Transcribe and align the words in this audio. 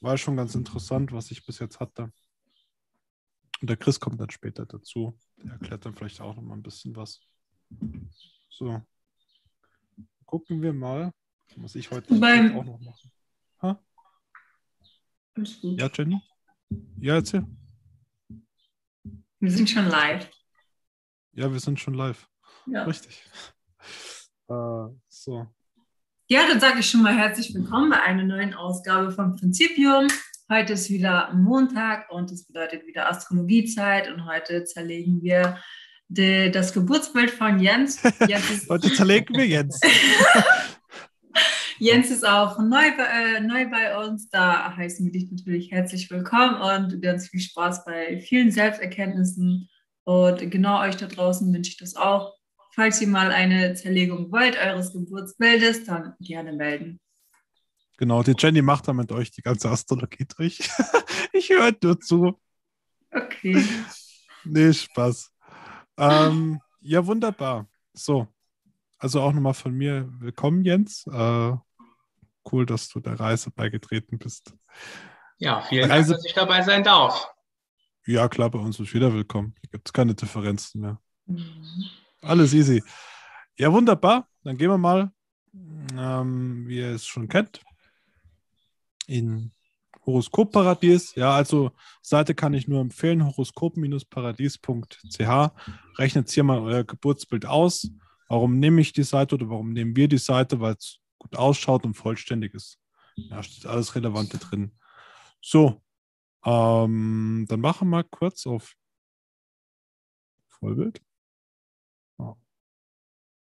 war 0.00 0.16
schon 0.16 0.36
ganz 0.36 0.54
interessant, 0.54 1.12
was 1.12 1.30
ich 1.30 1.44
bis 1.44 1.58
jetzt 1.58 1.80
hatte. 1.80 2.12
Und 3.60 3.68
der 3.70 3.76
Chris 3.76 3.98
kommt 3.98 4.20
dann 4.20 4.30
später 4.30 4.66
dazu. 4.66 5.18
Der 5.36 5.52
erklärt 5.52 5.84
dann 5.84 5.94
vielleicht 5.94 6.20
auch 6.20 6.34
noch 6.36 6.42
mal 6.42 6.54
ein 6.54 6.62
bisschen 6.62 6.94
was. 6.94 7.20
So. 8.48 8.80
Gucken 10.24 10.62
wir 10.62 10.72
mal, 10.72 11.12
was 11.56 11.74
ich 11.74 11.90
heute 11.90 12.14
Beim- 12.18 12.56
auch 12.56 12.64
noch 12.64 12.78
mache. 12.80 13.10
Ha? 13.62 13.82
Ja, 15.62 15.90
Jenny? 15.92 16.20
Ja, 17.00 17.14
erzähl. 17.14 17.44
Wir 19.40 19.50
sind 19.50 19.70
schon 19.70 19.86
live. 19.88 20.30
Ja, 21.32 21.50
wir 21.52 21.60
sind 21.60 21.78
schon 21.80 21.94
live. 21.94 22.28
Ja. 22.66 22.84
Richtig. 22.84 23.24
Äh, 24.50 24.88
so. 25.08 25.46
Ja, 26.30 26.46
dann 26.46 26.60
sage 26.60 26.80
ich 26.80 26.90
schon 26.90 27.00
mal 27.00 27.16
herzlich 27.16 27.54
willkommen 27.54 27.88
bei 27.88 28.02
einer 28.02 28.22
neuen 28.22 28.52
Ausgabe 28.52 29.10
von 29.12 29.34
Prinzipium. 29.34 30.08
Heute 30.52 30.74
ist 30.74 30.90
wieder 30.90 31.32
Montag 31.32 32.10
und 32.10 32.30
es 32.30 32.46
bedeutet 32.46 32.86
wieder 32.86 33.08
Astrologiezeit 33.08 34.12
und 34.12 34.26
heute 34.26 34.64
zerlegen 34.64 35.22
wir 35.22 35.56
de, 36.08 36.50
das 36.50 36.74
Geburtsbild 36.74 37.30
von 37.30 37.58
Jens. 37.60 38.02
Jens 38.28 38.50
ist, 38.50 38.68
Heute 38.68 38.92
zerlegen 38.92 39.34
wir 39.38 39.46
jetzt. 39.46 39.82
Jens 41.78 42.10
ist 42.10 42.28
auch 42.28 42.58
neu 42.58 42.94
bei, 42.94 43.04
äh, 43.04 43.40
neu 43.40 43.70
bei 43.70 43.96
uns. 43.96 44.28
Da 44.28 44.76
heißen 44.76 45.06
wir 45.06 45.12
dich 45.12 45.30
natürlich 45.30 45.70
herzlich 45.70 46.10
willkommen 46.10 46.56
und 46.56 47.00
ganz 47.00 47.28
viel 47.28 47.40
Spaß 47.40 47.86
bei 47.86 48.20
vielen 48.20 48.50
Selbsterkenntnissen. 48.50 49.70
Und 50.04 50.50
genau 50.50 50.82
euch 50.82 50.96
da 50.98 51.06
draußen 51.06 51.50
wünsche 51.54 51.70
ich 51.70 51.78
das 51.78 51.96
auch. 51.96 52.37
Falls 52.74 53.00
ihr 53.00 53.08
mal 53.08 53.32
eine 53.32 53.74
Zerlegung 53.74 54.30
wollt, 54.30 54.56
eures 54.56 54.92
Geburtsbildes, 54.92 55.84
dann 55.84 56.14
gerne 56.20 56.52
melden. 56.52 57.00
Genau, 57.96 58.22
die 58.22 58.34
Jenny 58.38 58.62
macht 58.62 58.86
dann 58.86 58.96
mit 58.96 59.10
euch 59.10 59.30
die 59.32 59.42
ganze 59.42 59.68
Astrologie 59.70 60.26
durch. 60.36 60.58
ich 61.32 61.50
höre 61.50 61.72
nur 61.82 62.00
zu. 62.00 62.40
Okay. 63.10 63.64
Nee, 64.44 64.72
Spaß. 64.72 65.32
Ähm, 65.96 66.60
ja, 66.80 67.04
wunderbar. 67.04 67.68
So, 67.92 68.28
also 68.98 69.20
auch 69.20 69.32
nochmal 69.32 69.54
von 69.54 69.72
mir 69.72 70.08
willkommen, 70.20 70.64
Jens. 70.64 71.04
Äh, 71.08 71.52
cool, 72.52 72.66
dass 72.66 72.88
du 72.88 73.00
der 73.00 73.18
Reise 73.18 73.50
beigetreten 73.50 74.18
bist. 74.18 74.54
Ja, 75.38 75.62
vielen 75.62 75.90
Reise- 75.90 76.12
Dank, 76.12 76.18
dass 76.22 76.26
ich 76.26 76.34
dabei 76.34 76.62
sein 76.62 76.84
darf. 76.84 77.28
Ja, 78.06 78.28
klar, 78.28 78.50
bei 78.50 78.58
uns 78.58 78.78
ist 78.78 78.94
wieder 78.94 79.12
willkommen. 79.12 79.54
Hier 79.60 79.70
gibt 79.70 79.88
es 79.88 79.92
keine 79.92 80.14
Differenzen 80.14 80.80
mehr. 80.80 81.00
Mhm. 81.26 81.90
Alles 82.22 82.54
easy. 82.54 82.82
Ja, 83.56 83.72
wunderbar. 83.72 84.28
Dann 84.44 84.56
gehen 84.56 84.70
wir 84.70 84.78
mal, 84.78 85.12
ähm, 85.96 86.66
wie 86.66 86.78
ihr 86.78 86.94
es 86.94 87.06
schon 87.06 87.28
kennt, 87.28 87.60
in 89.06 89.52
Horoskopparadies. 90.04 91.14
Ja, 91.14 91.34
also 91.34 91.72
Seite 92.02 92.34
kann 92.34 92.54
ich 92.54 92.66
nur 92.66 92.80
empfehlen, 92.80 93.26
horoskop-paradies.ch. 93.26 95.50
Rechnet 95.98 96.30
hier 96.30 96.44
mal 96.44 96.60
euer 96.60 96.84
Geburtsbild 96.84 97.46
aus. 97.46 97.90
Warum 98.28 98.58
nehme 98.58 98.80
ich 98.80 98.92
die 98.92 99.02
Seite 99.02 99.34
oder 99.34 99.48
warum 99.48 99.72
nehmen 99.72 99.96
wir 99.96 100.08
die 100.08 100.18
Seite? 100.18 100.60
Weil 100.60 100.74
es 100.74 100.98
gut 101.18 101.36
ausschaut 101.36 101.84
und 101.84 101.94
vollständig 101.94 102.54
ist. 102.54 102.78
Ja, 103.16 103.42
steht 103.42 103.66
alles 103.66 103.94
Relevante 103.94 104.38
drin. 104.38 104.72
So, 105.40 105.82
ähm, 106.44 107.46
dann 107.48 107.60
machen 107.60 107.88
wir 107.88 107.98
mal 107.98 108.04
kurz 108.04 108.46
auf 108.46 108.74
Vollbild. 110.48 111.00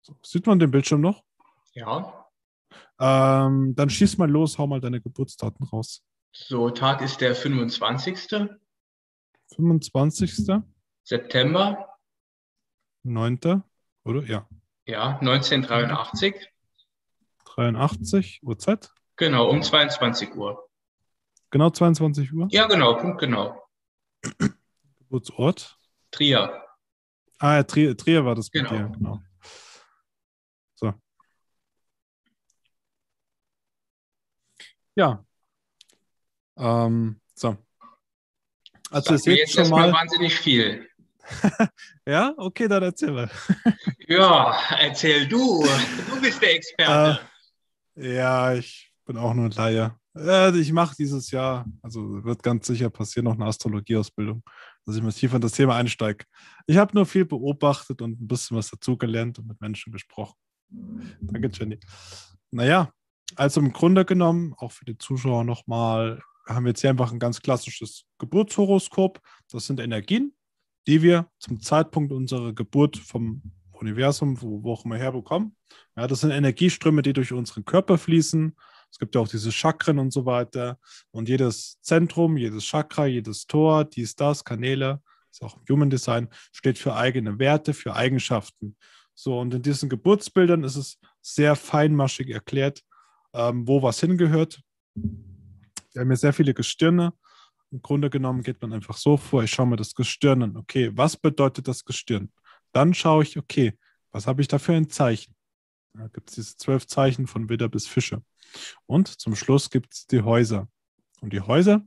So, 0.05 0.15
sieht 0.21 0.45
man 0.45 0.59
den 0.59 0.69
Bildschirm 0.69 1.01
noch? 1.01 1.23
Ja, 1.73 2.27
Ähm, 2.99 3.73
dann 3.75 3.89
schieß 3.89 4.19
mal 4.19 4.29
los, 4.29 4.59
hau 4.59 4.67
mal 4.67 4.79
deine 4.79 5.01
Geburtsdaten 5.01 5.65
raus. 5.65 6.03
so 6.31 6.69
Tag 6.69 7.01
ist 7.01 7.21
der 7.21 7.33
25. 7.33 8.29
25. 9.55 10.61
September, 11.03 11.97
9. 13.01 13.63
oder? 14.03 14.23
Ja. 14.25 14.47
ja, 14.85 15.17
1983. 15.19 16.51
83 17.45 18.41
Uhrzeit. 18.43 18.93
Genau, 19.15 19.49
um 19.49 19.63
22 19.63 20.35
Uhr. 20.35 20.69
Genau 21.49 21.71
22 21.71 22.31
Uhr. 22.31 22.47
Ja, 22.51 22.67
genau, 22.67 22.93
Punkt 22.95 23.19
genau. 23.19 23.59
Geburtsort. 24.99 25.79
Trier. 26.11 26.63
Ah, 27.39 27.55
ja, 27.55 27.63
Trier, 27.63 27.97
Trier 27.97 28.23
war 28.23 28.35
das 28.35 28.51
bei 28.51 28.59
Genau. 28.59 28.69
dir. 28.69 28.89
Genau. 28.89 29.19
So. 30.75 30.93
Ja. 34.95 35.25
Ähm, 36.57 37.19
so. 37.33 37.57
Also 38.89 39.11
mir 39.13 39.19
seht 39.19 39.37
jetzt 39.37 39.53
schon 39.53 39.69
mal. 39.69 39.91
wahnsinnig 39.91 40.35
viel. 40.35 40.87
Ja, 42.07 42.35
okay, 42.37 42.67
dann 42.67 42.83
erzähl 42.83 43.11
mal. 43.11 43.29
Ja, 44.07 44.55
erzähl 44.79 45.27
du. 45.27 45.65
Du 46.07 46.21
bist 46.21 46.39
der 46.39 46.53
Experte. 46.55 47.19
Äh, 47.95 48.15
ja, 48.15 48.53
ich 48.53 48.93
bin 49.05 49.17
auch 49.17 49.33
nur 49.33 49.45
ein 49.45 49.51
Laie. 49.51 49.95
Äh, 50.15 50.55
ich 50.59 50.71
mache 50.71 50.95
dieses 50.95 51.31
Jahr, 51.31 51.65
also 51.81 52.23
wird 52.23 52.43
ganz 52.43 52.67
sicher 52.67 52.91
passieren, 52.91 53.25
noch 53.25 53.33
eine 53.33 53.45
Astrologieausbildung, 53.45 54.43
dass 54.85 54.95
ich 54.95 55.01
mal 55.01 55.11
tiefer 55.11 55.37
in 55.37 55.41
das 55.41 55.53
Thema 55.53 55.75
einsteige. 55.77 56.25
Ich 56.67 56.77
habe 56.77 56.93
nur 56.93 57.07
viel 57.07 57.25
beobachtet 57.25 58.03
und 58.03 58.21
ein 58.21 58.27
bisschen 58.27 58.55
was 58.55 58.69
dazugelernt 58.69 59.39
und 59.39 59.47
mit 59.47 59.59
Menschen 59.59 59.91
gesprochen. 59.91 60.35
Danke, 60.69 61.49
Jenny. 61.51 61.79
Naja, 62.51 62.91
also 63.35 63.59
im 63.61 63.73
Grunde 63.73 64.05
genommen, 64.05 64.53
auch 64.57 64.71
für 64.71 64.85
die 64.85 64.97
Zuschauer 64.97 65.43
nochmal, 65.43 66.21
haben 66.47 66.65
wir 66.65 66.69
jetzt 66.69 66.81
hier 66.81 66.89
einfach 66.89 67.11
ein 67.11 67.19
ganz 67.19 67.41
klassisches 67.41 68.05
Geburtshoroskop. 68.19 69.19
Das 69.51 69.65
sind 69.65 69.79
Energien, 69.79 70.35
die 70.87 71.01
wir 71.01 71.29
zum 71.39 71.59
Zeitpunkt 71.61 72.11
unserer 72.11 72.53
Geburt 72.53 72.97
vom 72.97 73.41
Universum, 73.71 74.41
wo, 74.41 74.63
wo 74.63 74.73
auch 74.73 74.85
immer 74.85 74.97
herbekommen. 74.97 75.55
Ja, 75.95 76.07
das 76.07 76.21
sind 76.21 76.31
Energieströme, 76.31 77.01
die 77.01 77.13
durch 77.13 77.33
unseren 77.33 77.65
Körper 77.65 77.97
fließen. 77.97 78.55
Es 78.91 78.99
gibt 78.99 79.15
ja 79.15 79.21
auch 79.21 79.27
diese 79.27 79.51
Chakren 79.51 79.99
und 79.99 80.11
so 80.11 80.25
weiter. 80.25 80.79
Und 81.11 81.27
jedes 81.27 81.79
Zentrum, 81.81 82.37
jedes 82.37 82.63
Chakra, 82.63 83.05
jedes 83.05 83.47
Tor, 83.47 83.85
dies, 83.85 84.15
das, 84.15 84.43
Kanäle, 84.43 85.01
ist 85.31 85.43
auch 85.43 85.57
im 85.57 85.63
Human 85.69 85.89
Design, 85.89 86.29
steht 86.51 86.77
für 86.77 86.95
eigene 86.95 87.39
Werte, 87.39 87.73
für 87.73 87.95
Eigenschaften. 87.95 88.77
So, 89.13 89.39
und 89.39 89.53
in 89.53 89.61
diesen 89.61 89.89
Geburtsbildern 89.89 90.63
ist 90.63 90.75
es 90.75 90.99
sehr 91.21 91.55
feinmaschig 91.55 92.29
erklärt, 92.29 92.83
ähm, 93.35 93.67
wo 93.67 93.81
was 93.81 93.99
hingehört. 93.99 94.61
Wir 94.95 96.01
haben 96.01 96.09
hier 96.09 96.17
sehr 96.17 96.33
viele 96.33 96.53
Gestirne. 96.53 97.13
Im 97.71 97.81
Grunde 97.81 98.09
genommen 98.09 98.41
geht 98.41 98.61
man 98.61 98.73
einfach 98.73 98.97
so 98.97 99.17
vor, 99.17 99.43
ich 99.43 99.51
schaue 99.51 99.67
mir 99.67 99.75
das 99.75 99.93
Gestirn 99.93 100.41
an. 100.41 100.55
Okay, 100.55 100.91
was 100.95 101.17
bedeutet 101.17 101.67
das 101.67 101.83
Gestirn? 101.83 102.31
Dann 102.71 102.93
schaue 102.93 103.23
ich, 103.23 103.37
okay, 103.37 103.77
was 104.11 104.27
habe 104.27 104.41
ich 104.41 104.47
da 104.47 104.59
für 104.59 104.73
ein 104.73 104.89
Zeichen? 104.89 105.35
Da 105.93 106.07
gibt 106.07 106.29
es 106.29 106.35
diese 106.35 106.57
zwölf 106.57 106.87
Zeichen 106.87 107.27
von 107.27 107.49
Widder 107.49 107.69
bis 107.69 107.87
Fische. 107.87 108.23
Und 108.85 109.07
zum 109.07 109.35
Schluss 109.35 109.69
gibt 109.69 109.93
es 109.93 110.07
die 110.07 110.21
Häuser. 110.21 110.69
Und 111.21 111.33
die 111.33 111.41
Häuser, 111.41 111.85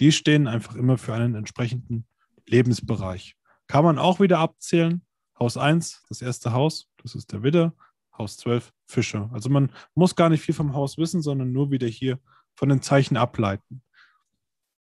die 0.00 0.12
stehen 0.12 0.46
einfach 0.46 0.76
immer 0.76 0.98
für 0.98 1.14
einen 1.14 1.34
entsprechenden 1.34 2.06
Lebensbereich. 2.46 3.36
Kann 3.66 3.84
man 3.84 3.98
auch 3.98 4.20
wieder 4.20 4.38
abzählen. 4.38 5.04
Haus 5.38 5.56
1, 5.56 6.04
das 6.08 6.22
erste 6.22 6.52
Haus, 6.52 6.88
das 7.02 7.14
ist 7.14 7.32
der 7.32 7.42
Widder. 7.42 7.74
Haus 8.16 8.36
12, 8.36 8.72
Fische. 8.86 9.28
Also 9.32 9.50
man 9.50 9.72
muss 9.94 10.14
gar 10.16 10.28
nicht 10.28 10.42
viel 10.42 10.54
vom 10.54 10.74
Haus 10.74 10.98
wissen, 10.98 11.22
sondern 11.22 11.52
nur 11.52 11.70
wieder 11.70 11.86
hier 11.86 12.18
von 12.54 12.68
den 12.68 12.82
Zeichen 12.82 13.16
ableiten. 13.16 13.82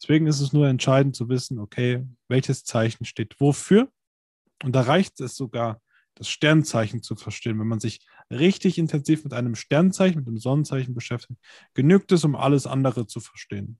Deswegen 0.02 0.26
ist 0.26 0.40
es 0.40 0.52
nur 0.52 0.68
entscheidend 0.68 1.14
zu 1.14 1.28
wissen, 1.28 1.58
okay, 1.58 2.06
welches 2.28 2.64
Zeichen 2.64 3.04
steht 3.04 3.40
wofür. 3.40 3.90
Und 4.62 4.74
da 4.74 4.82
reicht 4.82 5.20
es 5.20 5.36
sogar, 5.36 5.80
das 6.14 6.28
Sternzeichen 6.28 7.02
zu 7.02 7.16
verstehen. 7.16 7.58
Wenn 7.58 7.68
man 7.68 7.80
sich 7.80 8.00
richtig 8.30 8.78
intensiv 8.78 9.24
mit 9.24 9.32
einem 9.32 9.54
Sternzeichen, 9.54 10.18
mit 10.18 10.26
dem 10.26 10.38
Sonnenzeichen 10.38 10.94
beschäftigt, 10.94 11.40
genügt 11.74 12.12
es, 12.12 12.24
um 12.24 12.36
alles 12.36 12.66
andere 12.66 13.06
zu 13.06 13.20
verstehen. 13.20 13.78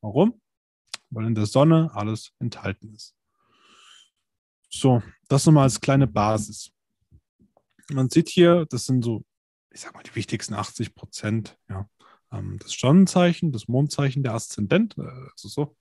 Warum? 0.00 0.40
Weil 1.10 1.26
in 1.26 1.34
der 1.34 1.46
Sonne 1.46 1.90
alles 1.94 2.32
enthalten 2.38 2.94
ist. 2.94 3.16
So, 4.68 5.02
das 5.28 5.46
nochmal 5.46 5.64
als 5.64 5.80
kleine 5.80 6.06
Basis. 6.06 6.72
Man 7.90 8.10
sieht 8.10 8.28
hier, 8.28 8.66
das 8.66 8.86
sind 8.86 9.04
so, 9.04 9.24
ich 9.70 9.80
sag 9.80 9.94
mal, 9.94 10.02
die 10.02 10.14
wichtigsten 10.14 10.54
80 10.54 10.94
Prozent, 10.94 11.58
ja. 11.68 11.88
Ähm, 12.32 12.58
das 12.60 12.72
Sonnenzeichen, 12.72 13.52
das 13.52 13.68
Mondzeichen, 13.68 14.22
der 14.22 14.34
Aszendent, 14.34 14.96
äh, 14.98 15.02
also 15.02 15.48
so, 15.48 15.76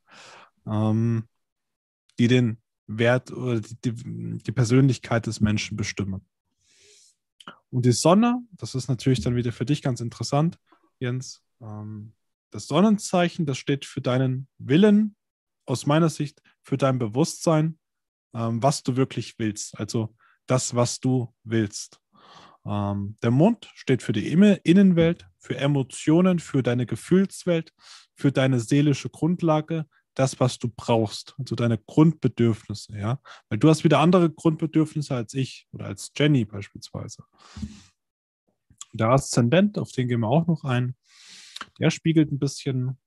ähm, 0.65 1.27
die 2.17 2.27
den 2.27 2.57
Wert 2.87 3.31
oder 3.31 3.61
die, 3.61 3.75
die, 3.75 4.37
die 4.37 4.51
Persönlichkeit 4.51 5.27
des 5.27 5.41
Menschen 5.41 5.77
bestimmen. 5.77 6.25
Und 7.69 7.85
die 7.85 7.91
Sonne, 7.91 8.41
das 8.51 8.73
ist 8.73 8.87
natürlich 8.87 9.21
dann 9.21 9.35
wieder 9.35 9.51
für 9.51 9.65
dich 9.65 9.81
ganz 9.81 10.01
interessant, 10.01 10.57
Jens. 10.99 11.43
Ähm, 11.61 12.13
das 12.49 12.65
Sonnenzeichen, 12.67 13.45
das 13.45 13.59
steht 13.59 13.85
für 13.85 14.01
deinen 14.01 14.47
Willen, 14.57 15.15
aus 15.65 15.85
meiner 15.85 16.09
Sicht, 16.09 16.41
für 16.63 16.77
dein 16.77 16.97
Bewusstsein, 16.97 17.77
ähm, 18.33 18.61
was 18.63 18.81
du 18.81 18.95
wirklich 18.95 19.37
willst. 19.37 19.77
Also 19.79 20.15
das, 20.49 20.75
was 20.75 20.99
du 20.99 21.33
willst. 21.43 21.99
Ähm, 22.65 23.15
der 23.23 23.31
Mond 23.31 23.69
steht 23.75 24.03
für 24.03 24.13
die 24.13 24.27
Innenwelt, 24.31 25.27
für 25.37 25.57
Emotionen, 25.57 26.39
für 26.39 26.63
deine 26.63 26.85
Gefühlswelt, 26.85 27.73
für 28.15 28.31
deine 28.31 28.59
seelische 28.59 29.09
Grundlage, 29.09 29.85
das, 30.15 30.39
was 30.39 30.57
du 30.57 30.69
brauchst, 30.75 31.35
also 31.37 31.55
deine 31.55 31.77
Grundbedürfnisse, 31.77 32.97
ja. 32.97 33.21
Weil 33.47 33.59
du 33.59 33.69
hast 33.69 33.83
wieder 33.83 33.99
andere 33.99 34.29
Grundbedürfnisse 34.29 35.15
als 35.15 35.33
ich 35.33 35.67
oder 35.71 35.85
als 35.85 36.11
Jenny 36.17 36.45
beispielsweise. 36.45 37.23
Der 38.91 39.09
Aszendent, 39.09 39.77
auf 39.77 39.91
den 39.91 40.07
gehen 40.07 40.19
wir 40.21 40.27
auch 40.27 40.47
noch 40.47 40.63
ein, 40.63 40.95
der 41.79 41.91
spiegelt 41.91 42.31
ein 42.31 42.39
bisschen 42.39 42.97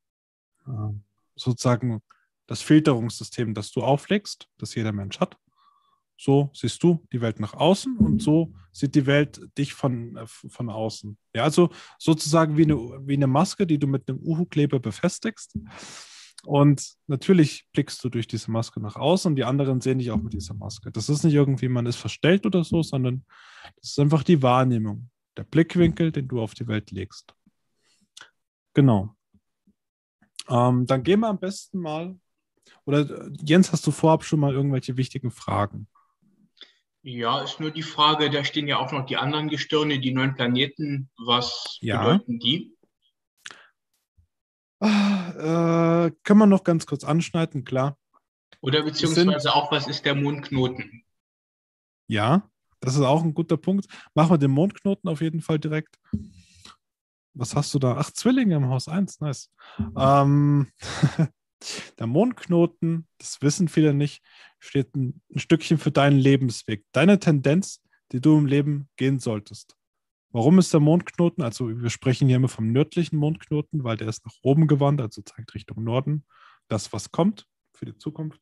äh, 0.66 0.94
sozusagen 1.34 2.02
das 2.46 2.62
Filterungssystem, 2.62 3.52
das 3.52 3.72
du 3.72 3.82
auflegst, 3.82 4.48
das 4.58 4.74
jeder 4.74 4.92
Mensch 4.92 5.18
hat. 5.20 5.36
So 6.24 6.50
siehst 6.54 6.80
du 6.84 7.04
die 7.12 7.20
Welt 7.20 7.40
nach 7.40 7.54
außen 7.54 7.96
und 7.96 8.22
so 8.22 8.54
sieht 8.70 8.94
die 8.94 9.06
Welt 9.06 9.40
dich 9.58 9.74
von, 9.74 10.16
äh, 10.16 10.26
von 10.28 10.70
außen. 10.70 11.18
Ja, 11.34 11.42
also 11.42 11.70
sozusagen 11.98 12.56
wie 12.56 12.62
eine, 12.62 12.76
wie 12.76 13.14
eine 13.14 13.26
Maske, 13.26 13.66
die 13.66 13.76
du 13.76 13.88
mit 13.88 14.08
einem 14.08 14.20
Uhu-Kleber 14.20 14.78
befestigst. 14.78 15.58
Und 16.44 16.94
natürlich 17.08 17.66
blickst 17.72 18.04
du 18.04 18.08
durch 18.08 18.28
diese 18.28 18.52
Maske 18.52 18.80
nach 18.80 18.94
außen 18.94 19.32
und 19.32 19.36
die 19.36 19.42
anderen 19.42 19.80
sehen 19.80 19.98
dich 19.98 20.12
auch 20.12 20.22
mit 20.22 20.32
dieser 20.32 20.54
Maske. 20.54 20.92
Das 20.92 21.08
ist 21.08 21.24
nicht 21.24 21.34
irgendwie, 21.34 21.68
man 21.68 21.86
ist 21.86 21.96
verstellt 21.96 22.46
oder 22.46 22.62
so, 22.62 22.84
sondern 22.84 23.24
das 23.80 23.90
ist 23.90 23.98
einfach 23.98 24.22
die 24.22 24.42
Wahrnehmung, 24.42 25.10
der 25.36 25.42
Blickwinkel, 25.42 26.12
den 26.12 26.28
du 26.28 26.40
auf 26.40 26.54
die 26.54 26.68
Welt 26.68 26.92
legst. 26.92 27.34
Genau. 28.74 29.16
Ähm, 30.48 30.86
dann 30.86 31.02
gehen 31.02 31.18
wir 31.18 31.28
am 31.30 31.40
besten 31.40 31.80
mal, 31.80 32.16
oder 32.84 33.28
Jens, 33.44 33.72
hast 33.72 33.84
du 33.88 33.90
vorab 33.90 34.22
schon 34.22 34.38
mal 34.38 34.52
irgendwelche 34.52 34.96
wichtigen 34.96 35.32
Fragen? 35.32 35.88
Ja, 37.04 37.42
ist 37.42 37.58
nur 37.58 37.72
die 37.72 37.82
Frage, 37.82 38.30
da 38.30 38.44
stehen 38.44 38.68
ja 38.68 38.78
auch 38.78 38.92
noch 38.92 39.06
die 39.06 39.16
anderen 39.16 39.48
Gestirne, 39.48 39.98
die 39.98 40.12
neun 40.12 40.34
Planeten. 40.34 41.10
Was 41.18 41.78
Ja. 41.80 42.00
bedeuten 42.02 42.38
die? 42.38 42.76
Ah, 44.80 46.06
Äh, 46.06 46.12
können 46.24 46.38
wir 46.40 46.46
noch 46.46 46.64
ganz 46.64 46.86
kurz 46.86 47.04
anschneiden, 47.04 47.64
klar. 47.64 47.96
Oder 48.60 48.82
beziehungsweise 48.82 49.54
auch, 49.54 49.72
was 49.72 49.88
ist 49.88 50.04
der 50.04 50.14
Mondknoten? 50.14 51.04
Ja, 52.06 52.48
das 52.80 52.94
ist 52.94 53.00
auch 53.00 53.22
ein 53.24 53.34
guter 53.34 53.56
Punkt. 53.56 53.86
Machen 54.14 54.30
wir 54.30 54.38
den 54.38 54.50
Mondknoten 54.50 55.08
auf 55.08 55.20
jeden 55.20 55.40
Fall 55.40 55.58
direkt. 55.58 55.98
Was 57.34 57.56
hast 57.56 57.72
du 57.74 57.78
da? 57.78 57.96
Ach, 57.96 58.10
Zwillinge 58.10 58.56
im 58.56 58.68
Haus 58.68 58.88
1, 58.88 59.20
nice. 59.20 59.50
Ähm, 59.96 60.70
der 61.98 62.06
Mondknoten, 62.06 63.06
das 63.18 63.40
wissen 63.42 63.68
viele 63.68 63.94
nicht, 63.94 64.22
steht 64.58 64.94
ein, 64.94 65.20
ein 65.34 65.38
Stückchen 65.38 65.78
für 65.78 65.90
deinen 65.90 66.18
Lebensweg, 66.18 66.84
deine 66.92 67.18
Tendenz, 67.18 67.82
die 68.12 68.20
du 68.20 68.36
im 68.38 68.46
Leben 68.46 68.88
gehen 68.96 69.18
solltest. 69.18 69.76
Warum 70.30 70.58
ist 70.58 70.72
der 70.72 70.80
Mondknoten? 70.80 71.44
Also 71.44 71.68
wir 71.68 71.90
sprechen 71.90 72.26
hier 72.26 72.36
immer 72.36 72.48
vom 72.48 72.72
nördlichen 72.72 73.16
Mondknoten, 73.16 73.84
weil 73.84 73.98
der 73.98 74.08
ist 74.08 74.24
nach 74.24 74.34
oben 74.42 74.66
gewandt, 74.66 75.00
also 75.00 75.20
zeigt 75.22 75.54
Richtung 75.54 75.84
Norden. 75.84 76.24
Das, 76.68 76.92
was 76.92 77.10
kommt 77.10 77.46
für 77.74 77.84
die 77.84 77.98
Zukunft. 77.98 78.40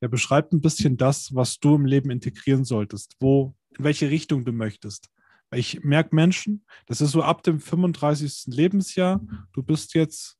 Er 0.00 0.08
beschreibt 0.08 0.52
ein 0.52 0.60
bisschen 0.60 0.96
das, 0.96 1.34
was 1.34 1.58
du 1.58 1.74
im 1.74 1.84
Leben 1.84 2.10
integrieren 2.10 2.64
solltest, 2.64 3.16
wo, 3.20 3.54
in 3.76 3.84
welche 3.84 4.08
Richtung 4.08 4.44
du 4.44 4.52
möchtest. 4.52 5.10
Ich 5.54 5.82
merke 5.82 6.14
Menschen, 6.14 6.64
das 6.86 7.00
ist 7.00 7.10
so 7.10 7.22
ab 7.22 7.42
dem 7.42 7.60
35. 7.60 8.54
Lebensjahr, 8.54 9.20
du 9.52 9.62
bist 9.62 9.94
jetzt 9.94 10.37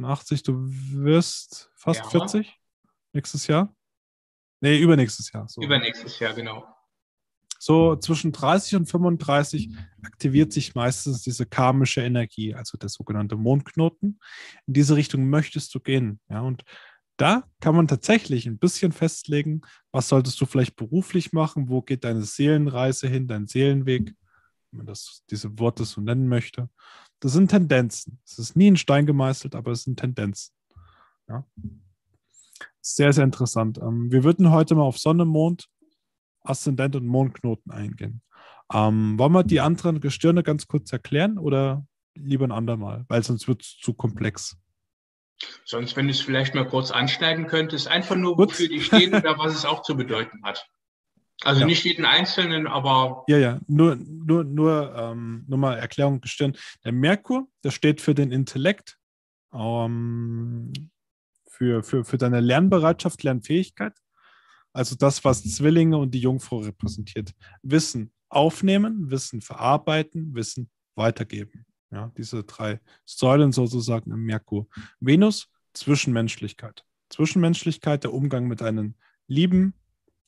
83, 0.00 0.42
du 0.42 0.54
wirst 0.66 1.70
fast 1.74 2.00
Ja. 2.00 2.10
40 2.10 2.58
nächstes 3.12 3.46
Jahr. 3.46 3.74
Nee, 4.60 4.78
übernächstes 4.78 5.32
Jahr. 5.32 5.48
So. 5.48 5.60
Übernächstes 5.60 6.18
Jahr, 6.18 6.34
genau. 6.34 6.64
So 7.58 7.94
zwischen 7.94 8.32
30 8.32 8.74
und 8.76 8.86
35 8.86 9.70
aktiviert 10.02 10.52
sich 10.52 10.74
meistens 10.74 11.22
diese 11.22 11.46
karmische 11.46 12.00
Energie, 12.00 12.54
also 12.54 12.76
der 12.76 12.88
sogenannte 12.88 13.36
Mondknoten. 13.36 14.18
In 14.66 14.74
diese 14.74 14.96
Richtung 14.96 15.28
möchtest 15.30 15.72
du 15.74 15.78
gehen. 15.78 16.18
Ja, 16.28 16.40
und 16.40 16.64
da 17.16 17.44
kann 17.60 17.76
man 17.76 17.86
tatsächlich 17.86 18.46
ein 18.46 18.58
bisschen 18.58 18.90
festlegen, 18.90 19.60
was 19.92 20.08
solltest 20.08 20.40
du 20.40 20.46
vielleicht 20.46 20.74
beruflich 20.74 21.32
machen, 21.32 21.68
wo 21.68 21.82
geht 21.82 22.02
deine 22.02 22.22
Seelenreise 22.22 23.06
hin, 23.06 23.28
dein 23.28 23.46
Seelenweg, 23.46 24.12
wenn 24.70 24.78
man 24.78 24.86
das, 24.86 25.22
diese 25.30 25.56
Worte 25.60 25.84
so 25.84 26.00
nennen 26.00 26.26
möchte. 26.26 26.68
Das 27.22 27.32
sind 27.32 27.52
Tendenzen. 27.52 28.18
Es 28.26 28.36
ist 28.40 28.56
nie 28.56 28.66
in 28.66 28.76
Stein 28.76 29.06
gemeißelt, 29.06 29.54
aber 29.54 29.70
es 29.70 29.84
sind 29.84 30.00
Tendenzen. 30.00 30.52
Ja. 31.28 31.46
Sehr, 32.80 33.12
sehr 33.12 33.22
interessant. 33.22 33.78
Ähm, 33.78 34.10
wir 34.10 34.24
würden 34.24 34.50
heute 34.50 34.74
mal 34.74 34.82
auf 34.82 34.98
Sonne, 34.98 35.24
Mond, 35.24 35.68
Aszendent 36.42 36.96
und 36.96 37.06
Mondknoten 37.06 37.70
eingehen. 37.70 38.22
Ähm, 38.72 39.16
wollen 39.20 39.30
wir 39.30 39.44
die 39.44 39.60
anderen 39.60 40.00
Gestirne 40.00 40.42
ganz 40.42 40.66
kurz 40.66 40.92
erklären 40.92 41.38
oder 41.38 41.86
lieber 42.16 42.44
ein 42.44 42.50
andermal? 42.50 43.04
Weil 43.06 43.22
sonst 43.22 43.46
wird 43.46 43.62
es 43.62 43.78
zu 43.78 43.94
komplex. 43.94 44.56
Sonst, 45.64 45.94
wenn 45.96 46.08
du 46.08 46.10
es 46.10 46.20
vielleicht 46.20 46.56
mal 46.56 46.66
kurz 46.66 46.90
anschneiden 46.90 47.46
könntest, 47.46 47.86
einfach 47.86 48.16
nur, 48.16 48.36
wofür 48.36 48.66
die 48.66 48.80
stehen 48.80 49.14
oder 49.14 49.38
was 49.38 49.54
es 49.54 49.64
auch 49.64 49.82
zu 49.82 49.96
bedeuten 49.96 50.42
hat. 50.42 50.68
Also 51.44 51.60
Ja. 51.60 51.66
nicht 51.66 51.84
jeden 51.84 52.04
Einzelnen, 52.04 52.66
aber 52.66 53.24
Ja, 53.28 53.38
ja, 53.38 53.60
nur, 53.66 53.96
nur, 53.96 54.44
nur, 54.44 54.94
ähm, 54.96 55.44
nur 55.48 55.58
mal 55.58 55.78
Erklärung 55.78 56.20
Gestirn. 56.20 56.56
Der 56.84 56.92
Merkur, 56.92 57.48
der 57.64 57.70
steht 57.70 58.00
für 58.00 58.14
den 58.14 58.30
Intellekt, 58.32 58.98
ähm, 59.52 60.72
für, 61.48 61.82
für, 61.82 62.04
für 62.04 62.18
deine 62.18 62.40
Lernbereitschaft, 62.40 63.22
Lernfähigkeit. 63.22 63.92
Also 64.72 64.96
das, 64.96 65.22
was 65.24 65.42
Zwillinge 65.44 65.98
und 65.98 66.12
die 66.12 66.20
Jungfrau 66.20 66.58
repräsentiert. 66.60 67.32
Wissen 67.62 68.12
aufnehmen, 68.30 69.10
Wissen 69.10 69.42
verarbeiten, 69.42 70.34
Wissen 70.34 70.70
weitergeben. 70.94 71.66
Ja, 71.90 72.10
diese 72.16 72.42
drei 72.44 72.80
Säulen 73.04 73.52
sozusagen 73.52 74.10
im 74.12 74.24
Merkur. 74.24 74.66
Venus, 74.98 75.48
Zwischenmenschlichkeit. 75.74 76.84
Zwischenmenschlichkeit, 77.10 78.04
der 78.04 78.14
Umgang 78.14 78.46
mit 78.46 78.62
deinen 78.62 78.96
Lieben, 79.26 79.74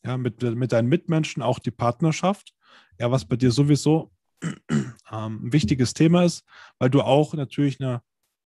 ja, 0.04 0.16
mit, 0.16 0.42
mit 0.42 0.72
deinen 0.72 0.88
Mitmenschen, 0.88 1.42
auch 1.42 1.58
die 1.58 1.70
Partnerschaft. 1.70 2.54
Ja, 2.98 3.10
was 3.10 3.24
bei 3.24 3.36
dir 3.36 3.50
sowieso 3.50 4.12
ähm, 4.42 4.92
ein 5.10 5.52
wichtiges 5.52 5.94
Thema 5.94 6.24
ist, 6.24 6.44
weil 6.78 6.90
du 6.90 7.02
auch 7.02 7.34
natürlich 7.34 7.80
eine, 7.80 8.02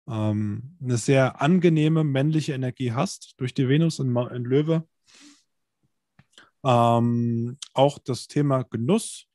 ähm, 0.09 0.77
eine 0.81 0.97
sehr 0.97 1.41
angenehme 1.41 2.03
männliche 2.03 2.53
Energie 2.53 2.91
hast 2.91 3.35
durch 3.37 3.53
die 3.53 3.69
Venus 3.69 3.99
in, 3.99 4.15
in 4.15 4.43
Löwe. 4.43 4.87
Ähm, 6.63 7.57
auch 7.73 7.99
das 7.99 8.27
Thema 8.27 8.63
Genuss, 8.63 9.27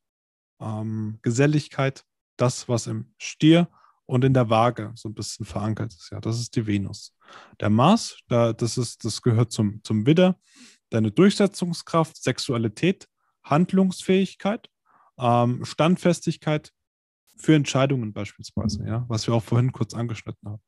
ähm, 0.60 1.18
Geselligkeit, 1.22 2.04
das, 2.36 2.68
was 2.68 2.88
im 2.88 3.14
Stier 3.18 3.68
und 4.06 4.24
in 4.24 4.34
der 4.34 4.50
Waage 4.50 4.92
so 4.96 5.08
ein 5.08 5.14
bisschen 5.14 5.46
verankert 5.46 5.92
ist. 5.92 6.10
Ja, 6.10 6.20
das 6.20 6.40
ist 6.40 6.56
die 6.56 6.66
Venus. 6.66 7.14
Der 7.60 7.70
Mars, 7.70 8.18
da, 8.26 8.52
das, 8.52 8.76
ist, 8.76 9.04
das 9.04 9.22
gehört 9.22 9.52
zum, 9.52 9.80
zum 9.84 10.04
Widder, 10.06 10.36
deine 10.90 11.10
Durchsetzungskraft, 11.10 12.22
Sexualität, 12.22 13.08
Handlungsfähigkeit, 13.44 14.68
ähm, 15.18 15.64
Standfestigkeit 15.64 16.72
für 17.36 17.54
Entscheidungen 17.54 18.12
beispielsweise, 18.12 18.84
ja, 18.86 19.04
was 19.08 19.26
wir 19.26 19.34
auch 19.34 19.42
vorhin 19.42 19.72
kurz 19.72 19.94
angeschnitten 19.94 20.48
haben. 20.48 20.62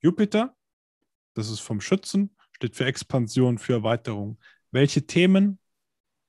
Jupiter, 0.00 0.56
das 1.34 1.50
ist 1.50 1.60
vom 1.60 1.80
Schützen, 1.80 2.34
steht 2.52 2.76
für 2.76 2.86
Expansion, 2.86 3.58
für 3.58 3.74
Erweiterung. 3.74 4.38
Welche 4.70 5.06
Themen, 5.06 5.58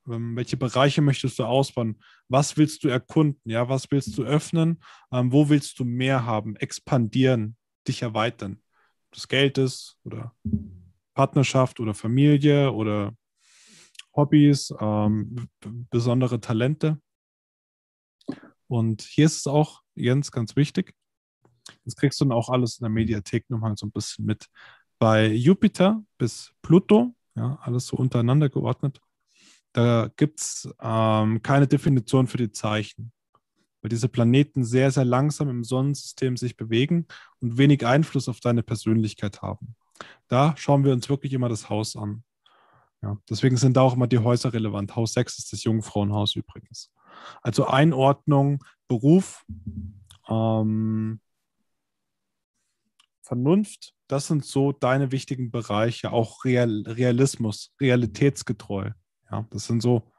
ähm, 0.08 0.36
welche 0.36 0.56
Bereiche 0.56 1.00
möchtest 1.00 1.38
du 1.38 1.44
ausbauen? 1.44 2.02
Was 2.28 2.56
willst 2.56 2.84
du 2.84 2.88
erkunden? 2.88 3.40
Ja, 3.44 3.68
was 3.68 3.90
willst 3.90 4.16
du 4.18 4.24
öffnen? 4.24 4.82
Ähm, 5.10 5.32
wo 5.32 5.48
willst 5.48 5.78
du 5.78 5.84
mehr 5.84 6.26
haben? 6.26 6.56
Expandieren, 6.56 7.56
dich 7.88 8.02
erweitern. 8.02 8.62
Ob 9.08 9.14
das 9.14 9.28
Geld 9.28 9.58
ist 9.58 9.98
oder 10.04 10.34
Partnerschaft 11.14 11.80
oder 11.80 11.94
Familie 11.94 12.72
oder 12.72 13.14
Hobbys, 14.14 14.74
ähm, 14.80 15.48
besondere 15.90 16.40
Talente. 16.40 17.00
Und 18.66 19.02
hier 19.02 19.26
ist 19.26 19.38
es 19.38 19.46
auch, 19.46 19.82
Jens, 19.94 20.32
ganz 20.32 20.56
wichtig. 20.56 20.94
Das 21.84 21.96
kriegst 21.96 22.20
du 22.20 22.24
dann 22.24 22.32
auch 22.32 22.48
alles 22.48 22.78
in 22.78 22.84
der 22.84 22.90
Mediathek 22.90 23.48
nochmal 23.50 23.76
so 23.76 23.86
ein 23.86 23.92
bisschen 23.92 24.24
mit. 24.24 24.46
Bei 24.98 25.26
Jupiter 25.26 26.02
bis 26.18 26.52
Pluto, 26.62 27.14
ja, 27.34 27.58
alles 27.62 27.86
so 27.86 27.96
untereinander 27.96 28.48
geordnet, 28.48 29.00
da 29.72 30.10
gibt 30.16 30.40
es 30.40 30.68
ähm, 30.80 31.42
keine 31.42 31.66
Definition 31.66 32.26
für 32.26 32.36
die 32.36 32.52
Zeichen, 32.52 33.12
weil 33.80 33.88
diese 33.88 34.08
Planeten 34.08 34.64
sehr, 34.64 34.90
sehr 34.90 35.04
langsam 35.04 35.48
im 35.48 35.64
Sonnensystem 35.64 36.36
sich 36.36 36.56
bewegen 36.56 37.06
und 37.40 37.56
wenig 37.58 37.86
Einfluss 37.86 38.28
auf 38.28 38.40
deine 38.40 38.62
Persönlichkeit 38.62 39.40
haben. 39.40 39.74
Da 40.28 40.54
schauen 40.56 40.84
wir 40.84 40.92
uns 40.92 41.08
wirklich 41.08 41.32
immer 41.32 41.48
das 41.48 41.68
Haus 41.68 41.96
an. 41.96 42.24
Ja, 43.02 43.18
deswegen 43.28 43.56
sind 43.56 43.76
da 43.76 43.80
auch 43.80 43.94
immer 43.94 44.06
die 44.06 44.18
Häuser 44.18 44.52
relevant. 44.52 44.94
Haus 44.94 45.12
6 45.14 45.38
ist 45.38 45.52
das 45.52 45.64
Jungfrauenhaus 45.64 46.36
übrigens. 46.36 46.92
Also 47.42 47.66
Einordnung, 47.66 48.64
Beruf, 48.86 49.44
ähm, 50.28 51.20
Vernunft, 53.22 53.94
das 54.08 54.26
sind 54.26 54.44
so 54.44 54.72
deine 54.72 55.10
wichtigen 55.10 55.50
Bereiche. 55.50 56.12
Auch 56.12 56.44
Real, 56.44 56.84
Realismus, 56.86 57.74
realitätsgetreu. 57.80 58.90
Ja, 59.30 59.46
das 59.50 59.66
sind 59.66 59.80
so 59.80 60.12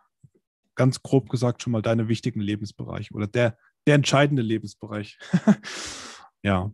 ganz 0.75 1.03
grob 1.03 1.29
gesagt 1.29 1.61
schon 1.61 1.71
mal 1.71 1.81
deine 1.81 2.07
wichtigen 2.07 2.41
Lebensbereiche 2.41 3.13
oder 3.13 3.27
der, 3.27 3.57
der 3.85 3.95
entscheidende 3.95 4.41
Lebensbereich. 4.41 5.19
ja. 6.43 6.73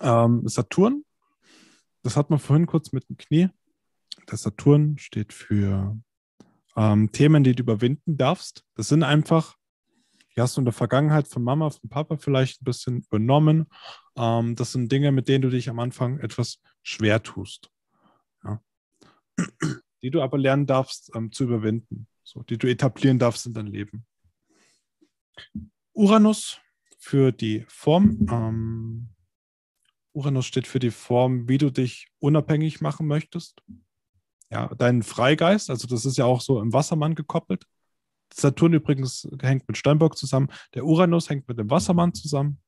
Ähm, 0.00 0.42
Saturn, 0.48 1.04
das 2.02 2.16
hat 2.16 2.30
man 2.30 2.38
vorhin 2.38 2.66
kurz 2.66 2.92
mit 2.92 3.08
dem 3.08 3.16
Knie. 3.16 3.48
Der 4.30 4.38
Saturn 4.38 4.98
steht 4.98 5.32
für 5.32 5.98
ähm, 6.76 7.12
Themen, 7.12 7.44
die 7.44 7.54
du 7.54 7.62
überwinden 7.62 8.16
darfst. 8.16 8.64
Das 8.74 8.88
sind 8.88 9.02
einfach, 9.02 9.56
die 10.34 10.40
hast 10.40 10.56
du 10.56 10.60
in 10.60 10.64
der 10.64 10.72
Vergangenheit 10.72 11.28
von 11.28 11.42
Mama, 11.42 11.70
von 11.70 11.88
Papa 11.88 12.16
vielleicht 12.16 12.62
ein 12.62 12.64
bisschen 12.64 13.02
übernommen. 13.02 13.66
Ähm, 14.16 14.56
das 14.56 14.72
sind 14.72 14.90
Dinge, 14.90 15.12
mit 15.12 15.28
denen 15.28 15.42
du 15.42 15.50
dich 15.50 15.68
am 15.68 15.78
Anfang 15.78 16.18
etwas 16.20 16.60
schwer 16.82 17.22
tust. 17.22 17.70
Ja. 18.44 18.62
Die 20.02 20.10
du 20.10 20.20
aber 20.20 20.36
lernen 20.36 20.66
darfst 20.66 21.12
ähm, 21.14 21.30
zu 21.30 21.44
überwinden, 21.44 22.08
so, 22.24 22.42
die 22.42 22.58
du 22.58 22.68
etablieren 22.68 23.20
darfst 23.20 23.46
in 23.46 23.54
dein 23.54 23.68
Leben. 23.68 24.04
Uranus 25.92 26.58
für 26.98 27.30
die 27.30 27.64
Form. 27.68 28.26
Uranus 30.12 30.46
steht 30.46 30.66
für 30.66 30.78
die 30.78 30.90
Form, 30.90 31.48
wie 31.48 31.58
du 31.58 31.70
dich 31.70 32.08
unabhängig 32.18 32.80
machen 32.80 33.06
möchtest. 33.06 33.62
Ja, 34.50 34.68
deinen 34.74 35.02
Freigeist, 35.02 35.70
also 35.70 35.86
das 35.86 36.04
ist 36.04 36.18
ja 36.18 36.26
auch 36.26 36.42
so 36.42 36.60
im 36.60 36.72
Wassermann 36.72 37.14
gekoppelt. 37.14 37.64
Saturn 38.34 38.74
übrigens 38.74 39.28
hängt 39.40 39.66
mit 39.68 39.76
Steinbock 39.76 40.16
zusammen. 40.16 40.48
Der 40.74 40.84
Uranus 40.84 41.30
hängt 41.30 41.48
mit 41.48 41.58
dem 41.58 41.70
Wassermann 41.70 42.14
zusammen. 42.14 42.60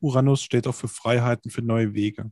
Uranus 0.00 0.42
steht 0.42 0.66
auch 0.66 0.74
für 0.74 0.88
Freiheiten, 0.88 1.50
für 1.50 1.62
neue 1.62 1.94
Wege, 1.94 2.30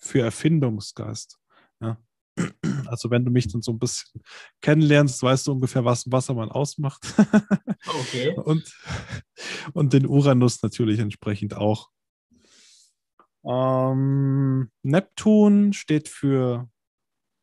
für 0.00 0.22
Erfindungsgeist. 0.22 1.38
Ja. 1.80 1.98
Also 2.86 3.10
wenn 3.10 3.22
du 3.22 3.30
mich 3.30 3.48
dann 3.48 3.60
so 3.60 3.72
ein 3.72 3.78
bisschen 3.78 4.22
kennenlernst, 4.62 5.22
weißt 5.22 5.46
du 5.46 5.52
ungefähr, 5.52 5.84
was 5.84 6.06
ein 6.06 6.12
Wassermann 6.12 6.50
ausmacht. 6.50 7.02
Okay. 7.86 8.34
und, 8.36 8.64
und 9.72 9.92
den 9.92 10.06
Uranus 10.06 10.62
natürlich 10.62 10.98
entsprechend 10.98 11.54
auch. 11.54 11.90
Ähm, 13.44 14.70
Neptun 14.82 15.72
steht 15.72 16.08
für, 16.08 16.68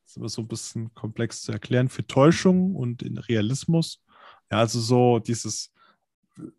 das 0.04 0.12
ist 0.12 0.18
immer 0.18 0.30
so 0.30 0.42
ein 0.42 0.48
bisschen 0.48 0.94
komplex 0.94 1.42
zu 1.42 1.52
erklären, 1.52 1.90
für 1.90 2.06
Täuschung 2.06 2.76
und 2.76 3.02
in 3.02 3.18
Realismus. 3.18 4.04
Ja, 4.52 4.60
also 4.60 4.80
so 4.80 5.20
dieses, 5.20 5.74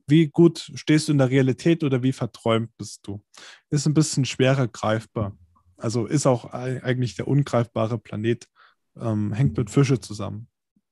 wie 0.06 0.28
gut 0.28 0.70
stehst 0.74 1.08
du 1.08 1.12
in 1.12 1.18
der 1.18 1.30
Realität 1.30 1.84
oder 1.84 2.02
wie 2.02 2.12
verträumt 2.12 2.70
bist 2.76 3.06
du? 3.06 3.22
Ist 3.70 3.86
ein 3.86 3.94
bisschen 3.94 4.24
schwerer 4.24 4.68
greifbar. 4.68 5.36
Also 5.76 6.06
ist 6.06 6.26
auch 6.26 6.46
eigentlich 6.46 7.16
der 7.16 7.28
ungreifbare 7.28 7.98
Planet, 7.98 8.48
ähm, 8.96 9.32
hängt 9.32 9.56
mit 9.56 9.70
Fische 9.70 10.00
zusammen. 10.00 10.48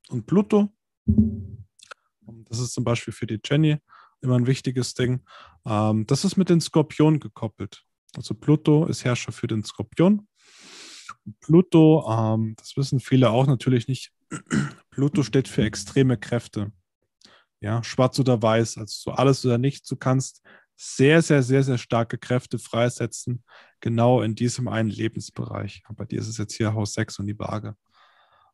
Und 0.08 0.26
Pluto, 0.26 0.68
das 2.26 2.58
ist 2.58 2.74
zum 2.74 2.84
Beispiel 2.84 3.14
für 3.14 3.26
die 3.26 3.40
Jenny 3.42 3.78
immer 4.20 4.36
ein 4.36 4.46
wichtiges 4.46 4.94
Ding, 4.94 5.22
ähm, 5.64 6.06
das 6.06 6.24
ist 6.24 6.36
mit 6.36 6.48
den 6.48 6.60
Skorpionen 6.60 7.20
gekoppelt. 7.20 7.84
Also 8.16 8.35
Pluto 8.35 8.87
ist 8.87 9.04
Herrscher 9.04 9.33
für 9.33 9.47
den 9.47 9.64
Skorpion. 9.64 10.26
Pluto, 11.40 12.06
ähm, 12.11 12.54
das 12.56 12.76
wissen 12.76 13.00
viele 13.00 13.30
auch 13.30 13.47
natürlich 13.47 13.88
nicht, 13.88 14.12
Pluto 14.90 15.23
steht 15.23 15.49
für 15.49 15.64
extreme 15.64 16.16
Kräfte. 16.16 16.73
Ja, 17.61 17.83
schwarz 17.83 18.18
oder 18.18 18.42
weiß, 18.42 18.78
also 18.78 19.11
so 19.11 19.11
alles 19.12 19.44
oder 19.44 19.59
nichts. 19.59 19.88
Du 19.88 19.97
kannst 19.97 20.42
sehr, 20.76 21.23
sehr, 21.23 21.42
sehr, 21.42 21.62
sehr 21.62 21.78
starke 21.78 22.18
Kräfte 22.18 22.59
freisetzen, 22.59 23.44
genau 23.80 24.23
in 24.23 24.35
diesem 24.35 24.68
einen 24.68 24.90
Lebensbereich. 24.90 25.83
Bei 25.94 26.04
dir 26.04 26.21
ist 26.21 26.28
es 26.28 26.38
jetzt 26.38 26.54
hier 26.54 26.75
Haus 26.75 26.94
6 26.94 27.21
und 27.21 27.26
die 27.26 27.38
Waage. 27.38 27.76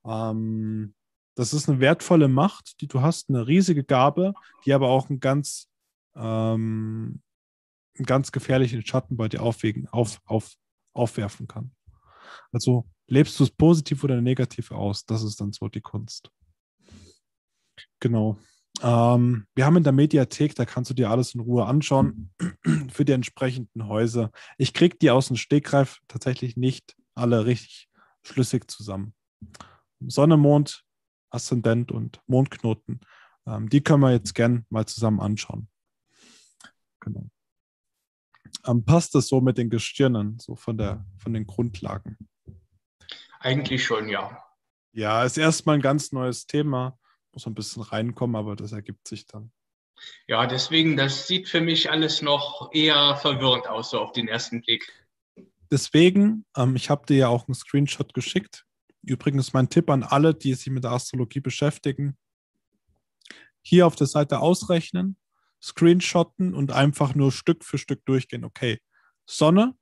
Ähm, 0.04 0.94
das 1.34 1.52
ist 1.52 1.68
eine 1.68 1.80
wertvolle 1.80 2.28
Macht, 2.28 2.80
die 2.80 2.88
du 2.88 3.00
hast, 3.00 3.30
eine 3.30 3.46
riesige 3.46 3.84
Gabe, 3.84 4.34
die 4.64 4.72
aber 4.74 4.88
auch 4.88 5.08
einen 5.08 5.20
ganz 5.20 5.68
ähm, 6.14 7.22
einen 8.00 8.06
ganz 8.06 8.32
gefährlichen 8.32 8.84
Schatten 8.84 9.16
bei 9.16 9.28
dir 9.28 9.42
aufwägen, 9.42 9.86
auf, 9.88 10.20
auf, 10.24 10.54
aufwerfen 10.94 11.46
kann. 11.46 11.72
Also 12.50 12.88
lebst 13.06 13.38
du 13.38 13.44
es 13.44 13.50
positiv 13.50 14.02
oder 14.02 14.20
negativ 14.20 14.72
aus? 14.72 15.04
Das 15.04 15.22
ist 15.22 15.40
dann 15.40 15.52
so 15.52 15.68
die 15.68 15.82
Kunst. 15.82 16.30
Genau. 18.00 18.38
Ähm, 18.82 19.46
wir 19.54 19.66
haben 19.66 19.76
in 19.76 19.84
der 19.84 19.92
Mediathek, 19.92 20.54
da 20.54 20.64
kannst 20.64 20.90
du 20.90 20.94
dir 20.94 21.10
alles 21.10 21.34
in 21.34 21.40
Ruhe 21.40 21.66
anschauen, 21.66 22.32
für 22.90 23.04
die 23.04 23.12
entsprechenden 23.12 23.86
Häuser. 23.86 24.30
Ich 24.56 24.72
kriege 24.72 24.96
die 24.96 25.10
aus 25.10 25.28
dem 25.28 25.36
Stegreif 25.36 26.00
tatsächlich 26.08 26.56
nicht 26.56 26.96
alle 27.14 27.44
richtig 27.44 27.90
schlüssig 28.22 28.70
zusammen. 28.70 29.14
Sonne, 30.00 30.38
Mond, 30.38 30.84
Aszendent 31.28 31.92
und 31.92 32.22
Mondknoten, 32.26 33.00
ähm, 33.46 33.68
die 33.68 33.82
können 33.82 34.02
wir 34.02 34.12
jetzt 34.12 34.34
gern 34.34 34.64
mal 34.70 34.86
zusammen 34.86 35.20
anschauen. 35.20 35.68
Genau 37.00 37.28
ähm, 38.66 38.84
passt 38.84 39.14
das 39.14 39.28
so 39.28 39.40
mit 39.40 39.58
den 39.58 39.70
Gestirnen, 39.70 40.38
so 40.38 40.56
von, 40.56 40.76
der, 40.78 41.04
von 41.18 41.32
den 41.32 41.46
Grundlagen? 41.46 42.16
Eigentlich 43.40 43.84
schon, 43.84 44.08
ja. 44.08 44.42
Ja, 44.92 45.24
ist 45.24 45.38
erstmal 45.38 45.76
ein 45.76 45.82
ganz 45.82 46.12
neues 46.12 46.46
Thema. 46.46 46.98
Muss 47.32 47.46
ein 47.46 47.54
bisschen 47.54 47.82
reinkommen, 47.82 48.36
aber 48.36 48.56
das 48.56 48.72
ergibt 48.72 49.06
sich 49.06 49.26
dann. 49.26 49.52
Ja, 50.26 50.46
deswegen, 50.46 50.96
das 50.96 51.26
sieht 51.26 51.48
für 51.48 51.60
mich 51.60 51.90
alles 51.90 52.22
noch 52.22 52.70
eher 52.72 53.16
verwirrend 53.16 53.68
aus, 53.68 53.90
so 53.90 54.00
auf 54.00 54.12
den 54.12 54.28
ersten 54.28 54.62
Blick. 54.62 54.90
Deswegen, 55.70 56.44
ähm, 56.56 56.74
ich 56.74 56.90
habe 56.90 57.06
dir 57.06 57.16
ja 57.16 57.28
auch 57.28 57.46
einen 57.46 57.54
Screenshot 57.54 58.14
geschickt. 58.14 58.64
Übrigens 59.02 59.52
mein 59.52 59.68
Tipp 59.68 59.88
an 59.88 60.02
alle, 60.02 60.34
die 60.34 60.54
sich 60.54 60.68
mit 60.68 60.84
der 60.84 60.92
Astrologie 60.92 61.40
beschäftigen. 61.40 62.18
Hier 63.62 63.86
auf 63.86 63.94
der 63.94 64.06
Seite 64.06 64.40
ausrechnen, 64.40 65.16
screenshotten 65.62 66.54
und 66.54 66.72
einfach 66.72 67.14
nur 67.14 67.32
Stück 67.32 67.64
für 67.64 67.78
Stück 67.78 68.04
durchgehen. 68.06 68.44
Okay, 68.44 68.80
Sonne, 69.26 69.74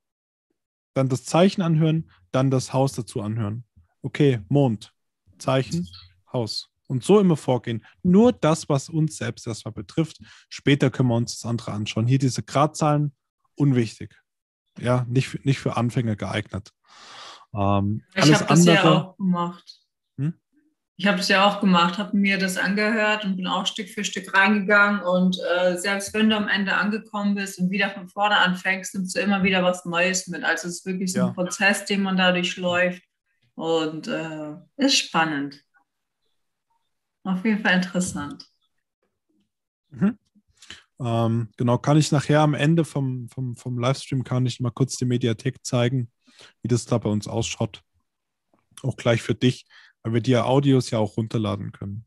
dann 0.95 1.09
das 1.09 1.25
Zeichen 1.25 1.63
anhören, 1.63 2.11
dann 2.33 2.51
das 2.51 2.73
Haus 2.73 2.93
dazu 2.93 3.23
anhören. 3.23 3.65
Okay, 4.03 4.41
Mond, 4.49 4.93
Zeichen, 5.39 5.89
Haus. 6.33 6.71
Und 6.89 7.05
so 7.05 7.21
immer 7.21 7.37
vorgehen. 7.37 7.85
Nur 8.03 8.33
das, 8.33 8.69
was 8.71 8.89
uns 8.89 9.19
selbst 9.19 9.47
erstmal 9.47 9.73
betrifft. 9.73 10.21
Später 10.49 10.91
können 10.91 11.11
wir 11.11 11.17
uns 11.17 11.39
das 11.39 11.49
andere 11.49 11.73
anschauen. 11.73 12.07
Hier 12.07 12.19
diese 12.19 12.43
Gradzahlen, 12.43 13.15
unwichtig. 13.57 14.17
Ja, 14.79 15.05
nicht, 15.07 15.45
nicht 15.45 15.59
für 15.59 15.77
Anfänger 15.77 16.17
geeignet. 16.17 16.73
Ähm, 17.55 18.03
ich 18.15 18.33
habe 18.33 18.47
das 18.47 18.65
ja 18.65 18.83
auch 18.85 19.17
gemacht. 19.17 19.78
Ich 21.01 21.07
habe 21.07 21.21
es 21.21 21.29
ja 21.29 21.47
auch 21.47 21.61
gemacht, 21.61 21.97
habe 21.97 22.17
mir 22.17 22.39
das 22.39 22.57
angehört 22.57 23.25
und 23.25 23.37
bin 23.37 23.47
auch 23.47 23.67
Stück 23.67 23.89
für 23.89 24.03
Stück 24.03 24.37
reingegangen. 24.37 25.01
Und 25.01 25.39
äh, 25.39 25.77
selbst 25.77 26.13
wenn 26.13 26.29
du 26.29 26.37
am 26.37 26.49
Ende 26.49 26.75
angekommen 26.75 27.37
bist 27.37 27.61
und 27.61 27.71
wieder 27.71 27.89
von 27.91 28.09
vorne 28.09 28.37
anfängst, 28.37 28.97
nimmst 28.97 29.15
du 29.15 29.21
immer 29.21 29.45
wieder 29.45 29.63
was 29.63 29.85
Neues 29.85 30.27
mit. 30.27 30.43
Also 30.43 30.67
es 30.67 30.79
ist 30.79 30.87
wirklich 30.87 31.13
so 31.13 31.21
ja. 31.21 31.27
ein 31.29 31.35
Prozess, 31.35 31.85
den 31.85 32.03
man 32.03 32.17
dadurch 32.17 32.57
läuft. 32.57 33.01
Und 33.55 34.09
äh, 34.09 34.57
ist 34.77 34.99
spannend. 34.99 35.65
Auf 37.23 37.45
jeden 37.45 37.63
Fall 37.63 37.75
interessant. 37.75 38.45
Mhm. 39.91 40.19
Ähm, 40.99 41.49
genau, 41.57 41.79
kann 41.79 41.97
ich 41.97 42.11
nachher 42.11 42.41
am 42.41 42.55
Ende 42.55 42.85
vom, 42.85 43.29
vom, 43.29 43.55
vom 43.55 43.79
Livestream, 43.79 44.25
kann 44.25 44.47
ich 44.47 44.59
mal 44.59 44.73
kurz 44.73 44.97
die 44.97 45.05
Mediathek 45.05 45.65
zeigen, 45.65 46.11
wie 46.63 46.69
das 46.69 46.87
da 46.87 46.99
bei 46.99 47.09
uns 47.09 47.29
ausschaut. 47.29 47.85
Auch 48.83 48.97
gleich 48.97 49.23
für 49.23 49.37
dich 49.37 49.65
weil 50.09 50.15
wir 50.15 50.21
die 50.23 50.37
Audios 50.37 50.91
ja 50.91 50.99
auch 50.99 51.19
runterladen 51.19 51.71
können. 51.73 52.07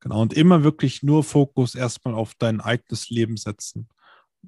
Genau, 0.00 0.22
und 0.22 0.32
immer 0.32 0.64
wirklich 0.64 1.02
nur 1.02 1.22
Fokus 1.22 1.74
erstmal 1.74 2.14
auf 2.14 2.34
dein 2.38 2.60
eigenes 2.60 3.10
Leben 3.10 3.36
setzen. 3.36 3.88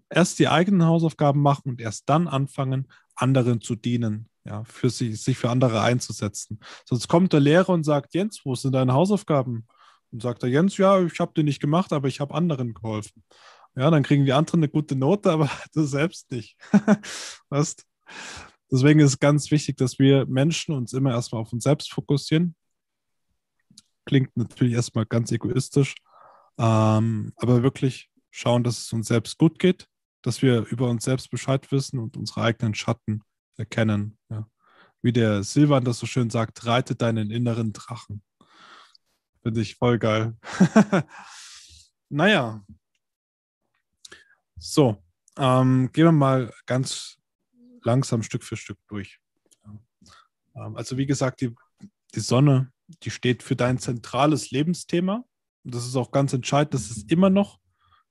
Erst 0.09 0.39
die 0.39 0.49
eigenen 0.49 0.87
Hausaufgaben 0.87 1.41
machen 1.43 1.71
und 1.71 1.81
erst 1.81 2.09
dann 2.09 2.27
anfangen, 2.27 2.89
anderen 3.15 3.61
zu 3.61 3.77
dienen, 3.77 4.29
ja, 4.45 4.65
für 4.65 4.91
sich, 4.91 5.23
sich 5.23 5.37
für 5.37 5.51
andere 5.51 5.81
einzusetzen. 5.83 6.61
Sonst 6.87 7.09
kommt 7.09 7.33
der 7.33 7.41
Lehrer 7.41 7.71
und 7.71 7.85
sagt, 7.85 8.15
Jens, 8.15 8.41
wo 8.45 8.55
sind 8.55 8.73
deine 8.73 8.93
Hausaufgaben? 8.95 9.67
Und 10.11 10.23
sagt 10.23 10.43
er, 10.43 10.49
Jens, 10.49 10.77
ja, 10.79 11.03
ich 11.03 11.19
habe 11.21 11.33
die 11.37 11.43
nicht 11.43 11.61
gemacht, 11.61 11.93
aber 11.93 12.09
ich 12.09 12.21
habe 12.21 12.35
anderen 12.35 12.73
geholfen. 12.73 13.25
Ja, 13.75 13.91
dann 13.91 14.03
kriegen 14.03 14.25
die 14.25 14.33
anderen 14.33 14.61
eine 14.61 14.69
gute 14.69 14.97
Note, 14.97 15.31
aber 15.33 15.51
du 15.75 15.85
selbst 15.85 16.31
nicht. 16.31 16.57
weißt? 17.51 17.85
Deswegen 18.71 19.01
ist 19.01 19.11
es 19.11 19.19
ganz 19.19 19.51
wichtig, 19.51 19.77
dass 19.77 19.99
wir 19.99 20.27
Menschen 20.27 20.75
uns 20.75 20.93
immer 20.95 21.13
erstmal 21.13 21.43
auf 21.43 21.53
uns 21.53 21.65
selbst 21.65 21.93
fokussieren 21.93 22.55
klingt 24.07 24.35
natürlich 24.37 24.75
erstmal 24.75 25.05
ganz 25.05 25.31
egoistisch, 25.33 25.95
ähm, 26.59 27.33
aber 27.37 27.63
wirklich 27.63 28.11
schauen, 28.31 28.65
dass 28.65 28.79
es 28.79 28.93
uns 28.93 29.09
selbst 29.09 29.37
gut 29.37 29.59
geht, 29.59 29.89
dass 30.23 30.41
wir 30.43 30.65
über 30.67 30.89
uns 30.89 31.05
selbst 31.05 31.31
Bescheid 31.31 31.71
wissen 31.71 31.99
und 31.99 32.17
unsere 32.17 32.43
eigenen 32.43 32.75
Schatten 32.75 33.23
erkennen. 33.57 34.19
Ja. 34.31 34.49
Wie 35.03 35.13
der 35.13 35.43
Silvan 35.43 35.85
das 35.85 35.99
so 35.99 36.07
schön 36.07 36.31
sagt, 36.31 36.65
reite 36.65 36.97
deinen 36.97 37.31
inneren 37.31 37.73
Drachen. 37.73 38.23
Finde 39.43 39.61
ich 39.61 39.77
voll 39.77 39.99
geil. 39.99 40.37
naja. 42.09 42.65
So, 44.59 45.03
ähm, 45.37 45.91
gehen 45.93 46.07
wir 46.07 46.13
mal 46.13 46.53
ganz 46.65 47.19
langsam 47.83 48.23
Stück 48.23 48.43
für 48.43 48.57
Stück 48.57 48.79
durch. 48.89 49.21
Ähm, 50.55 50.77
also 50.77 50.97
wie 50.97 51.07
gesagt, 51.07 51.41
die, 51.41 51.55
die 52.15 52.21
Sonne 52.21 52.73
die 52.89 53.11
steht 53.11 53.43
für 53.43 53.57
dein 53.57 53.79
zentrales 53.79 54.51
Lebensthema. 54.51 55.25
Und 55.65 55.75
das 55.75 55.87
ist 55.87 55.97
auch 55.97 56.11
ganz 56.11 56.33
entscheidend, 56.33 56.75
das 56.75 56.91
ist 56.91 57.11
immer 57.11 57.31
noch, 57.31 57.59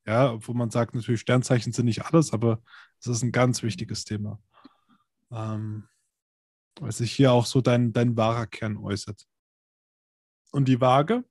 ja, 0.05 0.32
obwohl 0.32 0.55
man 0.55 0.70
sagt, 0.70 0.94
natürlich 0.94 1.22
Sternzeichen 1.22 1.72
sind 1.72 1.86
nicht 1.86 2.05
alles, 2.05 2.34
aber 2.34 2.62
es 3.00 3.08
ist 3.08 3.24
ein 3.24 3.32
ganz 3.32 3.63
wichtiges 3.63 4.05
Thema. 4.05 4.39
Ähm, 5.32 5.88
weil 6.79 6.91
sich 6.91 7.12
hier 7.12 7.32
auch 7.32 7.46
so 7.46 7.62
dein, 7.62 7.94
dein 7.94 8.17
wahrer 8.17 8.48
Kern 8.48 8.77
äußert. 8.77 9.25
Und 10.51 10.67
die 10.67 10.82
Waage 10.82 11.24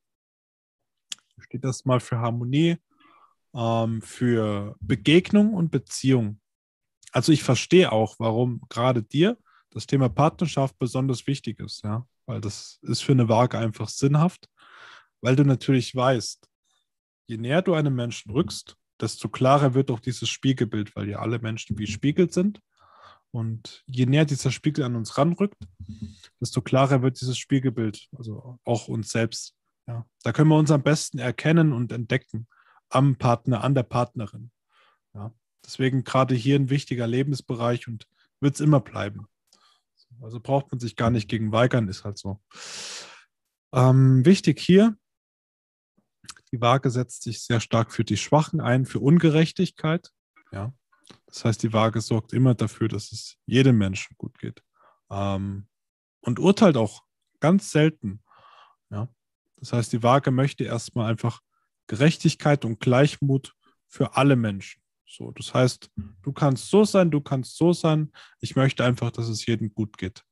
steht 1.39 1.65
das 1.65 1.85
mal 1.85 2.01
für 2.01 2.19
Harmonie, 2.19 2.79
ähm, 3.55 4.03
für 4.03 4.77
Begegnung 4.81 5.55
und 5.55 5.71
Beziehung. 5.71 6.41
Also 7.13 7.33
ich 7.33 7.43
verstehe 7.43 7.93
auch, 7.93 8.17
warum 8.19 8.63
gerade 8.69 9.03
dir 9.03 9.39
das 9.71 9.87
Thema 9.87 10.09
Partnerschaft 10.09 10.79
besonders 10.79 11.27
wichtig 11.27 11.61
ist, 11.61 11.85
ja, 11.85 12.07
weil 12.27 12.41
das 12.41 12.79
ist 12.83 13.03
für 13.03 13.13
eine 13.13 13.29
Waage 13.29 13.59
einfach 13.59 13.89
sinnhaft, 13.89 14.49
weil 15.21 15.37
du 15.37 15.45
natürlich 15.45 15.95
weißt, 15.95 16.49
je 17.27 17.37
näher 17.37 17.63
du 17.63 17.75
einem 17.75 17.95
Menschen 17.95 18.31
rückst, 18.33 18.77
desto 19.01 19.29
klarer 19.29 19.75
wird 19.75 19.91
auch 19.91 20.01
dieses 20.01 20.29
Spiegelbild, 20.29 20.95
weil 20.97 21.09
ja 21.09 21.19
alle 21.19 21.39
Menschen 21.39 21.79
wie 21.79 21.87
Spiegel 21.87 22.31
sind. 22.31 22.61
Und 23.31 23.83
je 23.87 24.07
näher 24.07 24.25
dieser 24.25 24.53
Spiegel 24.53 24.85
an 24.85 24.95
uns 24.95 25.19
ranrückt, 25.19 25.61
desto 26.41 26.63
klarer 26.63 27.03
wird 27.03 27.21
dieses 27.21 27.37
Spiegelbild, 27.37 28.09
also 28.17 28.61
auch 28.65 28.87
uns 28.87 29.11
selbst. 29.11 29.57
Ja. 29.89 30.07
Da 30.23 30.33
können 30.33 30.51
wir 30.51 30.57
uns 30.57 30.71
am 30.71 30.83
besten 30.83 31.19
erkennen 31.19 31.73
und 31.73 31.91
entdecken 31.91 32.47
am 32.91 33.17
Partner, 33.17 33.65
an 33.65 33.75
der 33.75 33.83
Partnerin. 33.83 34.53
Ja. 35.15 35.35
Deswegen 35.65 36.05
gerade 36.05 36.35
hier 36.35 36.57
ein 36.57 36.71
wichtiger 36.71 37.07
Lebensbereich 37.07 37.89
und 37.89 38.07
wird 38.41 38.55
es 38.55 38.61
immer 38.61 38.81
bleiben. 38.81 39.27
Also 40.23 40.41
braucht 40.41 40.71
man 40.71 40.81
sich 40.81 40.97
gar 40.97 41.11
nicht 41.11 41.29
gegen 41.29 41.53
weigern, 41.53 41.89
ist 41.89 42.05
halt 42.05 42.19
so. 42.19 42.41
Ähm, 43.73 44.25
wichtig 44.25 44.61
hier, 44.61 44.97
die 46.53 46.61
Waage 46.61 46.91
setzt 46.91 47.25
sich 47.25 47.43
sehr 47.43 47.59
stark 47.59 47.93
für 47.93 48.05
die 48.05 48.17
Schwachen 48.17 48.61
ein, 48.61 48.87
für 48.87 49.01
Ungerechtigkeit. 49.01 50.11
Ja. 50.53 50.73
Das 51.27 51.45
heißt, 51.45 51.63
die 51.65 51.73
Waage 51.73 52.01
sorgt 52.01 52.33
immer 52.33 52.55
dafür, 52.55 52.87
dass 52.87 53.11
es 53.11 53.37
jedem 53.45 53.77
Menschen 53.77 54.15
gut 54.17 54.39
geht. 54.39 54.63
Ähm, 55.11 55.67
und 56.21 56.39
urteilt 56.39 56.77
auch 56.77 57.03
ganz 57.41 57.73
selten. 57.73 58.23
Ja. 58.91 59.09
Das 59.57 59.73
heißt, 59.73 59.93
die 59.93 60.05
Waage 60.05 60.31
möchte 60.31 60.63
erstmal 60.63 61.11
einfach 61.11 61.41
Gerechtigkeit 61.89 62.65
und 62.65 62.79
Gleichmut 62.79 63.55
für 63.89 64.17
alle 64.17 64.37
Menschen. 64.37 64.84
So, 65.07 65.31
das 65.33 65.53
heißt, 65.53 65.91
du 66.23 66.33
kannst 66.33 66.69
so 66.69 66.85
sein, 66.85 67.11
du 67.11 67.21
kannst 67.21 67.57
so 67.57 67.73
sein. 67.73 68.13
Ich 68.41 68.57
möchte 68.57 68.85
einfach, 68.85 69.11
dass 69.11 69.29
es 69.29 69.47
jedem 69.47 69.73
gut 69.73 69.99
geht. 69.99 70.25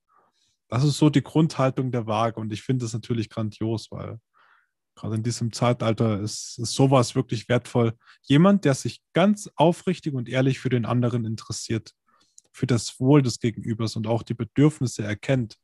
Das 0.69 0.85
ist 0.85 0.97
so 0.97 1.11
die 1.11 1.23
Grundhaltung 1.23 1.93
der 1.93 2.07
Waage 2.07 2.41
und 2.41 2.53
ich 2.53 2.63
finde 2.63 2.85
das 2.85 2.95
natürlich 2.95 3.29
grandios, 3.29 3.91
weil 3.91 4.19
gerade 4.95 5.17
in 5.17 5.23
diesem 5.23 5.53
Zeitalter 5.53 6.21
ist, 6.21 6.59
ist 6.59 6.75
sowas 6.75 7.15
wirklich 7.15 7.49
wertvoll. 7.49 7.93
Jemand, 8.23 8.65
der 8.65 8.75
sich 8.75 9.03
ganz 9.13 9.51
aufrichtig 9.57 10.15
und 10.15 10.29
ehrlich 10.29 10.61
für 10.61 10.71
den 10.71 10.87
anderen 10.87 11.25
interessiert, 11.25 11.93
für 12.53 12.67
das 12.67 12.99
Wohl 13.01 13.23
des 13.23 13.39
Gegenübers 13.39 13.97
und 13.97 14.07
auch 14.07 14.23
die 14.23 14.35
Bedürfnisse 14.35 15.03
erkennt. 15.03 15.57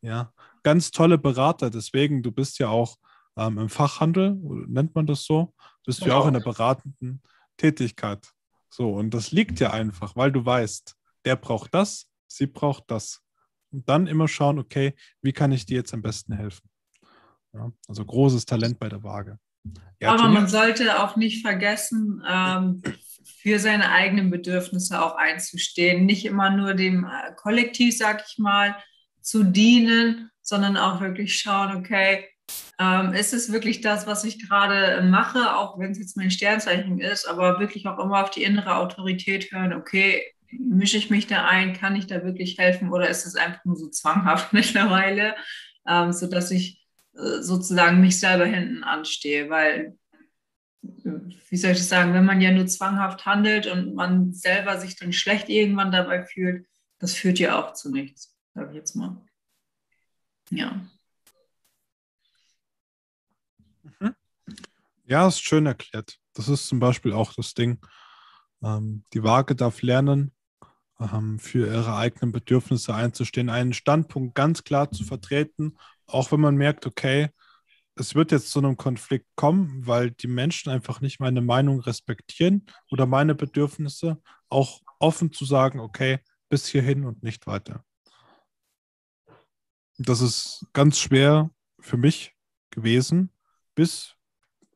Ja, 0.00 0.32
ganz 0.62 0.90
tolle 0.90 1.18
Berater. 1.18 1.70
Deswegen, 1.70 2.22
du 2.22 2.30
bist 2.30 2.58
ja 2.58 2.68
auch 2.68 2.96
ähm, 3.36 3.58
im 3.58 3.68
Fachhandel, 3.68 4.36
nennt 4.66 4.94
man 4.94 5.06
das 5.06 5.24
so, 5.24 5.54
bist 5.84 6.02
du 6.02 6.06
ja 6.06 6.16
auch 6.16 6.26
in 6.26 6.34
der 6.34 6.40
beratenden 6.40 7.22
Tätigkeit. 7.56 8.32
So, 8.70 8.92
und 8.92 9.14
das 9.14 9.32
liegt 9.32 9.60
ja 9.60 9.72
einfach, 9.72 10.16
weil 10.16 10.32
du 10.32 10.44
weißt, 10.44 10.94
der 11.24 11.36
braucht 11.36 11.74
das, 11.74 12.08
sie 12.26 12.46
braucht 12.46 12.90
das. 12.90 13.22
Und 13.70 13.88
dann 13.88 14.06
immer 14.06 14.28
schauen, 14.28 14.58
okay, 14.58 14.94
wie 15.20 15.32
kann 15.32 15.52
ich 15.52 15.66
dir 15.66 15.76
jetzt 15.76 15.92
am 15.92 16.02
besten 16.02 16.32
helfen? 16.34 16.68
Ja, 17.52 17.70
also 17.86 18.04
großes 18.04 18.46
Talent 18.46 18.78
bei 18.78 18.88
der 18.88 19.02
Waage. 19.02 19.38
Ja, 20.00 20.12
Aber 20.14 20.28
man 20.28 20.46
sollte 20.46 21.02
auch 21.02 21.16
nicht 21.16 21.42
vergessen, 21.42 22.22
ähm, 22.26 22.82
für 23.40 23.58
seine 23.58 23.90
eigenen 23.90 24.30
Bedürfnisse 24.30 25.02
auch 25.02 25.16
einzustehen. 25.16 26.06
Nicht 26.06 26.24
immer 26.24 26.50
nur 26.50 26.74
dem 26.74 27.04
äh, 27.04 27.34
Kollektiv, 27.36 27.96
sag 27.96 28.24
ich 28.26 28.38
mal, 28.38 28.76
zu 29.20 29.44
dienen, 29.44 30.30
sondern 30.40 30.76
auch 30.76 31.00
wirklich 31.00 31.38
schauen, 31.38 31.76
okay, 31.76 32.26
ähm, 32.78 33.12
ist 33.12 33.34
es 33.34 33.52
wirklich 33.52 33.80
das, 33.80 34.06
was 34.06 34.24
ich 34.24 34.46
gerade 34.46 35.02
mache, 35.02 35.56
auch 35.56 35.78
wenn 35.78 35.90
es 35.90 35.98
jetzt 35.98 36.16
mein 36.16 36.30
Sternzeichen 36.30 37.00
ist, 37.00 37.26
aber 37.26 37.58
wirklich 37.60 37.86
auch 37.86 37.98
immer 37.98 38.22
auf 38.22 38.30
die 38.30 38.44
innere 38.44 38.76
Autorität 38.76 39.50
hören, 39.52 39.72
okay, 39.72 40.22
mische 40.50 40.96
ich 40.96 41.10
mich 41.10 41.26
da 41.26 41.46
ein, 41.46 41.74
kann 41.74 41.96
ich 41.96 42.06
da 42.06 42.24
wirklich 42.24 42.58
helfen 42.58 42.90
oder 42.90 43.08
ist 43.08 43.26
es 43.26 43.36
einfach 43.36 43.64
nur 43.64 43.76
so 43.76 43.88
zwanghaft 43.88 44.52
mittlerweile, 44.52 45.34
ähm, 45.86 46.12
sodass 46.12 46.50
ich 46.50 46.80
äh, 47.14 47.42
sozusagen 47.42 48.00
mich 48.00 48.18
selber 48.20 48.46
hinten 48.46 48.84
anstehe, 48.84 49.50
weil, 49.50 49.98
wie 50.82 51.56
soll 51.56 51.72
ich 51.72 51.78
das 51.78 51.88
sagen, 51.88 52.14
wenn 52.14 52.24
man 52.24 52.40
ja 52.40 52.52
nur 52.52 52.66
zwanghaft 52.66 53.26
handelt 53.26 53.66
und 53.66 53.94
man 53.94 54.32
selber 54.32 54.78
sich 54.78 54.96
dann 54.96 55.12
schlecht 55.12 55.48
irgendwann 55.48 55.92
dabei 55.92 56.24
fühlt, 56.24 56.66
das 56.98 57.14
führt 57.14 57.38
ja 57.38 57.58
auch 57.58 57.74
zu 57.74 57.90
nichts, 57.90 58.36
sage 58.54 58.70
ich 58.70 58.76
jetzt 58.76 58.94
mal. 58.94 59.20
Ja. 60.50 60.80
Ja, 65.08 65.26
ist 65.26 65.40
schön 65.40 65.64
erklärt. 65.64 66.18
Das 66.34 66.48
ist 66.48 66.68
zum 66.68 66.80
Beispiel 66.80 67.14
auch 67.14 67.32
das 67.32 67.54
Ding. 67.54 67.78
Ähm, 68.62 69.04
die 69.14 69.22
Waage 69.22 69.56
darf 69.56 69.80
lernen, 69.80 70.34
ähm, 71.00 71.38
für 71.38 71.66
ihre 71.66 71.96
eigenen 71.96 72.30
Bedürfnisse 72.30 72.94
einzustehen, 72.94 73.48
einen 73.48 73.72
Standpunkt 73.72 74.34
ganz 74.34 74.64
klar 74.64 74.90
zu 74.92 75.04
vertreten, 75.04 75.78
auch 76.06 76.30
wenn 76.30 76.40
man 76.40 76.56
merkt, 76.56 76.84
okay, 76.84 77.30
es 77.94 78.14
wird 78.14 78.32
jetzt 78.32 78.50
zu 78.50 78.58
einem 78.58 78.76
Konflikt 78.76 79.26
kommen, 79.34 79.86
weil 79.86 80.10
die 80.10 80.26
Menschen 80.26 80.70
einfach 80.70 81.00
nicht 81.00 81.20
meine 81.20 81.40
Meinung 81.40 81.80
respektieren 81.80 82.66
oder 82.90 83.06
meine 83.06 83.34
Bedürfnisse, 83.34 84.20
auch 84.50 84.82
offen 84.98 85.32
zu 85.32 85.46
sagen, 85.46 85.80
okay, 85.80 86.18
bis 86.50 86.66
hierhin 86.66 87.06
und 87.06 87.22
nicht 87.22 87.46
weiter. 87.46 87.82
Das 89.96 90.20
ist 90.20 90.66
ganz 90.74 90.98
schwer 90.98 91.50
für 91.80 91.96
mich 91.96 92.34
gewesen, 92.70 93.32
bis, 93.74 94.17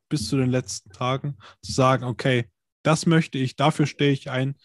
bis 0.09 0.29
zu 0.29 0.37
den 0.37 0.49
letzten 0.49 0.91
Tagen 0.91 1.37
zu 1.61 1.71
sagen, 1.71 2.03
okay, 2.03 2.49
das 2.83 3.05
möchte 3.05 3.37
ich, 3.37 3.55
dafür 3.55 3.85
stehe 3.85 4.11
ich 4.11 4.29
ein. 4.29 4.55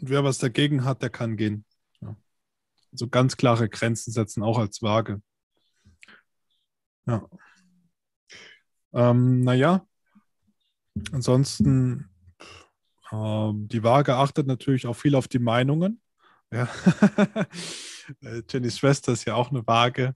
Und 0.00 0.10
wer 0.10 0.24
was 0.24 0.38
dagegen 0.38 0.84
hat, 0.84 1.02
der 1.02 1.10
kann 1.10 1.36
gehen. 1.36 1.64
Ja. 2.00 2.16
Also 2.92 3.08
ganz 3.08 3.36
klare 3.36 3.68
Grenzen 3.68 4.12
setzen, 4.12 4.42
auch 4.42 4.58
als 4.58 4.82
Waage. 4.82 5.20
Ja. 7.06 7.26
Ähm, 8.92 9.42
naja, 9.42 9.86
ansonsten, 11.12 12.08
ähm, 13.12 13.68
die 13.68 13.82
Waage 13.82 14.16
achtet 14.16 14.46
natürlich 14.46 14.86
auch 14.86 14.94
viel 14.94 15.14
auf 15.14 15.28
die 15.28 15.38
Meinungen. 15.38 16.00
Ja. 16.50 16.68
Äh, 18.22 18.40
Jennys 18.48 18.78
Schwester 18.78 19.12
ist 19.12 19.26
ja 19.26 19.34
auch 19.34 19.50
eine 19.50 19.66
Waage. 19.66 20.14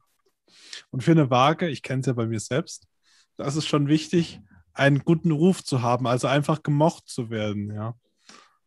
Und 0.90 1.02
für 1.04 1.10
eine 1.10 1.28
Waage, 1.28 1.68
ich 1.68 1.82
kenne 1.82 2.00
es 2.00 2.06
ja 2.06 2.14
bei 2.14 2.24
mir 2.26 2.40
selbst, 2.40 2.88
da 3.36 3.46
ist 3.46 3.66
schon 3.66 3.88
wichtig, 3.88 4.40
einen 4.74 5.00
guten 5.00 5.30
Ruf 5.30 5.62
zu 5.64 5.82
haben, 5.82 6.06
also 6.06 6.26
einfach 6.26 6.62
gemocht 6.62 7.08
zu 7.08 7.30
werden, 7.30 7.74
ja. 7.74 7.94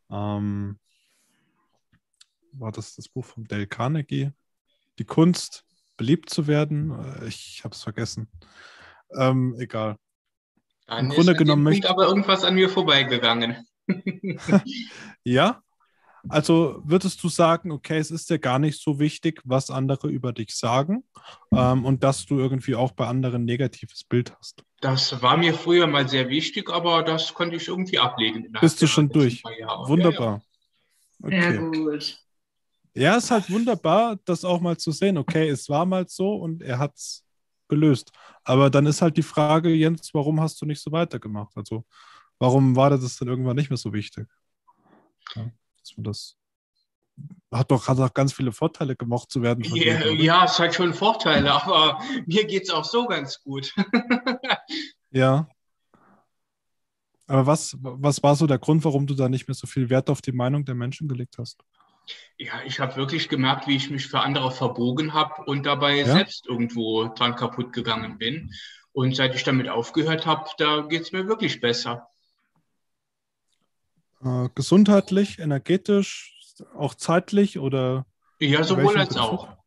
Ähm, 0.10 0.80
war 2.54 2.72
das 2.72 2.96
das 2.96 3.10
Buch 3.10 3.26
von 3.26 3.46
Dale 3.46 3.68
Carnegie? 3.68 4.32
Die 5.00 5.06
Kunst, 5.06 5.66
beliebt 5.98 6.30
zu 6.30 6.48
werden? 6.48 6.92
Äh, 6.92 7.28
ich 7.28 7.62
habe 7.64 7.74
es 7.74 7.84
vergessen. 7.84 8.30
Ähm, 9.18 9.56
egal. 9.60 9.98
Dann 10.88 11.06
Im 11.06 11.12
Grunde 11.12 11.36
genommen 11.36 11.64
möchte 11.64 11.90
aber 11.90 12.08
irgendwas 12.08 12.44
an 12.44 12.56
mir 12.56 12.70
vorbeigegangen. 12.70 13.68
ja, 15.24 15.62
also 16.30 16.82
würdest 16.84 17.24
du 17.24 17.30
sagen, 17.30 17.72
okay, 17.72 17.98
es 17.98 18.12
ist 18.12 18.30
dir 18.30 18.40
gar 18.40 18.60
nicht 18.60 18.82
so 18.82 19.00
wichtig, 19.00 19.42
was 19.44 19.70
andere 19.70 20.08
über 20.08 20.34
dich 20.34 20.56
sagen 20.56 21.04
ähm, 21.54 21.86
und 21.86 22.04
dass 22.04 22.26
du 22.26 22.40
irgendwie 22.40 22.76
auch 22.76 22.92
bei 22.92 23.08
anderen 23.08 23.44
ein 23.44 23.46
negatives 23.46 24.04
Bild 24.04 24.36
hast? 24.38 24.64
Das 24.82 25.22
war 25.22 25.38
mir 25.38 25.54
früher 25.54 25.88
mal 25.88 26.08
sehr 26.08 26.30
wichtig, 26.30 26.70
aber 26.70 27.04
das 27.04 27.34
konnte 27.34 27.56
ich 27.56 27.68
irgendwie 27.68 28.00
ablegen. 28.00 28.52
Bist 28.60 28.82
du 28.82 28.88
schon 28.88 29.10
durch? 29.10 29.44
Wunderbar. 29.44 30.42
Ja, 31.20 31.30
ja. 31.30 31.38
Okay. 31.38 31.52
Sehr 31.52 31.60
gut. 31.60 32.22
Ja, 32.94 33.18
es 33.18 33.26
ist 33.26 33.32
halt 33.32 33.50
wunderbar, 33.50 34.18
das 34.24 34.46
auch 34.46 34.62
mal 34.62 34.78
zu 34.78 34.92
sehen. 34.92 35.18
Okay, 35.18 35.50
es 35.50 35.68
war 35.68 35.86
mal 35.86 36.08
so 36.08 36.36
und 36.36 36.62
er 36.64 36.80
hat 36.80 36.96
es 36.96 37.26
gelöst. 37.68 38.12
Aber 38.44 38.70
dann 38.70 38.86
ist 38.86 39.02
halt 39.02 39.18
die 39.18 39.24
Frage, 39.24 39.70
Jens, 39.70 40.14
warum 40.14 40.40
hast 40.40 40.62
du 40.62 40.66
nicht 40.66 40.82
so 40.82 40.92
weitergemacht? 40.92 41.52
Also, 41.58 41.86
warum 42.40 42.76
war 42.76 42.90
das 42.90 43.18
dann 43.18 43.28
irgendwann 43.28 43.58
nicht 43.58 43.70
mehr 43.70 43.78
so 43.78 43.92
wichtig? 43.92 44.28
Ja, 45.36 45.52
dass 45.86 45.98
man 45.98 46.04
das 46.04 46.38
hat 47.52 47.72
doch, 47.72 47.88
hat 47.88 48.00
doch 48.00 48.14
ganz 48.14 48.34
viele 48.34 48.52
Vorteile, 48.52 48.96
gemocht 48.96 49.32
zu 49.32 49.42
werden. 49.42 49.64
Ja, 49.64 50.00
dir, 50.00 50.16
ja, 50.16 50.46
es 50.46 50.60
hat 50.60 50.76
schon 50.76 50.94
Vorteile, 50.94 51.54
aber 51.54 52.00
mir 52.26 52.46
geht 52.46 52.64
es 52.64 52.70
auch 52.70 52.84
so 52.84 53.06
ganz 53.06 53.42
gut. 53.42 53.74
ja. 55.12 55.48
Aber 57.28 57.48
was, 57.48 57.78
was 57.80 58.22
war 58.22 58.36
so 58.36 58.46
der 58.46 58.60
Grund, 58.60 58.84
warum 58.84 59.08
du 59.08 59.16
da 59.16 59.30
nicht 59.30 59.48
mehr 59.48 59.56
so 59.56 59.68
viel 59.68 59.90
Wert 59.90 60.10
auf 60.10 60.22
die 60.22 60.32
Meinung 60.32 60.66
der 60.66 60.76
Menschen 60.76 61.08
gelegt 61.08 61.38
hast? 61.38 61.60
Ja, 62.38 62.62
ich 62.66 62.80
habe 62.80 62.98
wirklich 62.98 63.30
gemerkt, 63.30 63.68
wie 63.68 63.76
ich 63.76 63.90
mich 63.90 64.08
für 64.08 64.20
andere 64.20 64.52
verbogen 64.52 65.14
habe 65.14 65.42
und 65.46 65.66
dabei 65.66 66.00
Ja? 66.00 66.06
selbst 66.06 66.46
irgendwo 66.48 67.06
dran 67.08 67.36
kaputt 67.36 67.74
gegangen 67.74 68.18
bin. 68.18 68.52
Und 68.92 69.16
seit 69.16 69.34
ich 69.36 69.44
damit 69.44 69.70
aufgehört 69.70 70.26
habe, 70.26 70.50
da 70.58 70.82
geht 70.82 71.02
es 71.02 71.12
mir 71.12 71.28
wirklich 71.28 71.60
besser. 71.62 72.08
Äh, 74.24 74.50
gesundheitlich, 74.56 75.40
energetisch, 75.40 76.34
auch 76.76 76.96
zeitlich 76.96 77.60
oder 77.60 78.06
Ja, 78.40 78.64
sowohl 78.64 78.98
als 78.98 79.10
Bezug? 79.10 79.22
auch. 79.24 79.58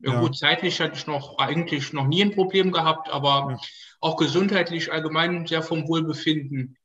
Ja, 0.00 0.12
Ja. 0.14 0.20
gut, 0.20 0.36
zeitlich 0.36 0.80
hatte 0.80 0.96
ich 0.96 1.06
noch 1.06 1.38
eigentlich 1.38 1.92
noch 1.92 2.06
nie 2.06 2.22
ein 2.22 2.32
Problem 2.34 2.70
gehabt, 2.72 3.08
aber 3.08 3.52
Ja. 3.52 3.58
auch 4.00 4.16
gesundheitlich 4.16 4.92
allgemein 4.92 5.46
sehr 5.46 5.62
vom 5.62 5.88
Wohlbefinden. 5.88 6.76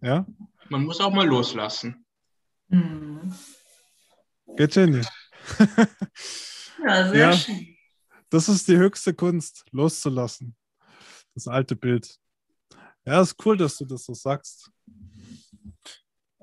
Ja? 0.00 0.26
Man 0.68 0.84
muss 0.84 1.00
auch 1.00 1.12
mal 1.12 1.26
loslassen. 1.26 2.04
Mhm. 2.68 3.34
Geht 4.56 4.74
Jenny. 4.76 5.02
Ja, 6.86 7.08
sehr 7.08 7.18
Ja. 7.18 7.32
schön. 7.32 7.76
Das 8.28 8.48
ist 8.48 8.68
die 8.68 8.76
höchste 8.76 9.14
Kunst, 9.14 9.64
loszulassen. 9.72 10.54
Das 11.34 11.48
alte 11.48 11.74
Bild. 11.74 12.18
Ja, 13.04 13.22
ist 13.22 13.34
cool, 13.46 13.56
dass 13.56 13.78
du 13.78 13.84
das 13.86 14.04
so 14.04 14.12
sagst. 14.14 14.70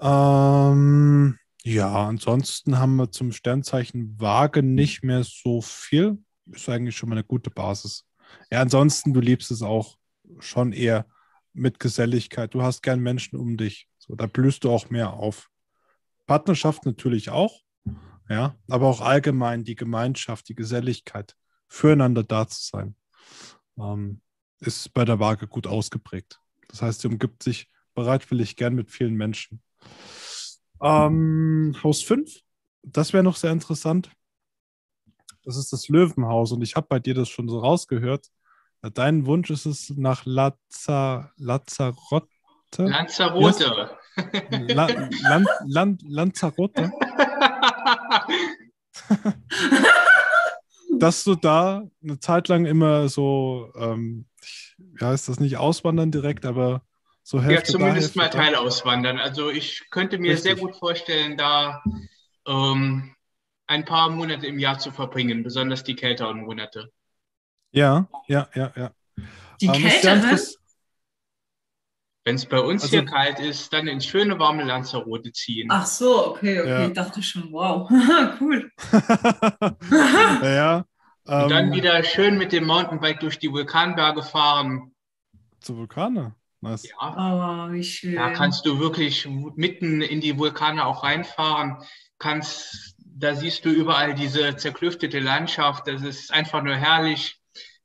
Ähm, 0.03 1.37
ja, 1.63 2.07
ansonsten 2.07 2.77
haben 2.77 2.97
wir 2.97 3.09
zum 3.09 3.31
Sternzeichen 3.31 4.19
Waage 4.19 4.61
nicht 4.61 5.01
mehr 5.01 5.23
so 5.23 5.61
viel. 5.61 6.21
Ist 6.51 6.67
eigentlich 6.67 6.97
schon 6.97 7.07
mal 7.07 7.15
eine 7.15 7.23
gute 7.23 7.49
Basis. 7.49 8.05
Ja, 8.51 8.61
ansonsten, 8.61 9.13
du 9.13 9.21
liebst 9.21 9.49
es 9.49 9.61
auch 9.61 9.97
schon 10.39 10.73
eher 10.73 11.07
mit 11.53 11.79
Geselligkeit. 11.79 12.53
Du 12.53 12.63
hast 12.63 12.83
gern 12.83 12.99
Menschen 12.99 13.39
um 13.39 13.55
dich. 13.55 13.87
So, 13.97 14.15
da 14.15 14.25
blühst 14.27 14.65
du 14.65 14.71
auch 14.71 14.89
mehr 14.89 15.13
auf. 15.13 15.49
Partnerschaft 16.25 16.85
natürlich 16.85 17.29
auch. 17.29 17.61
Ja, 18.27 18.55
aber 18.69 18.87
auch 18.87 18.99
allgemein 18.99 19.63
die 19.63 19.75
Gemeinschaft, 19.75 20.49
die 20.49 20.55
Geselligkeit, 20.55 21.35
füreinander 21.67 22.23
da 22.23 22.47
zu 22.47 22.61
sein, 22.61 22.95
ähm, 23.77 24.21
ist 24.59 24.93
bei 24.93 25.05
der 25.05 25.19
Waage 25.19 25.47
gut 25.47 25.67
ausgeprägt. 25.67 26.39
Das 26.67 26.81
heißt, 26.81 27.01
sie 27.01 27.07
umgibt 27.07 27.43
sich 27.43 27.69
bereitwillig 27.93 28.55
gern 28.55 28.73
mit 28.75 28.91
vielen 28.91 29.15
Menschen. 29.15 29.61
Ähm, 30.81 31.75
Haus 31.83 32.01
5, 32.03 32.31
das 32.83 33.13
wäre 33.13 33.23
noch 33.23 33.35
sehr 33.35 33.51
interessant. 33.51 34.11
Das 35.45 35.57
ist 35.57 35.71
das 35.73 35.89
Löwenhaus 35.89 36.51
und 36.51 36.61
ich 36.61 36.75
habe 36.75 36.87
bei 36.89 36.99
dir 36.99 37.13
das 37.13 37.29
schon 37.29 37.47
so 37.49 37.59
rausgehört. 37.59 38.27
Dein 38.93 39.25
Wunsch 39.25 39.49
ist 39.49 39.65
es 39.65 39.89
nach 39.91 40.25
Lazza, 40.25 41.31
Lazzarotte? 41.37 42.27
Lanzarote. 42.77 43.91
La, 44.49 44.87
Lan, 45.21 45.45
Lan, 45.65 45.97
Lanzarote? 46.05 46.91
dass 50.99 51.23
du 51.23 51.35
da 51.35 51.83
eine 52.01 52.19
Zeit 52.19 52.47
lang 52.47 52.65
immer 52.65 53.09
so, 53.09 53.71
ähm, 53.75 54.25
ich- 54.41 54.75
wie 54.77 55.03
heißt 55.05 55.29
das 55.29 55.39
nicht, 55.39 55.57
auswandern 55.57 56.11
direkt, 56.11 56.45
aber 56.45 56.83
so 57.23 57.37
Ja, 57.37 57.43
Hälfte 57.43 57.71
da, 57.73 57.79
zumindest 57.79 58.15
Hälfte 58.15 58.17
mal 58.19 58.29
da. 58.29 58.37
Teil 58.37 58.55
auswandern. 58.55 59.17
Also 59.17 59.49
ich 59.49 59.89
könnte 59.89 60.17
mir 60.17 60.31
Richtig. 60.33 60.43
sehr 60.43 60.55
gut 60.55 60.75
vorstellen, 60.75 61.37
da 61.37 61.81
ähm, 62.45 63.15
ein 63.67 63.85
paar 63.85 64.09
Monate 64.09 64.45
im 64.47 64.59
Jahr 64.59 64.77
zu 64.79 64.91
verbringen, 64.91 65.41
besonders 65.43 65.83
die 65.83 65.95
kälteren 65.95 66.41
Monate. 66.41 66.91
Ja, 67.71 68.07
ja, 68.27 68.47
ja, 68.53 68.71
ja. 68.75 68.91
Die 69.61 69.67
Ähm, 69.67 69.73
kälteren? 69.73 70.39
Wenn 72.25 72.35
es 72.35 72.45
bei 72.45 72.59
uns 72.59 72.83
Also- 72.83 72.97
hier 72.97 73.05
kalt 73.05 73.39
ist, 73.39 73.73
dann 73.73 73.87
ins 73.87 74.05
schöne 74.05 74.39
warme 74.39 74.63
Lanzarote 74.63 75.31
ziehen. 75.33 75.67
Ach 75.71 75.85
so, 75.85 76.27
okay, 76.27 76.59
okay. 76.61 76.69
Ja. 76.69 76.87
Ich 76.87 76.93
dachte 76.93 77.21
schon, 77.23 77.51
wow. 77.51 77.89
cool. 78.41 78.71
ja, 80.41 80.43
ja. 80.43 80.85
Und 81.25 81.49
dann 81.51 81.67
ähm, 81.67 81.73
wieder 81.73 82.03
schön 82.03 82.37
mit 82.37 82.51
dem 82.51 82.65
Mountainbike 82.65 83.19
durch 83.21 83.39
die 83.39 83.51
Vulkanberge 83.51 84.23
fahren. 84.23 84.93
zu 85.61 85.77
Vulkane. 85.77 86.35
Nice. 86.63 86.87
Ja, 86.89 87.67
Oh, 87.67 87.71
wie 87.73 87.83
schön. 87.83 88.15
da 88.15 88.29
kannst 88.31 88.65
du 88.65 88.79
wirklich 88.79 89.27
mitten 89.55 90.01
in 90.01 90.21
die 90.21 90.37
Vulkane 90.37 90.85
auch 90.85 91.03
reinfahren. 91.03 91.77
Kannst, 92.19 92.95
da 93.05 93.35
siehst 93.35 93.65
du 93.65 93.69
überall 93.69 94.15
diese 94.15 94.55
zerklüftete 94.55 95.19
Landschaft. 95.19 95.87
Das 95.87 96.01
ist 96.03 96.31
einfach 96.31 96.63
nur 96.63 96.75
herrlich. 96.75 97.39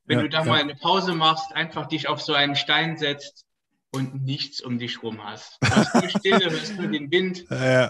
Wenn 0.05 0.19
Ja, 0.19 0.23
du 0.23 0.29
da 0.29 0.39
ja. 0.39 0.45
mal 0.45 0.61
eine 0.61 0.75
Pause 0.75 1.13
machst, 1.13 1.53
einfach 1.53 1.87
dich 1.87 2.07
auf 2.07 2.21
so 2.21 2.33
einen 2.33 2.55
Stein 2.55 2.97
setzt 2.97 3.45
und 3.91 4.23
nichts 4.23 4.61
um 4.61 4.79
dich 4.79 5.03
rum 5.03 5.23
hast. 5.23 5.57
Du 5.61 5.69
hast 5.71 5.93
nur 5.95 6.09
Stille, 6.09 6.49
hörst 6.49 6.77
nur 6.77 6.87
den 6.87 7.11
Wind, 7.11 7.45
Äh, 7.51 7.89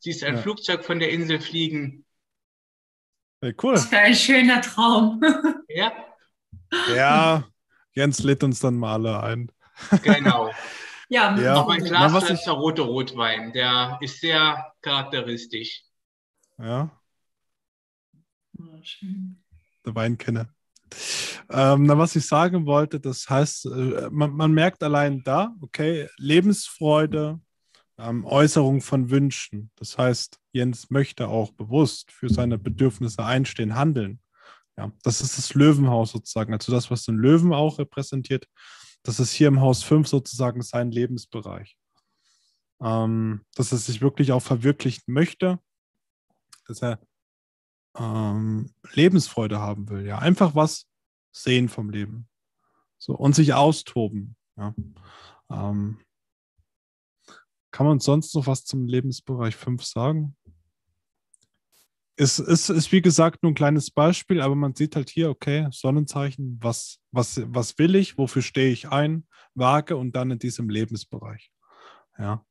siehst 0.00 0.24
ein 0.24 0.34
Ja. 0.36 0.42
Flugzeug 0.42 0.84
von 0.84 0.98
der 0.98 1.10
Insel 1.10 1.40
fliegen. 1.40 2.04
cool. 3.62 3.74
Was 3.74 3.86
für 3.86 3.98
ein 3.98 4.14
schöner 4.14 4.60
Traum. 4.60 5.22
Ja, 5.68 5.92
Ja, 6.94 7.44
Jens 7.92 8.22
lädt 8.22 8.42
uns 8.44 8.58
dann 8.60 8.76
mal 8.76 8.94
alle 8.94 9.22
ein. 9.22 9.50
Genau. 10.02 10.50
ja, 11.08 11.36
Ja. 11.38 11.56
Auch 11.56 11.68
ein 11.68 11.80
Na, 11.82 11.88
Glas 11.88 12.12
was 12.12 12.24
ich- 12.24 12.28
Lanzarote 12.30 12.82
Rotwein, 12.82 13.52
der 13.52 13.98
ist 14.00 14.20
sehr 14.20 14.72
charakteristisch. 14.82 15.82
Ja, 16.58 16.90
schön. 18.82 19.42
der 19.84 19.94
Weinkenner. 19.94 20.48
Ähm, 21.50 21.84
na, 21.84 21.98
was 21.98 22.14
ich 22.16 22.26
sagen 22.26 22.66
wollte, 22.66 23.00
das 23.00 23.28
heißt, 23.28 23.66
äh, 23.66 24.08
man, 24.10 24.32
man 24.32 24.52
merkt 24.52 24.82
allein 24.82 25.22
da, 25.24 25.54
okay, 25.60 26.08
Lebensfreude, 26.18 27.40
ähm, 27.98 28.24
Äußerung 28.24 28.80
von 28.80 29.10
Wünschen. 29.10 29.70
Das 29.76 29.98
heißt, 29.98 30.38
Jens 30.52 30.90
möchte 30.90 31.28
auch 31.28 31.50
bewusst 31.52 32.12
für 32.12 32.28
seine 32.28 32.58
Bedürfnisse 32.58 33.24
einstehen, 33.24 33.74
handeln. 33.74 34.20
Ja, 34.76 34.90
das 35.02 35.20
ist 35.20 35.38
das 35.38 35.54
Löwenhaus 35.54 36.12
sozusagen, 36.12 36.52
also 36.52 36.72
das, 36.72 36.90
was 36.90 37.04
den 37.04 37.16
Löwen 37.16 37.52
auch 37.52 37.78
repräsentiert. 37.78 38.46
Das 39.04 39.20
ist 39.20 39.32
hier 39.32 39.48
im 39.48 39.60
Haus 39.60 39.82
5 39.82 40.08
sozusagen 40.08 40.62
sein 40.62 40.90
Lebensbereich. 40.90 41.76
Ähm, 42.80 43.44
dass 43.54 43.70
er 43.70 43.78
sich 43.78 44.00
wirklich 44.00 44.32
auch 44.32 44.40
verwirklichen 44.40 45.04
möchte, 45.06 45.60
dass 46.66 46.82
er 46.82 46.98
ähm, 47.96 48.74
Lebensfreude 48.92 49.60
haben 49.60 49.88
will, 49.88 50.04
ja, 50.04 50.18
einfach 50.18 50.54
was 50.54 50.86
sehen 51.30 51.68
vom 51.68 51.90
Leben. 51.90 52.28
So, 52.98 53.14
und 53.14 53.34
sich 53.34 53.54
austoben. 53.54 54.36
Ja. 54.56 54.74
Ähm, 55.50 56.00
kann 57.70 57.86
man 57.86 58.00
sonst 58.00 58.34
noch 58.34 58.46
was 58.46 58.64
zum 58.64 58.86
Lebensbereich 58.86 59.54
5 59.54 59.84
sagen? 59.84 60.36
Es 62.16 62.38
ist, 62.38 62.68
ist, 62.68 62.92
wie 62.92 63.02
gesagt, 63.02 63.42
nur 63.42 63.52
ein 63.52 63.56
kleines 63.56 63.90
Beispiel, 63.90 64.40
aber 64.40 64.54
man 64.54 64.74
sieht 64.74 64.94
halt 64.94 65.10
hier, 65.10 65.30
okay, 65.30 65.66
Sonnenzeichen, 65.72 66.58
was, 66.62 67.00
was, 67.10 67.42
was 67.46 67.76
will 67.78 67.96
ich, 67.96 68.16
wofür 68.18 68.42
stehe 68.42 68.70
ich 68.70 68.88
ein, 68.90 69.26
Waage 69.54 69.96
und 69.96 70.14
dann 70.14 70.30
in 70.30 70.38
diesem 70.38 70.68
Lebensbereich. 70.68 71.50
Ja. 72.18 72.44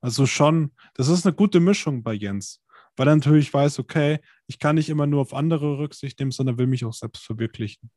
Also 0.00 0.26
schon, 0.26 0.72
das 0.94 1.08
ist 1.08 1.24
eine 1.24 1.34
gute 1.34 1.60
Mischung 1.60 2.02
bei 2.02 2.12
Jens, 2.12 2.62
weil 2.96 3.08
er 3.08 3.16
natürlich 3.16 3.54
weiß, 3.54 3.78
okay, 3.78 4.18
ich 4.46 4.58
kann 4.58 4.74
nicht 4.74 4.88
immer 4.88 5.06
nur 5.06 5.20
auf 5.20 5.32
andere 5.32 5.78
Rücksicht 5.78 6.18
nehmen, 6.18 6.30
sondern 6.30 6.58
will 6.58 6.66
mich 6.66 6.84
auch 6.84 6.92
selbst 6.92 7.24
verwirklichen. 7.24 7.90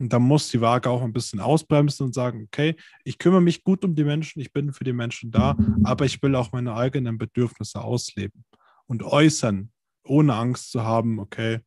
Und 0.00 0.12
da 0.14 0.18
muss 0.18 0.48
die 0.48 0.62
Waage 0.62 0.88
auch 0.88 1.02
ein 1.02 1.12
bisschen 1.12 1.40
ausbremsen 1.40 2.06
und 2.06 2.14
sagen, 2.14 2.44
okay, 2.46 2.74
ich 3.04 3.18
kümmere 3.18 3.42
mich 3.42 3.62
gut 3.62 3.84
um 3.84 3.94
die 3.94 4.04
Menschen, 4.04 4.40
ich 4.40 4.52
bin 4.52 4.72
für 4.72 4.84
die 4.84 4.94
Menschen 4.94 5.30
da, 5.30 5.56
aber 5.84 6.06
ich 6.06 6.22
will 6.22 6.34
auch 6.34 6.52
meine 6.52 6.74
eigenen 6.74 7.18
Bedürfnisse 7.18 7.82
ausleben 7.82 8.44
und 8.86 9.02
äußern, 9.02 9.70
ohne 10.04 10.34
Angst 10.34 10.70
zu 10.70 10.82
haben, 10.82 11.18
okay, 11.18 11.60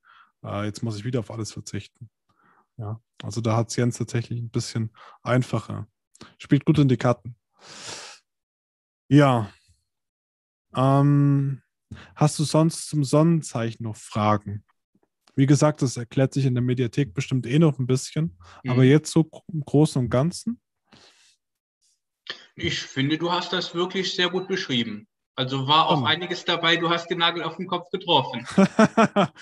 äh, 0.43 0.65
jetzt 0.65 0.83
muss 0.83 0.97
ich 0.97 1.05
wieder 1.05 1.19
auf 1.19 1.31
alles 1.31 1.51
verzichten. 1.51 2.09
Ja, 2.77 2.99
also 3.21 3.41
da 3.41 3.55
hat 3.55 3.69
es 3.69 3.75
Jens 3.75 3.97
tatsächlich 3.97 4.39
ein 4.39 4.49
bisschen 4.49 4.91
einfacher. 5.21 5.87
Spielt 6.37 6.65
gut 6.65 6.79
in 6.79 6.87
die 6.87 6.97
Karten. 6.97 7.35
Ja. 9.07 9.51
Ähm, 10.75 11.61
hast 12.15 12.39
du 12.39 12.43
sonst 12.43 12.87
zum 12.87 13.03
Sonnenzeichen 13.03 13.83
noch 13.83 13.95
Fragen? 13.95 14.65
Wie 15.35 15.45
gesagt, 15.45 15.81
das 15.81 15.97
erklärt 15.97 16.33
sich 16.33 16.45
in 16.45 16.53
der 16.55 16.63
Mediathek 16.63 17.13
bestimmt 17.13 17.45
eh 17.45 17.59
noch 17.59 17.79
ein 17.79 17.87
bisschen, 17.87 18.37
aber 18.67 18.83
Mhm. 18.83 18.89
jetzt 18.89 19.11
so 19.11 19.29
im 19.51 19.61
Großen 19.61 20.01
und 20.01 20.09
Ganzen. 20.09 20.59
Ich 22.55 22.81
finde, 22.81 23.17
du 23.17 23.31
hast 23.31 23.51
das 23.51 23.73
wirklich 23.73 24.13
sehr 24.13 24.29
gut 24.29 24.47
beschrieben. 24.47 25.07
Also 25.35 25.67
war 25.67 25.87
auch 25.89 26.01
Oh. 26.01 26.05
einiges 26.05 26.45
dabei, 26.45 26.77
du 26.77 26.89
hast 26.89 27.07
den 27.09 27.19
Nagel 27.19 27.43
auf 27.43 27.57
den 27.57 27.67
Kopf 27.67 27.89
getroffen. 27.91 28.45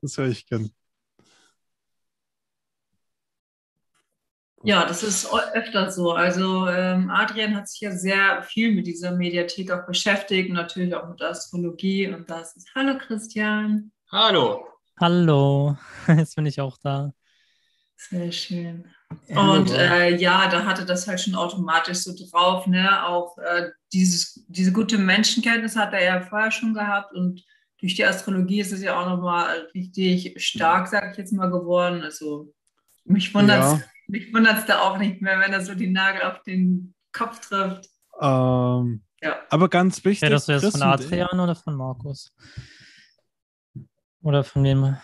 das 0.00 0.16
höre 0.18 0.28
ich 0.28 0.46
gern. 0.46 0.72
Ja, 4.64 4.86
das 4.86 5.02
ist 5.02 5.28
öfter 5.54 5.90
so. 5.90 6.12
Also 6.12 6.68
ähm, 6.68 7.10
Adrian 7.10 7.56
hat 7.56 7.68
sich 7.68 7.80
ja 7.80 7.90
sehr 7.90 8.42
viel 8.44 8.72
mit 8.72 8.86
dieser 8.86 9.10
Mediathek 9.12 9.70
auch 9.72 9.86
beschäftigt, 9.86 10.50
und 10.50 10.54
natürlich 10.56 10.94
auch 10.94 11.08
mit 11.08 11.20
der 11.20 11.30
Astrologie. 11.30 12.06
Und 12.08 12.30
das 12.30 12.56
ist 12.56 12.72
Hallo 12.74 12.96
Christian. 12.98 13.90
Hallo. 14.12 14.64
Hallo, 15.00 15.76
jetzt 16.08 16.36
bin 16.36 16.46
ich 16.46 16.60
auch 16.60 16.78
da. 16.78 17.12
Sehr 17.96 18.30
schön. 18.32 18.84
Und 19.28 19.70
äh, 19.70 20.16
ja, 20.16 20.48
da 20.48 20.64
hatte 20.64 20.84
das 20.84 21.06
halt 21.06 21.20
schon 21.20 21.34
automatisch 21.34 21.98
so 21.98 22.12
drauf, 22.14 22.66
ne? 22.66 23.06
Auch 23.06 23.36
äh, 23.38 23.70
dieses, 23.92 24.44
diese 24.48 24.72
gute 24.72 24.98
Menschenkenntnis 24.98 25.76
hat 25.76 25.92
er 25.92 26.04
ja 26.04 26.20
vorher 26.20 26.50
schon 26.50 26.74
gehabt 26.74 27.12
und 27.14 27.44
durch 27.82 27.96
die 27.96 28.04
Astrologie 28.04 28.60
ist 28.60 28.72
es 28.72 28.80
ja 28.82 28.98
auch 28.98 29.08
nochmal 29.08 29.68
richtig 29.74 30.34
stark, 30.42 30.86
sag 30.86 31.12
ich 31.12 31.18
jetzt 31.18 31.32
mal, 31.32 31.50
geworden. 31.50 32.02
Also 32.02 32.54
mich 33.04 33.34
wundert 33.34 33.82
es 33.82 33.82
ja. 34.12 34.64
da 34.66 34.80
auch 34.82 34.98
nicht 34.98 35.20
mehr, 35.20 35.40
wenn 35.40 35.52
er 35.52 35.64
so 35.64 35.74
die 35.74 35.90
Nagel 35.90 36.22
auf 36.22 36.42
den 36.44 36.94
Kopf 37.12 37.40
trifft. 37.40 37.88
Ähm, 38.20 39.02
ja. 39.20 39.36
Aber 39.50 39.68
ganz 39.68 40.04
wichtig. 40.04 40.22
Ja, 40.22 40.30
das 40.30 40.46
jetzt 40.46 40.70
von 40.70 40.82
Adrian 40.82 41.40
oder 41.40 41.56
von 41.56 41.76
Markus? 41.76 42.32
Oder 44.22 44.44
von 44.44 44.62
wem? 44.62 44.96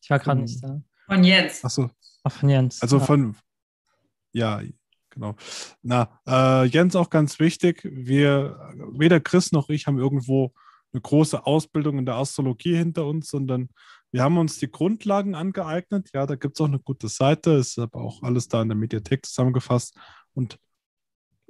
Ich 0.00 0.10
war 0.10 0.20
gerade 0.20 0.42
nicht 0.42 0.62
da. 0.62 0.80
Von 1.06 1.24
Jens. 1.24 1.64
Achso. 1.64 1.90
Ach, 2.22 2.32
von 2.32 2.48
Jens. 2.48 2.82
Also 2.82 2.98
ja. 2.98 3.04
von, 3.04 3.36
ja, 4.32 4.62
genau. 5.10 5.34
Na, 5.82 6.20
äh, 6.26 6.66
Jens 6.66 6.96
auch 6.96 7.10
ganz 7.10 7.38
wichtig. 7.40 7.82
Wir, 7.84 8.72
weder 8.92 9.20
Chris 9.20 9.52
noch 9.52 9.68
ich 9.68 9.86
haben 9.86 9.98
irgendwo 9.98 10.52
eine 10.92 11.00
große 11.00 11.46
Ausbildung 11.46 11.98
in 11.98 12.06
der 12.06 12.16
Astrologie 12.16 12.76
hinter 12.76 13.06
uns, 13.06 13.28
sondern 13.28 13.68
wir 14.12 14.22
haben 14.22 14.38
uns 14.38 14.58
die 14.58 14.70
Grundlagen 14.70 15.34
angeeignet. 15.34 16.10
Ja, 16.12 16.26
da 16.26 16.34
gibt 16.34 16.56
es 16.56 16.60
auch 16.60 16.68
eine 16.68 16.80
gute 16.80 17.08
Seite, 17.08 17.52
ist 17.52 17.78
aber 17.78 18.00
auch 18.00 18.22
alles 18.22 18.48
da 18.48 18.62
in 18.62 18.68
der 18.68 18.76
Mediathek 18.76 19.24
zusammengefasst 19.24 19.96
und 20.34 20.58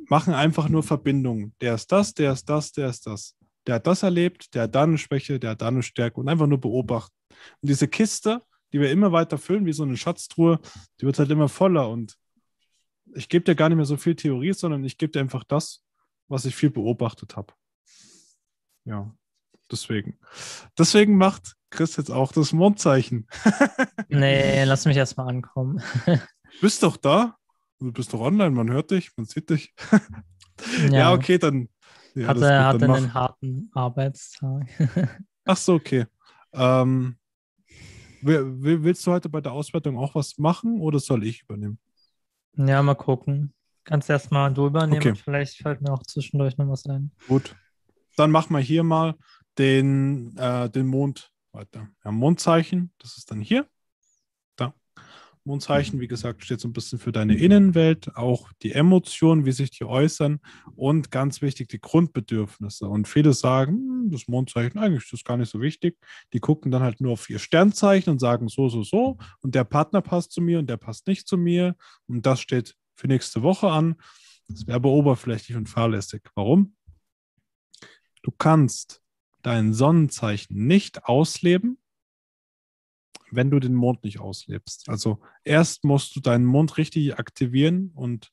machen 0.09 0.35
einfach 0.35 0.69
nur 0.69 0.83
Verbindungen. 0.83 1.55
Der 1.61 1.75
ist 1.75 1.91
das, 1.91 2.15
der 2.15 2.33
ist 2.33 2.49
das, 2.49 2.73
der 2.73 2.89
ist 2.89 3.07
das. 3.07 3.37
Der 3.67 3.77
hat 3.77 3.87
das 3.87 4.03
erlebt, 4.03 4.55
der 4.55 4.65
hat 4.65 4.75
da 4.75 4.83
eine 4.83 4.99
Schwäche, 4.99 5.39
der 5.39 5.51
hat 5.51 5.63
da 5.63 5.69
eine 5.69 5.83
Stärke 5.83 6.21
und 6.21 6.29
einfach 6.29 6.47
nur 6.47 6.61
beobachten. 6.61 7.15
Und 7.61 7.69
diese 7.69 7.89
Kiste, 7.89 8.43
die 8.73 8.81
wir 8.81 8.91
immer 8.91 9.13
weiter 9.13 9.39
füllen, 9.39 9.67
wie 9.67 9.73
so 9.73 9.83
eine 9.83 9.97
Schatztruhe, 9.97 10.61
die 11.01 11.07
wird 11.07 11.19
halt 11.19 11.31
immer 11.31 11.49
voller. 11.49 11.89
Und 11.89 12.17
ich 13.15 13.29
gebe 13.29 13.45
dir 13.45 13.55
gar 13.55 13.69
nicht 13.69 13.77
mehr 13.77 13.85
so 13.85 13.97
viel 13.97 14.15
Theorie, 14.15 14.53
sondern 14.53 14.85
ich 14.85 14.99
gebe 14.99 15.13
dir 15.13 15.21
einfach 15.21 15.45
das, 15.45 15.83
was 16.29 16.45
ich 16.45 16.55
viel 16.55 16.71
beobachtet 16.71 17.37
habe. 17.37 17.53
Ja, 18.85 19.15
deswegen. 19.71 20.19
Deswegen 20.79 21.17
macht 21.17 21.57
Chris 21.71 21.97
jetzt 21.97 22.11
auch 22.11 22.33
das 22.33 22.53
Mondzeichen. 22.53 23.27
nee, 24.09 24.65
lass 24.65 24.85
mich 24.85 24.97
erstmal 24.97 25.29
ankommen. 25.29 25.83
bist 26.61 26.83
doch 26.83 26.97
da. 26.97 27.37
Du 27.79 27.93
bist 27.93 28.13
doch 28.13 28.21
online, 28.21 28.51
man 28.51 28.71
hört 28.71 28.91
dich, 28.91 29.17
man 29.17 29.25
sieht 29.25 29.49
dich. 29.49 29.73
ja. 30.91 30.91
ja, 30.91 31.13
okay, 31.13 31.39
dann. 31.39 31.69
Ja, 32.15 32.29
hatte 32.29 32.65
hatte 32.65 32.85
einen 32.93 33.15
harten 33.15 33.71
Arbeitstag. 33.73 34.67
Ach 35.45 35.57
so, 35.57 35.75
okay. 35.75 36.07
Ähm, 36.53 37.17
willst 38.23 39.07
du 39.07 39.13
heute 39.13 39.29
bei 39.29 39.41
der 39.41 39.53
Auswertung 39.53 39.99
auch 39.99 40.15
was 40.15 40.39
machen 40.39 40.81
oder 40.81 40.99
soll 40.99 41.25
ich 41.25 41.43
übernehmen? 41.43 41.79
Ja, 42.57 42.83
mal 42.83 42.95
gucken. 42.95 43.53
Kannst 43.85 44.11
erstmal 44.11 44.53
du 44.53 44.67
übernehmen 44.67 44.99
okay. 44.99 45.15
vielleicht 45.15 45.57
fällt 45.57 45.81
mir 45.81 45.93
auch 45.93 46.03
zwischendurch 46.03 46.57
noch 46.59 46.69
was 46.69 46.87
ein. 46.87 47.11
Gut. 47.29 47.57
Dann 48.17 48.31
machen 48.31 48.55
wir 48.55 48.61
hier 48.61 48.83
mal 48.83 49.15
den, 49.59 50.37
äh, 50.37 50.69
den 50.69 50.87
Mond 50.87 51.33
weiter. 51.53 51.89
Ja, 52.05 52.11
Mondzeichen, 52.11 52.93
das 52.99 53.17
ist 53.17 53.31
dann 53.31 53.41
hier. 53.41 53.67
Mondzeichen, 55.45 56.01
wie 56.01 56.09
gesagt, 56.09 56.45
steht 56.45 56.61
so 56.61 56.69
ein 56.69 56.73
bisschen 56.73 56.99
für 56.99 57.13
deine 57.13 57.35
Innenwelt, 57.37 58.15
auch 58.17 58.53
die 58.63 58.73
Emotionen, 58.73 59.47
wie 59.47 59.53
sich 59.53 59.71
die 59.71 59.85
äußern 59.85 60.41
und 60.77 61.11
ganz 61.11 61.41
wichtig, 61.41 61.69
die 61.69 61.81
Grundbedürfnisse. 61.81 62.87
Und 62.87 63.09
viele 63.09 63.33
sagen, 63.33 63.73
hm, 63.73 64.11
das 64.11 64.29
Mondzeichen, 64.29 64.79
eigentlich 64.79 65.05
ist 65.05 65.13
das 65.13 65.25
gar 65.25 65.37
nicht 65.37 65.51
so 65.51 65.61
wichtig. 65.61 65.99
Die 66.33 66.41
gucken 66.41 66.71
dann 66.71 66.83
halt 66.83 67.01
nur 67.01 67.13
auf 67.13 67.29
ihr 67.31 67.39
Sternzeichen 67.39 68.11
und 68.11 68.19
sagen 68.19 68.49
so, 68.49 68.69
so, 68.69 68.83
so. 68.83 69.19
Und 69.41 69.55
der 69.55 69.65
Partner 69.65 70.03
passt 70.03 70.33
zu 70.33 70.41
mir 70.41 70.59
und 70.59 70.69
der 70.69 70.77
passt 70.77 71.07
nicht 71.07 71.27
zu 71.27 71.39
mir. 71.39 71.75
Und 72.07 72.27
das 72.27 72.41
steht 72.41 72.77
für 72.95 73.09
nächste 73.09 73.43
Woche 73.43 73.71
an. 73.71 73.97
Das 74.49 74.67
wäre 74.67 74.77
aber 74.77 74.91
oberflächlich 74.91 75.57
und 75.57 75.69
fahrlässig. 75.69 76.23
Warum? 76.35 76.75
Du 78.23 78.31
kannst 78.31 79.01
dein 79.43 79.73
Sonnenzeichen 79.73 80.67
nicht 80.67 81.05
ausleben, 81.05 81.79
wenn 83.33 83.51
du 83.51 83.61
den 83.61 83.75
Mond 83.75 84.05
nicht 84.05 84.21
auslebst. 84.21 84.89
Also 84.89 85.21
erst 85.45 85.85
musst 85.85 86.15
du 86.17 86.21
deinen 86.21 86.45
Mond 86.45 86.77
richtig 86.79 87.19
aktivieren 87.19 87.91
und 87.95 88.31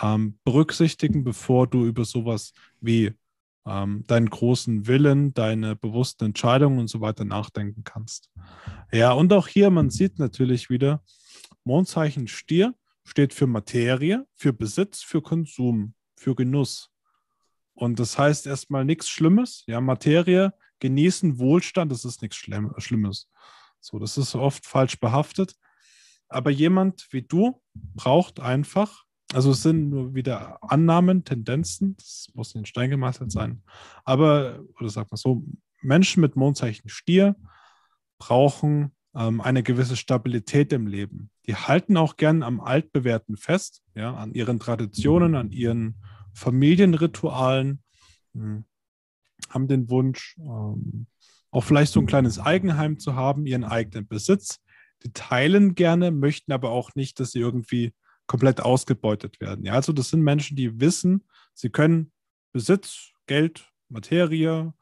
ähm, 0.00 0.38
berücksichtigen, 0.44 1.24
bevor 1.24 1.66
du 1.66 1.84
über 1.86 2.04
sowas 2.04 2.52
wie 2.80 3.12
ähm, 3.66 4.04
deinen 4.06 4.30
großen 4.30 4.86
Willen, 4.86 5.34
deine 5.34 5.76
bewussten 5.76 6.26
Entscheidungen 6.26 6.78
und 6.78 6.88
so 6.88 7.00
weiter 7.00 7.24
nachdenken 7.24 7.84
kannst. 7.84 8.30
Ja, 8.92 9.12
und 9.12 9.32
auch 9.32 9.48
hier, 9.48 9.70
man 9.70 9.90
sieht 9.90 10.18
natürlich 10.18 10.70
wieder, 10.70 11.02
Mondzeichen 11.64 12.28
Stier 12.28 12.74
steht 13.04 13.34
für 13.34 13.46
Materie, 13.46 14.26
für 14.34 14.52
Besitz, 14.52 15.02
für 15.02 15.20
Konsum, 15.20 15.94
für 16.16 16.34
Genuss. 16.34 16.90
Und 17.74 18.00
das 18.00 18.18
heißt 18.18 18.46
erstmal 18.46 18.84
nichts 18.84 19.08
Schlimmes. 19.08 19.64
Ja, 19.66 19.80
Materie, 19.80 20.52
genießen, 20.80 21.38
Wohlstand, 21.38 21.92
das 21.92 22.04
ist 22.04 22.22
nichts 22.22 22.36
Schlimmes. 22.36 23.28
So, 23.80 23.98
das 23.98 24.18
ist 24.18 24.34
oft 24.34 24.66
falsch 24.66 24.98
behaftet. 25.00 25.54
Aber 26.28 26.50
jemand 26.50 27.06
wie 27.10 27.22
du 27.22 27.60
braucht 27.94 28.40
einfach, 28.40 29.04
also 29.32 29.50
es 29.50 29.62
sind 29.62 29.90
nur 29.90 30.14
wieder 30.14 30.62
Annahmen, 30.62 31.24
Tendenzen, 31.24 31.96
das 31.96 32.30
muss 32.34 32.54
in 32.54 32.66
Stein 32.66 32.90
gemeißelt 32.90 33.30
sein. 33.30 33.62
Aber, 34.04 34.60
oder 34.78 34.88
sagt 34.88 35.10
man 35.10 35.16
so, 35.16 35.44
Menschen 35.80 36.20
mit 36.20 36.36
Mondzeichen 36.36 36.88
Stier 36.88 37.36
brauchen 38.18 38.92
ähm, 39.14 39.40
eine 39.40 39.62
gewisse 39.62 39.96
Stabilität 39.96 40.72
im 40.72 40.86
Leben. 40.86 41.30
Die 41.46 41.56
halten 41.56 41.96
auch 41.96 42.16
gern 42.16 42.42
am 42.42 42.60
Altbewährten 42.60 43.36
fest, 43.36 43.82
ja, 43.94 44.14
an 44.14 44.32
ihren 44.32 44.58
Traditionen, 44.58 45.34
an 45.34 45.50
ihren 45.50 45.96
Familienritualen, 46.34 47.82
mh, 48.32 48.44
hm, 48.44 48.64
haben 49.50 49.68
den 49.68 49.88
Wunsch, 49.88 50.36
ähm, 50.38 51.06
auch 51.50 51.64
vielleicht 51.64 51.92
so 51.92 52.00
ein 52.00 52.06
kleines 52.06 52.38
Eigenheim 52.38 52.98
zu 52.98 53.14
haben, 53.14 53.46
ihren 53.46 53.64
eigenen 53.64 54.06
Besitz. 54.06 54.60
Die 55.02 55.12
teilen 55.12 55.74
gerne, 55.74 56.10
möchten 56.10 56.52
aber 56.52 56.70
auch 56.70 56.94
nicht, 56.94 57.20
dass 57.20 57.32
sie 57.32 57.40
irgendwie 57.40 57.92
komplett 58.26 58.60
ausgebeutet 58.60 59.40
werden. 59.40 59.64
Ja, 59.64 59.72
also 59.72 59.92
das 59.92 60.10
sind 60.10 60.22
Menschen, 60.22 60.56
die 60.56 60.80
wissen, 60.80 61.24
sie 61.54 61.70
können 61.70 62.12
Besitz, 62.52 63.12
Geld, 63.26 63.72
Materie 63.88 64.72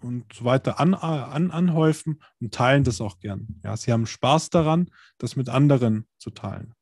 und 0.00 0.32
so 0.32 0.44
weiter 0.44 0.80
an, 0.80 0.94
an, 0.94 1.50
anhäufen 1.50 2.22
und 2.40 2.52
teilen 2.54 2.84
das 2.84 3.00
auch 3.00 3.20
gern. 3.20 3.60
Ja, 3.62 3.76
sie 3.76 3.92
haben 3.92 4.06
Spaß 4.06 4.50
daran, 4.50 4.90
das 5.18 5.36
mit 5.36 5.48
anderen 5.48 6.06
zu 6.18 6.30
teilen. 6.30 6.74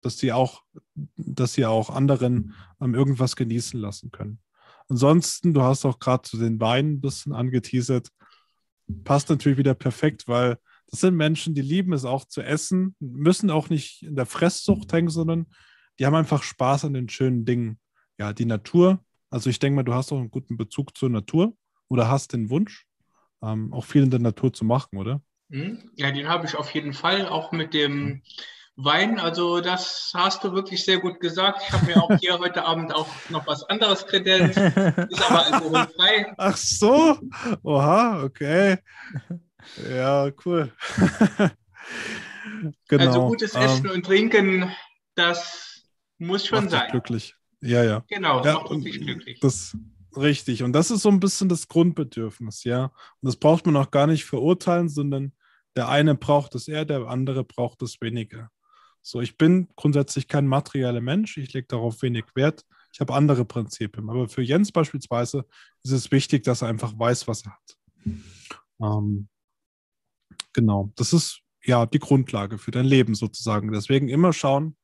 Dass 0.00 0.18
sie 0.18 0.32
auch, 0.32 0.62
dass 1.16 1.54
sie 1.54 1.66
auch 1.66 1.90
anderen 1.90 2.54
ähm, 2.80 2.94
irgendwas 2.94 3.34
genießen 3.34 3.80
lassen 3.80 4.10
können. 4.10 4.38
Ansonsten, 4.88 5.52
du 5.52 5.62
hast 5.62 5.84
auch 5.84 5.98
gerade 5.98 6.22
zu 6.22 6.36
den 6.36 6.60
Weinen 6.60 6.94
ein 6.94 7.00
bisschen 7.00 7.32
angeteasert. 7.32 8.08
Passt 9.04 9.28
natürlich 9.30 9.58
wieder 9.58 9.74
perfekt, 9.74 10.28
weil 10.28 10.58
das 10.88 11.00
sind 11.00 11.16
Menschen, 11.16 11.54
die 11.54 11.62
lieben 11.62 11.92
es 11.92 12.04
auch 12.04 12.24
zu 12.24 12.42
essen, 12.42 12.94
müssen 13.00 13.50
auch 13.50 13.68
nicht 13.68 14.02
in 14.02 14.14
der 14.14 14.26
Fresssucht 14.26 14.92
hängen, 14.92 15.08
sondern 15.08 15.46
die 15.98 16.06
haben 16.06 16.14
einfach 16.14 16.42
Spaß 16.42 16.84
an 16.84 16.94
den 16.94 17.08
schönen 17.08 17.44
Dingen. 17.44 17.80
Ja, 18.18 18.32
die 18.32 18.44
Natur. 18.44 19.04
Also 19.30 19.50
ich 19.50 19.58
denke 19.58 19.76
mal, 19.76 19.82
du 19.82 19.94
hast 19.94 20.12
auch 20.12 20.18
einen 20.18 20.30
guten 20.30 20.56
Bezug 20.56 20.96
zur 20.96 21.10
Natur 21.10 21.56
oder 21.88 22.08
hast 22.08 22.32
den 22.32 22.48
Wunsch, 22.50 22.86
ähm, 23.42 23.72
auch 23.72 23.84
viel 23.84 24.04
in 24.04 24.10
der 24.10 24.20
Natur 24.20 24.52
zu 24.52 24.64
machen, 24.64 24.96
oder? 24.96 25.20
Hm? 25.50 25.90
Ja, 25.96 26.10
den 26.10 26.28
habe 26.28 26.46
ich 26.46 26.54
auf 26.54 26.70
jeden 26.70 26.92
Fall, 26.92 27.28
auch 27.28 27.52
mit 27.52 27.74
dem 27.74 28.22
Wein, 28.76 29.18
also 29.18 29.62
das 29.62 30.12
hast 30.14 30.44
du 30.44 30.52
wirklich 30.52 30.84
sehr 30.84 30.98
gut 30.98 31.18
gesagt. 31.18 31.62
Ich 31.66 31.72
habe 31.72 31.86
mir 31.86 32.02
auch 32.02 32.14
hier 32.18 32.38
heute 32.38 32.62
Abend 32.64 32.94
auch 32.94 33.08
noch 33.30 33.46
was 33.46 33.64
anderes 33.64 34.06
kredenzt. 34.06 34.58
Ist 35.10 35.30
aber 35.30 35.46
alkoholfrei. 35.46 36.34
Ach 36.36 36.56
so? 36.56 37.18
Oha, 37.62 38.22
okay. 38.22 38.76
Ja, 39.90 40.30
cool. 40.44 40.72
genau. 42.88 43.06
Also 43.06 43.26
gutes 43.28 43.54
Essen 43.54 43.88
um, 43.88 43.94
und 43.94 44.04
Trinken, 44.04 44.70
das 45.14 45.82
muss 46.18 46.46
schon 46.46 46.68
sein. 46.68 46.90
Glücklich. 46.90 47.34
Ja, 47.62 47.82
ja. 47.82 48.04
Genau, 48.08 48.44
ja, 48.44 48.54
macht 48.54 48.70
wirklich 48.70 49.00
glücklich. 49.00 49.40
Das, 49.40 49.74
richtig. 50.14 50.62
Und 50.62 50.74
das 50.74 50.90
ist 50.90 51.00
so 51.00 51.08
ein 51.08 51.20
bisschen 51.20 51.48
das 51.48 51.68
Grundbedürfnis, 51.68 52.64
ja. 52.64 52.84
Und 52.84 52.92
das 53.22 53.36
braucht 53.36 53.64
man 53.64 53.76
auch 53.76 53.90
gar 53.90 54.06
nicht 54.06 54.26
verurteilen, 54.26 54.90
sondern 54.90 55.32
der 55.76 55.88
eine 55.88 56.14
braucht 56.14 56.54
es 56.54 56.68
eher, 56.68 56.84
der 56.84 57.06
andere 57.06 57.42
braucht 57.42 57.80
es 57.80 58.02
weniger. 58.02 58.50
So, 59.08 59.20
ich 59.20 59.38
bin 59.38 59.68
grundsätzlich 59.76 60.26
kein 60.26 60.48
materieller 60.48 61.00
Mensch, 61.00 61.36
ich 61.36 61.52
lege 61.52 61.68
darauf 61.68 62.02
wenig 62.02 62.24
Wert. 62.34 62.66
Ich 62.92 62.98
habe 62.98 63.14
andere 63.14 63.44
Prinzipien. 63.44 64.10
Aber 64.10 64.28
für 64.28 64.42
Jens 64.42 64.72
beispielsweise 64.72 65.46
ist 65.84 65.92
es 65.92 66.10
wichtig, 66.10 66.42
dass 66.42 66.62
er 66.62 66.68
einfach 66.68 66.92
weiß, 66.98 67.28
was 67.28 67.44
er 67.46 67.52
hat. 67.52 67.78
Ähm, 68.82 69.28
genau, 70.52 70.90
das 70.96 71.12
ist 71.12 71.40
ja 71.62 71.86
die 71.86 72.00
Grundlage 72.00 72.58
für 72.58 72.72
dein 72.72 72.84
Leben 72.84 73.14
sozusagen. 73.14 73.70
Deswegen 73.70 74.08
immer 74.08 74.32
schauen, 74.32 74.76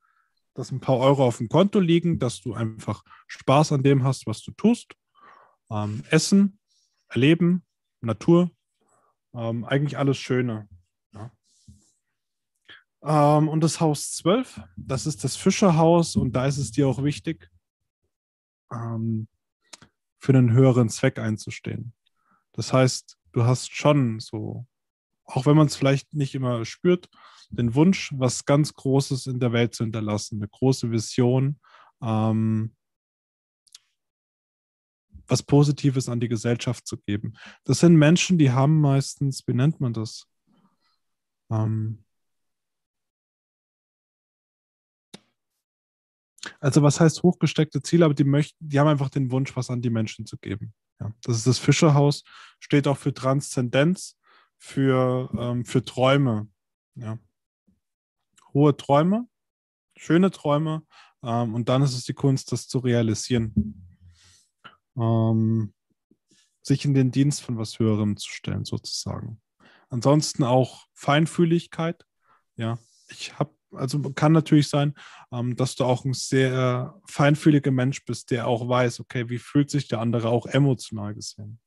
dass 0.54 0.70
ein 0.70 0.78
paar 0.78 0.98
Euro 0.98 1.26
auf 1.26 1.38
dem 1.38 1.48
Konto 1.48 1.80
liegen, 1.80 2.20
dass 2.20 2.40
du 2.40 2.54
einfach 2.54 3.02
Spaß 3.26 3.72
an 3.72 3.82
dem 3.82 4.04
hast, 4.04 4.28
was 4.28 4.40
du 4.44 4.52
tust. 4.52 4.94
Ähm, 5.68 6.04
Essen, 6.10 6.60
Erleben, 7.08 7.64
Natur, 8.00 8.52
ähm, 9.34 9.64
eigentlich 9.64 9.98
alles 9.98 10.18
Schöne. 10.18 10.68
Ähm, 13.02 13.48
und 13.48 13.62
das 13.62 13.80
Haus 13.80 14.12
12, 14.12 14.60
das 14.76 15.06
ist 15.06 15.24
das 15.24 15.36
Fischerhaus 15.36 16.16
und 16.16 16.34
da 16.36 16.46
ist 16.46 16.58
es 16.58 16.70
dir 16.70 16.86
auch 16.86 17.02
wichtig, 17.02 17.50
ähm, 18.72 19.28
für 20.18 20.32
einen 20.32 20.52
höheren 20.52 20.88
Zweck 20.88 21.18
einzustehen. 21.18 21.92
Das 22.52 22.72
heißt, 22.72 23.18
du 23.32 23.44
hast 23.44 23.74
schon 23.74 24.20
so, 24.20 24.66
auch 25.24 25.46
wenn 25.46 25.56
man 25.56 25.66
es 25.66 25.76
vielleicht 25.76 26.14
nicht 26.14 26.34
immer 26.34 26.64
spürt, 26.64 27.08
den 27.50 27.74
Wunsch, 27.74 28.12
was 28.16 28.44
ganz 28.44 28.72
Großes 28.74 29.26
in 29.26 29.40
der 29.40 29.52
Welt 29.52 29.74
zu 29.74 29.84
hinterlassen, 29.84 30.36
eine 30.36 30.48
große 30.48 30.90
Vision, 30.90 31.58
ähm, 32.00 32.74
was 35.26 35.42
Positives 35.42 36.08
an 36.08 36.20
die 36.20 36.28
Gesellschaft 36.28 36.86
zu 36.86 36.98
geben. 36.98 37.34
Das 37.64 37.80
sind 37.80 37.96
Menschen, 37.96 38.38
die 38.38 38.50
haben 38.50 38.80
meistens, 38.80 39.46
wie 39.46 39.54
nennt 39.54 39.80
man 39.80 39.92
das? 39.92 40.26
Ähm, 41.50 42.04
also 46.62 46.82
was 46.82 47.00
heißt 47.00 47.22
hochgesteckte 47.22 47.82
Ziele, 47.82 48.04
aber 48.04 48.14
die 48.14 48.24
möchten, 48.24 48.56
die 48.66 48.78
haben 48.78 48.88
einfach 48.88 49.10
den 49.10 49.30
Wunsch, 49.30 49.54
was 49.56 49.70
an 49.70 49.82
die 49.82 49.90
Menschen 49.90 50.26
zu 50.26 50.38
geben. 50.38 50.72
Ja, 51.00 51.12
das 51.22 51.36
ist 51.36 51.46
das 51.46 51.58
Fischerhaus, 51.58 52.22
steht 52.60 52.86
auch 52.86 52.96
für 52.96 53.12
Transzendenz, 53.12 54.18
für, 54.58 55.30
ähm, 55.36 55.64
für 55.64 55.84
Träume. 55.84 56.48
Ja. 56.94 57.18
Hohe 58.54 58.76
Träume, 58.76 59.26
schöne 59.96 60.30
Träume, 60.30 60.86
ähm, 61.22 61.54
und 61.54 61.68
dann 61.68 61.82
ist 61.82 61.94
es 61.94 62.04
die 62.04 62.14
Kunst, 62.14 62.52
das 62.52 62.68
zu 62.68 62.78
realisieren. 62.78 63.88
Ähm, 64.96 65.72
sich 66.62 66.84
in 66.84 66.94
den 66.94 67.10
Dienst 67.10 67.42
von 67.42 67.58
was 67.58 67.78
Höherem 67.78 68.16
zu 68.16 68.30
stellen, 68.30 68.64
sozusagen. 68.64 69.40
Ansonsten 69.88 70.44
auch 70.44 70.86
Feinfühligkeit. 70.94 72.06
Ja, 72.56 72.78
ich 73.08 73.38
habe, 73.38 73.54
also 73.72 74.00
kann 74.12 74.32
natürlich 74.32 74.68
sein, 74.68 74.94
ähm, 75.30 75.56
dass 75.56 75.74
du 75.74 75.84
auch 75.84 76.04
ein 76.04 76.14
sehr 76.14 77.00
feinfühliger 77.06 77.70
Mensch 77.70 78.04
bist, 78.04 78.30
der 78.30 78.46
auch 78.46 78.68
weiß, 78.68 79.00
okay, 79.00 79.28
wie 79.28 79.38
fühlt 79.38 79.70
sich 79.70 79.88
der 79.88 80.00
andere 80.00 80.28
auch 80.28 80.46
emotional 80.46 81.14
gesehen. 81.14 81.58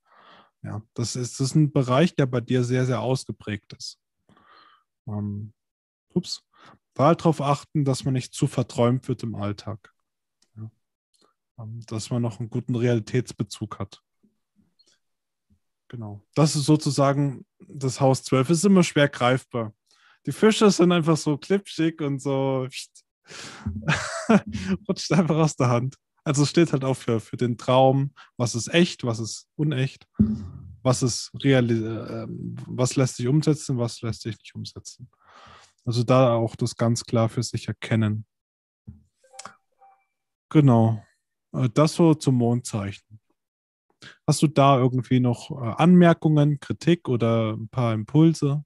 Ja, 0.63 0.81
das 0.93 1.15
ist, 1.15 1.39
das 1.39 1.49
ist 1.49 1.55
ein 1.55 1.71
Bereich, 1.71 2.15
der 2.15 2.25
bei 2.25 2.41
dir 2.41 2.63
sehr, 2.63 2.85
sehr 2.85 3.01
ausgeprägt 3.01 3.73
ist. 3.73 3.99
Ähm, 5.07 5.53
ups. 6.13 6.43
Da 6.95 7.07
halt 7.07 7.19
darauf 7.19 7.41
achten, 7.41 7.83
dass 7.83 8.05
man 8.05 8.13
nicht 8.13 8.33
zu 8.33 8.47
verträumt 8.47 9.07
wird 9.07 9.21
im 9.23 9.35
Alltag. 9.35 9.93
Ja. 10.55 10.71
Ähm, 11.59 11.81
dass 11.87 12.09
man 12.09 12.21
noch 12.21 12.39
einen 12.39 12.49
guten 12.49 12.75
Realitätsbezug 12.75 13.79
hat. 13.79 14.01
Genau. 15.87 16.25
Das 16.33 16.55
ist 16.55 16.65
sozusagen 16.65 17.45
das 17.59 18.01
Haus 18.01 18.23
12. 18.23 18.49
Es 18.49 18.57
ist 18.59 18.65
immer 18.65 18.83
schwer 18.83 19.07
greifbar. 19.07 19.73
Die 20.25 20.31
Fische 20.31 20.71
sind 20.71 20.91
einfach 20.91 21.17
so 21.17 21.37
klipschig 21.37 22.01
und 22.01 22.19
so 22.19 22.67
rutscht 24.87 25.11
einfach 25.11 25.35
aus 25.35 25.55
der 25.55 25.69
Hand. 25.69 25.95
Also 26.23 26.43
es 26.43 26.49
steht 26.49 26.73
halt 26.73 26.83
auch 26.83 26.95
für, 26.95 27.19
für 27.19 27.37
den 27.37 27.57
Traum, 27.57 28.11
was 28.35 28.55
ist 28.55 28.73
echt, 28.73 29.03
was 29.03 29.19
ist 29.19 29.47
unecht, 29.55 30.07
was 30.81 31.03
ist 31.03 31.31
real, 31.43 31.69
äh, 31.69 32.25
was 32.67 32.95
lässt 32.95 33.17
sich 33.17 33.27
umsetzen, 33.27 33.77
was 33.77 34.01
lässt 34.01 34.21
sich 34.21 34.37
nicht 34.37 34.55
umsetzen. 34.55 35.09
Also 35.85 36.03
da 36.03 36.33
auch 36.33 36.55
das 36.55 36.75
ganz 36.75 37.03
klar 37.03 37.29
für 37.29 37.43
sich 37.43 37.67
erkennen. 37.67 38.25
Genau. 40.49 41.03
Äh, 41.53 41.69
das 41.71 41.93
so 41.93 42.15
zum 42.15 42.35
Mondzeichen. 42.35 43.19
Hast 44.25 44.41
du 44.41 44.47
da 44.47 44.79
irgendwie 44.79 45.19
noch 45.19 45.51
äh, 45.51 45.75
Anmerkungen, 45.77 46.59
Kritik 46.59 47.07
oder 47.07 47.53
ein 47.53 47.69
paar 47.69 47.93
Impulse? 47.93 48.63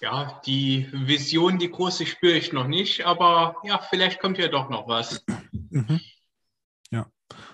Ja, 0.00 0.40
die 0.46 0.88
Vision, 0.92 1.58
die 1.58 1.70
große 1.70 2.06
spüre 2.06 2.36
ich 2.36 2.52
noch 2.52 2.66
nicht, 2.66 3.04
aber 3.04 3.56
ja, 3.64 3.78
vielleicht 3.78 4.18
kommt 4.18 4.38
ja 4.38 4.48
doch 4.48 4.70
noch 4.70 4.88
was. 4.88 5.24
Mhm. 5.70 6.00
Ja. 6.90 7.06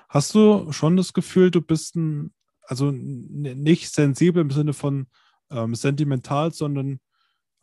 Hast 0.08 0.34
du 0.34 0.70
schon 0.72 0.96
das 0.96 1.12
Gefühl, 1.12 1.50
du 1.50 1.60
bist 1.60 1.96
ein, 1.96 2.32
also 2.62 2.90
nicht 2.92 3.92
sensibel 3.92 4.40
im 4.40 4.50
Sinne 4.50 4.72
von 4.72 5.08
ähm, 5.50 5.74
sentimental, 5.74 6.52
sondern 6.52 7.00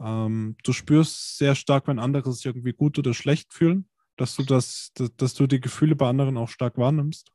ähm, 0.01 0.57
du 0.63 0.73
spürst 0.73 1.37
sehr 1.37 1.55
stark, 1.55 1.87
wenn 1.87 1.99
andere 1.99 2.33
sich 2.33 2.45
irgendwie 2.45 2.73
gut 2.73 2.99
oder 2.99 3.13
schlecht 3.13 3.53
fühlen, 3.53 3.87
dass 4.17 4.35
du 4.35 4.43
das, 4.43 4.91
dass, 4.95 5.15
dass 5.15 5.33
du 5.33 5.47
die 5.47 5.61
Gefühle 5.61 5.95
bei 5.95 6.07
anderen 6.07 6.37
auch 6.37 6.49
stark 6.49 6.77
wahrnimmst? 6.77 7.31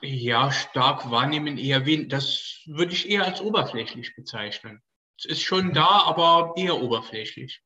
Ja, 0.00 0.50
stark 0.50 1.10
wahrnehmen 1.10 1.58
eher 1.58 1.84
wen. 1.86 2.08
Das 2.08 2.62
würde 2.66 2.92
ich 2.92 3.08
eher 3.08 3.24
als 3.24 3.40
oberflächlich 3.40 4.14
bezeichnen. 4.14 4.82
Es 5.18 5.24
ist 5.24 5.42
schon 5.42 5.72
da, 5.72 5.86
aber 5.86 6.54
eher 6.56 6.80
oberflächlich. 6.80 7.62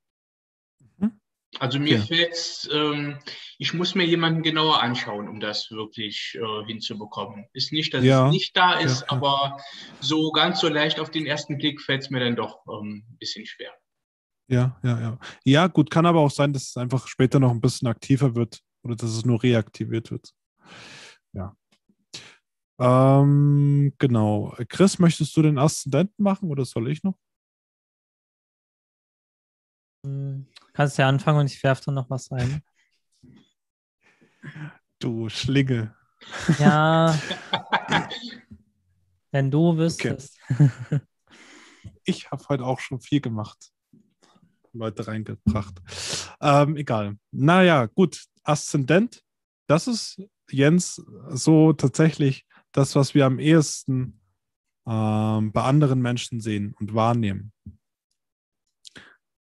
Mhm. 0.99 1.21
Also 1.59 1.79
mir 1.79 1.99
ja. 1.99 2.03
fällt 2.03 2.69
ähm, 2.73 3.19
ich 3.61 3.75
muss 3.75 3.95
mir 3.95 4.07
jemanden 4.07 4.43
genauer 4.43 4.81
anschauen, 4.83 5.29
um 5.29 5.39
das 5.39 5.71
wirklich 5.71 6.39
äh, 6.41 6.65
hinzubekommen. 6.67 7.45
Ist 7.53 7.73
nicht, 7.73 7.93
dass 7.93 8.03
ja. 8.03 8.27
es 8.27 8.33
nicht 8.33 8.57
da 8.57 8.79
ist, 8.79 9.03
ja, 9.03 9.07
aber 9.09 9.59
so 10.01 10.33
ganz 10.33 10.61
so 10.61 10.69
leicht 10.69 10.99
auf 10.99 11.11
den 11.11 11.27
ersten 11.27 11.59
Blick 11.59 11.83
fällt 11.83 12.03
es 12.03 12.09
mir 12.09 12.21
dann 12.21 12.37
doch 12.37 12.61
ähm, 12.67 13.05
ein 13.07 13.19
bisschen 13.19 13.45
schwer. 13.45 13.71
Ja, 14.49 14.81
ja, 14.83 14.99
ja. 14.99 15.19
Ja, 15.45 15.67
gut, 15.67 15.91
kann 15.91 16.07
aber 16.07 16.21
auch 16.21 16.31
sein, 16.31 16.55
dass 16.55 16.71
es 16.71 16.77
einfach 16.79 17.07
später 17.07 17.39
noch 17.39 17.51
ein 17.51 17.61
bisschen 17.61 17.87
aktiver 17.87 18.35
wird 18.35 18.61
oder 18.83 18.97
dass 18.97 19.11
es 19.11 19.27
nur 19.27 19.43
reaktiviert 19.43 20.11
wird. 20.11 20.33
Ja. 21.35 21.55
Ähm, 22.81 23.93
genau. 23.99 24.57
Chris, 24.71 24.99
möchtest 24.99 25.37
du 25.37 25.43
den 25.43 25.59
Aszendenten 25.59 26.25
machen 26.25 26.49
oder 26.49 26.65
soll 26.65 26.91
ich 26.91 27.03
noch? 27.03 27.19
Kannst 30.73 30.99
ja 30.99 31.09
anfangen 31.09 31.41
und 31.41 31.47
ich 31.47 31.63
werfe 31.63 31.83
dann 31.87 31.95
noch 31.95 32.11
was 32.11 32.31
ein. 32.31 32.63
Du 34.99 35.29
Schlinge. 35.29 35.95
Ja. 36.59 37.19
wenn 39.31 39.51
du 39.51 39.77
wüsstest. 39.77 40.39
Okay. 40.49 41.01
Ich 42.05 42.31
habe 42.31 42.45
heute 42.49 42.65
auch 42.65 42.81
schon 42.81 43.01
viel 43.01 43.21
gemacht. 43.21 43.71
Leute 44.73 45.07
reingebracht. 45.07 45.81
Ähm, 46.41 46.77
egal. 46.77 47.17
Naja, 47.31 47.87
gut. 47.87 48.25
Aszendent, 48.43 49.23
das 49.67 49.87
ist 49.87 50.21
Jens 50.51 51.03
so 51.29 51.73
tatsächlich 51.73 52.47
das, 52.73 52.95
was 52.95 53.15
wir 53.15 53.27
am 53.27 53.39
ehesten 53.39 54.21
ähm, 54.87 55.53
bei 55.53 55.63
anderen 55.63 56.01
Menschen 56.01 56.41
sehen 56.41 56.75
und 56.81 56.95
wahrnehmen. 56.95 57.53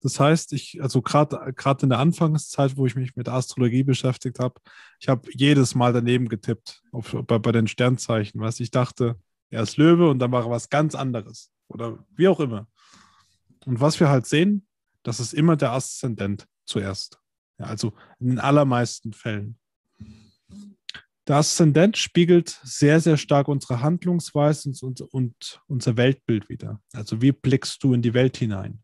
Das 0.03 0.19
heißt, 0.19 0.53
ich, 0.55 0.83
also 0.83 1.03
gerade 1.03 1.83
in 1.83 1.91
der 1.91 1.99
Anfangszeit, 1.99 2.77
wo 2.77 2.87
ich 2.87 2.97
mich 2.97 3.17
mit 3.17 3.29
Astrologie 3.29 3.85
beschäftigt 3.85 4.39
habe, 4.39 4.61
ich 4.99 5.09
habe 5.09 5.29
jedes 5.33 5.75
Mal 5.75 5.93
daneben 5.93 6.29
getippt 6.29 6.83
auf, 6.91 7.15
bei, 7.27 7.39
bei 7.39 7.53
den 7.53 7.67
Sternzeichen. 7.67 8.41
Was 8.41 8.61
ich 8.61 8.71
dachte, 8.71 9.19
er 9.51 9.63
ist 9.63 9.77
Löwe 9.77 10.09
und 10.09 10.19
dann 10.19 10.33
war 10.33 10.45
er 10.45 10.51
was 10.51 10.71
ganz 10.71 10.95
anderes. 10.95 11.53
Oder 11.69 11.99
wie 12.17 12.29
auch 12.29 12.41
immer. 12.41 12.67
Und 13.67 13.81
was 13.81 14.01
wir 14.01 14.09
halt 14.09 14.27
sehen, 14.27 14.67
das 15.03 15.21
ist 15.21 15.35
immer 15.35 15.57
der 15.57 15.73
Aszendent 15.73 16.47
zuerst. 16.65 17.21
Ja, 17.59 17.67
also 17.67 17.93
in 18.19 18.29
den 18.29 18.39
allermeisten 18.39 19.13
Fällen. 19.13 19.59
Der 21.27 21.37
Aszendent 21.37 21.97
spiegelt 21.97 22.59
sehr, 22.65 23.01
sehr 23.01 23.17
stark 23.17 23.49
unsere 23.49 23.83
Handlungsweise 23.83 24.73
und, 24.85 25.03
und 25.03 25.63
unser 25.67 25.97
Weltbild 25.97 26.49
wieder. 26.49 26.81
Also 26.93 27.21
wie 27.21 27.33
blickst 27.33 27.85
du 27.85 27.93
in 27.93 28.03
die 28.03 28.15
Welt 28.15 28.37
hinein? 28.37 28.83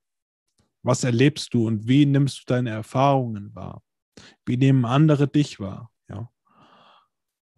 Was 0.87 1.03
erlebst 1.03 1.53
du 1.53 1.67
und 1.67 1.89
wie 1.89 2.07
nimmst 2.07 2.39
du 2.39 2.43
deine 2.47 2.71
Erfahrungen 2.71 3.53
wahr? 3.57 3.83
Wie 4.45 4.57
nehmen 4.57 4.85
andere 4.85 5.27
dich 5.27 5.59
wahr? 5.59 5.91
Ja. 6.09 6.31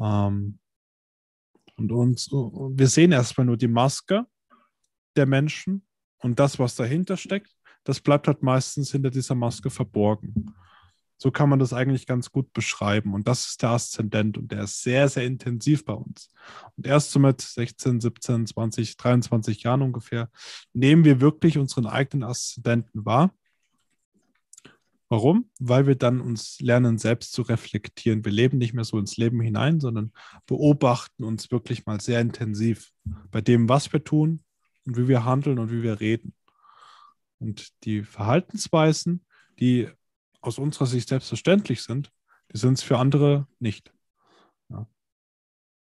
Ähm, 0.00 0.58
und 1.76 1.92
uns, 1.92 2.30
wir 2.30 2.88
sehen 2.88 3.12
erstmal 3.12 3.44
nur 3.44 3.58
die 3.58 3.68
Maske 3.68 4.26
der 5.14 5.26
Menschen 5.26 5.86
und 6.22 6.38
das, 6.38 6.58
was 6.58 6.74
dahinter 6.74 7.18
steckt, 7.18 7.54
das 7.84 8.00
bleibt 8.00 8.28
halt 8.28 8.42
meistens 8.42 8.92
hinter 8.92 9.10
dieser 9.10 9.34
Maske 9.34 9.68
verborgen. 9.68 10.54
So 11.20 11.32
kann 11.32 11.48
man 11.48 11.58
das 11.58 11.72
eigentlich 11.72 12.06
ganz 12.06 12.30
gut 12.30 12.52
beschreiben. 12.52 13.12
Und 13.12 13.26
das 13.26 13.48
ist 13.48 13.62
der 13.62 13.70
Aszendent 13.70 14.38
und 14.38 14.52
der 14.52 14.62
ist 14.62 14.82
sehr, 14.82 15.08
sehr 15.08 15.24
intensiv 15.24 15.84
bei 15.84 15.92
uns. 15.92 16.30
Und 16.76 16.86
erst 16.86 17.10
so 17.10 17.18
mit 17.18 17.40
16, 17.40 18.00
17, 18.00 18.46
20, 18.46 18.96
23 18.96 19.64
Jahren 19.64 19.82
ungefähr 19.82 20.30
nehmen 20.72 21.04
wir 21.04 21.20
wirklich 21.20 21.58
unseren 21.58 21.86
eigenen 21.86 22.28
Aszendenten 22.28 23.04
wahr. 23.04 23.34
Warum? 25.08 25.50
Weil 25.58 25.86
wir 25.86 25.96
dann 25.96 26.20
uns 26.20 26.60
lernen, 26.60 26.98
selbst 26.98 27.32
zu 27.32 27.42
reflektieren. 27.42 28.24
Wir 28.24 28.32
leben 28.32 28.58
nicht 28.58 28.74
mehr 28.74 28.84
so 28.84 28.98
ins 28.98 29.16
Leben 29.16 29.40
hinein, 29.40 29.80
sondern 29.80 30.12
beobachten 30.46 31.24
uns 31.24 31.50
wirklich 31.50 31.86
mal 31.86 32.00
sehr 32.00 32.20
intensiv 32.20 32.92
bei 33.30 33.40
dem, 33.40 33.68
was 33.68 33.92
wir 33.92 34.04
tun 34.04 34.44
und 34.86 34.98
wie 34.98 35.08
wir 35.08 35.24
handeln 35.24 35.58
und 35.58 35.72
wie 35.72 35.82
wir 35.82 35.98
reden. 35.98 36.34
Und 37.38 37.84
die 37.84 38.02
Verhaltensweisen, 38.02 39.24
die 39.58 39.88
aus 40.48 40.58
unserer 40.58 40.86
Sicht 40.86 41.08
selbstverständlich 41.08 41.82
sind, 41.82 42.12
die 42.52 42.58
sind 42.58 42.74
es 42.74 42.82
für 42.82 42.98
andere 42.98 43.46
nicht. 43.60 43.92
Ja. 44.68 44.88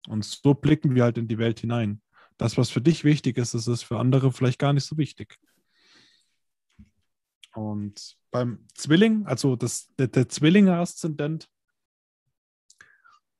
Und 0.07 0.23
so 0.23 0.53
blicken 0.53 0.93
wir 0.95 1.03
halt 1.03 1.17
in 1.17 1.27
die 1.27 1.37
Welt 1.37 1.59
hinein. 1.59 2.01
Das, 2.37 2.57
was 2.57 2.69
für 2.69 2.81
dich 2.81 3.03
wichtig 3.03 3.37
ist, 3.37 3.53
ist 3.53 3.83
für 3.83 3.99
andere 3.99 4.31
vielleicht 4.31 4.59
gar 4.59 4.73
nicht 4.73 4.85
so 4.85 4.97
wichtig. 4.97 5.39
Und 7.53 8.15
beim 8.31 8.67
Zwilling, 8.75 9.25
also 9.25 9.55
das, 9.55 9.93
der, 9.97 10.07
der 10.07 10.29
Zwillinge-Aszendent, 10.29 11.49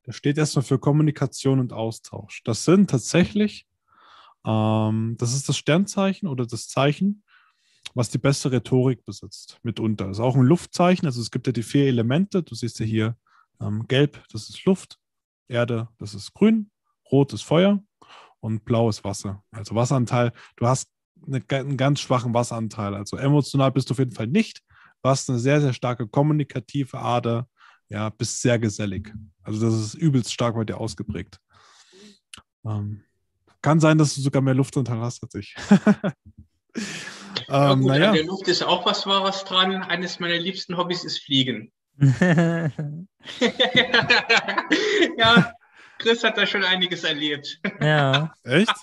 der 0.06 0.14
steht 0.14 0.38
erstmal 0.38 0.64
für 0.64 0.80
Kommunikation 0.80 1.60
und 1.60 1.72
Austausch. 1.72 2.42
Das 2.44 2.66
sind 2.66 2.90
tatsächlich 2.90 3.70
Ähm, 4.46 5.16
das 5.18 5.34
ist 5.34 5.50
das 5.50 5.58
Sternzeichen 5.58 6.28
oder 6.28 6.46
das 6.46 6.68
Zeichen, 6.68 7.24
was 7.94 8.10
die 8.10 8.18
beste 8.18 8.52
Rhetorik 8.52 9.06
besitzt, 9.06 9.60
mitunter. 9.64 10.08
Das 10.08 10.18
ist 10.18 10.24
auch 10.24 10.36
ein 10.36 10.44
Luftzeichen, 10.44 11.06
also 11.06 11.22
es 11.22 11.32
gibt 11.32 11.48
ja 11.48 11.54
die 11.54 11.64
vier 11.64 11.88
Elemente. 11.88 12.44
Du 12.44 12.56
siehst 12.56 12.80
ja 12.80 12.86
hier 12.86 13.18
ähm, 13.62 13.88
Gelb, 13.88 14.24
das 14.32 14.50
ist 14.50 14.66
Luft, 14.66 15.00
Erde, 15.48 15.90
das 15.98 16.14
ist 16.14 16.34
Grün, 16.34 16.72
Rot 17.12 17.34
ist 17.34 17.44
Feuer 17.44 17.84
und 18.40 18.66
Blau 18.66 18.90
ist 18.90 19.04
Wasser. 19.04 19.44
Also 19.52 19.76
Wasseranteil, 19.76 20.32
du 20.56 20.68
hast 20.68 20.90
eine, 21.26 21.44
einen 21.50 21.78
ganz 21.78 22.00
schwachen 22.00 22.34
Wasseranteil. 22.34 22.96
Also 22.96 23.18
emotional 23.18 23.72
bist 23.72 23.90
du 23.90 23.94
auf 23.94 24.00
jeden 24.00 24.14
Fall 24.14 24.28
nicht. 24.28 24.62
Du 25.02 25.10
hast 25.10 25.30
eine 25.30 25.40
sehr, 25.40 25.62
sehr 25.62 25.74
starke 25.74 26.08
kommunikative 26.08 27.00
Ader, 27.00 27.48
ja, 27.90 28.10
bist 28.10 28.42
sehr 28.42 28.60
gesellig. 28.60 29.14
Also 29.44 29.66
das 29.66 29.74
ist 29.74 29.94
übelst 29.96 30.32
stark 30.34 30.56
bei 30.56 30.64
dir 30.64 30.78
ausgeprägt. 30.78 31.40
Ähm, 32.66 33.04
kann 33.62 33.80
sein, 33.80 33.98
dass 33.98 34.16
du 34.16 34.22
sogar 34.22 34.42
mehr 34.42 34.54
Luftanteil 34.54 35.00
hast 35.00 35.24
als 35.24 35.36
ich. 35.36 35.56
ja, 37.48 37.72
ähm, 37.72 37.82
gut, 37.82 37.90
naja. 37.90 38.10
An 38.10 38.16
der 38.16 38.26
Luft 38.26 38.48
ist 38.48 38.64
auch 38.64 38.86
was 38.86 39.06
Wahres 39.06 39.44
dran. 39.44 39.84
Eines 39.84 40.20
meiner 40.20 40.38
liebsten 40.38 40.78
Hobbys 40.78 41.04
ist 41.04 41.20
Fliegen. 41.20 41.72
ja, 45.18 45.54
Chris 45.98 46.24
hat 46.24 46.38
da 46.38 46.46
schon 46.46 46.64
einiges 46.64 47.04
erlebt. 47.04 47.60
Ja. 47.82 48.34
Echt? 48.44 48.74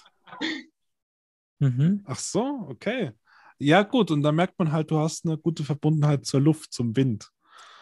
Mhm. 1.59 2.03
Ach 2.05 2.18
so, 2.18 2.66
okay. 2.68 3.12
Ja, 3.59 3.82
gut, 3.82 4.11
und 4.11 4.22
da 4.22 4.32
merkt 4.32 4.59
man 4.59 4.70
halt, 4.70 4.90
du 4.90 4.99
hast 4.99 5.24
eine 5.24 5.38
gute 5.38 5.64
Verbundenheit 5.64 6.26
zur 6.26 6.40
Luft, 6.40 6.74
zum 6.74 6.94
Wind. 6.94 7.30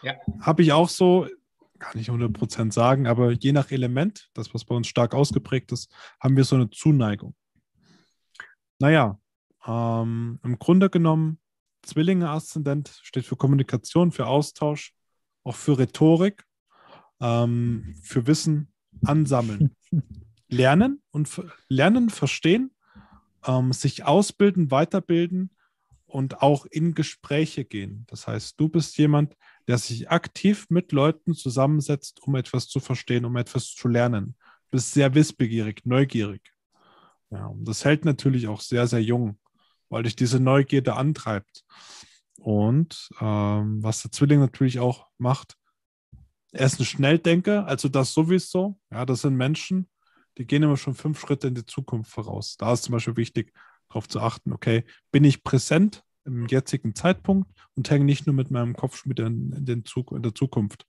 Ja. 0.03 0.13
Habe 0.39 0.61
ich 0.63 0.71
auch 0.71 0.87
so, 0.87 1.27
kann 1.79 1.99
ich 1.99 2.09
100% 2.09 2.71
sagen, 2.71 3.07
aber 3.07 3.31
je 3.31 3.51
nach 3.51 3.71
Element, 3.71 4.29
das, 4.33 4.53
was 4.53 4.63
bei 4.63 4.73
uns 4.73 4.87
stark 4.87 5.13
ausgeprägt 5.13 5.73
ist, 5.73 5.91
haben 6.21 6.37
wir 6.37 6.45
so 6.45 6.55
eine 6.55 6.69
Zuneigung. 6.69 7.35
Naja, 8.79 9.19
ähm, 9.67 10.39
im 10.43 10.59
Grunde 10.59 10.89
genommen, 10.89 11.39
Zwillinge-Aszendent 11.83 12.99
steht 13.03 13.25
für 13.25 13.35
Kommunikation, 13.35 14.11
für 14.11 14.27
Austausch, 14.27 14.93
auch 15.43 15.55
für 15.55 15.77
Rhetorik, 15.77 16.43
ähm, 17.21 17.95
für 18.01 18.27
Wissen 18.27 18.73
ansammeln. 19.03 19.75
lernen 20.49 21.01
und 21.11 21.29
lernen, 21.69 22.09
verstehen, 22.09 22.71
ähm, 23.45 23.73
sich 23.73 24.05
ausbilden, 24.05 24.71
weiterbilden 24.71 25.51
und 26.05 26.41
auch 26.41 26.65
in 26.65 26.93
Gespräche 26.93 27.65
gehen. 27.65 28.05
Das 28.07 28.27
heißt, 28.27 28.59
du 28.59 28.69
bist 28.69 28.97
jemand, 28.97 29.35
der 29.67 29.77
sich 29.77 30.09
aktiv 30.09 30.67
mit 30.69 30.91
Leuten 30.91 31.33
zusammensetzt, 31.33 32.21
um 32.21 32.35
etwas 32.35 32.67
zu 32.67 32.79
verstehen, 32.79 33.25
um 33.25 33.35
etwas 33.35 33.73
zu 33.73 33.87
lernen. 33.87 34.35
Du 34.65 34.77
bist 34.77 34.93
sehr 34.93 35.13
wissbegierig, 35.13 35.85
neugierig. 35.85 36.53
Ja, 37.31 37.47
und 37.47 37.67
das 37.67 37.83
hält 37.83 38.05
natürlich 38.05 38.47
auch 38.47 38.61
sehr, 38.61 38.87
sehr 38.87 39.01
jung, 39.01 39.37
weil 39.89 40.03
dich 40.03 40.15
diese 40.15 40.39
Neugierde 40.39 40.95
antreibt. 40.95 41.63
Und 42.39 43.09
ähm, 43.21 43.81
was 43.83 44.01
der 44.01 44.11
Zwilling 44.11 44.39
natürlich 44.39 44.79
auch 44.79 45.07
macht, 45.17 45.55
er 46.51 46.67
ist 46.67 46.79
ein 46.79 46.85
Schnelldenker, 46.85 47.67
also 47.67 47.89
das 47.89 48.13
sowieso. 48.13 48.79
Ja, 48.91 49.05
das 49.05 49.21
sind 49.21 49.35
Menschen, 49.35 49.89
die 50.37 50.45
gehen 50.45 50.63
immer 50.63 50.77
schon 50.77 50.95
fünf 50.95 51.19
Schritte 51.19 51.47
in 51.47 51.55
die 51.55 51.65
Zukunft 51.65 52.11
voraus. 52.11 52.55
Da 52.57 52.73
ist 52.73 52.83
zum 52.83 52.93
Beispiel 52.93 53.17
wichtig, 53.17 53.53
darauf 53.89 54.07
zu 54.07 54.19
achten, 54.21 54.53
okay, 54.53 54.85
bin 55.11 55.23
ich 55.23 55.43
präsent 55.43 56.03
im 56.23 56.47
jetzigen 56.47 56.95
Zeitpunkt 56.95 57.49
und 57.75 57.89
hänge 57.89 58.05
nicht 58.05 58.25
nur 58.25 58.35
mit 58.35 58.51
meinem 58.51 58.75
Kopf 58.75 59.05
mit 59.05 59.19
in, 59.19 59.51
in, 59.53 59.65
den 59.65 59.85
Zug, 59.85 60.11
in 60.11 60.23
der 60.23 60.33
Zukunft, 60.33 60.85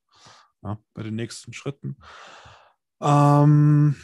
ja, 0.63 0.79
bei 0.95 1.03
den 1.03 1.15
nächsten 1.15 1.53
Schritten. 1.53 1.97
Ähm, 3.01 3.97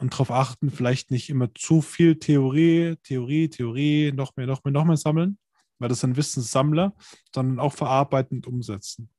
und 0.00 0.12
darauf 0.12 0.30
achten, 0.30 0.70
vielleicht 0.70 1.10
nicht 1.10 1.30
immer 1.30 1.52
zu 1.54 1.82
viel 1.82 2.18
Theorie, 2.18 2.96
Theorie, 3.02 3.48
Theorie, 3.48 4.12
noch 4.12 4.36
mehr, 4.36 4.46
noch 4.46 4.64
mehr, 4.64 4.72
noch 4.72 4.84
mehr 4.84 4.96
sammeln, 4.96 5.38
weil 5.78 5.88
das 5.88 6.00
sind 6.00 6.16
Wissenssammler, 6.16 6.94
sondern 7.34 7.58
auch 7.58 7.72
verarbeitend 7.72 8.46
umsetzen. 8.46 9.10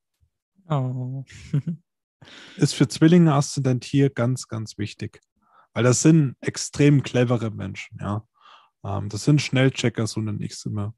Oh. 0.70 1.24
ist 2.58 2.76
für 2.76 2.88
Zwillinge 2.88 3.34
Aszendent 3.34 3.86
hier 3.86 4.10
ganz, 4.10 4.48
ganz 4.48 4.78
wichtig. 4.78 5.22
Weil 5.74 5.84
das 5.84 6.02
sind 6.02 6.36
extrem 6.42 7.04
clevere 7.04 7.52
Menschen, 7.52 7.98
ja. 8.02 8.26
Ähm, 8.84 9.10
das 9.10 9.24
sind 9.24 9.42
Schnellchecker, 9.42 10.08
so 10.08 10.20
nenne 10.22 10.44
ich 10.44 10.54
es 10.54 10.66
immer. 10.66 10.96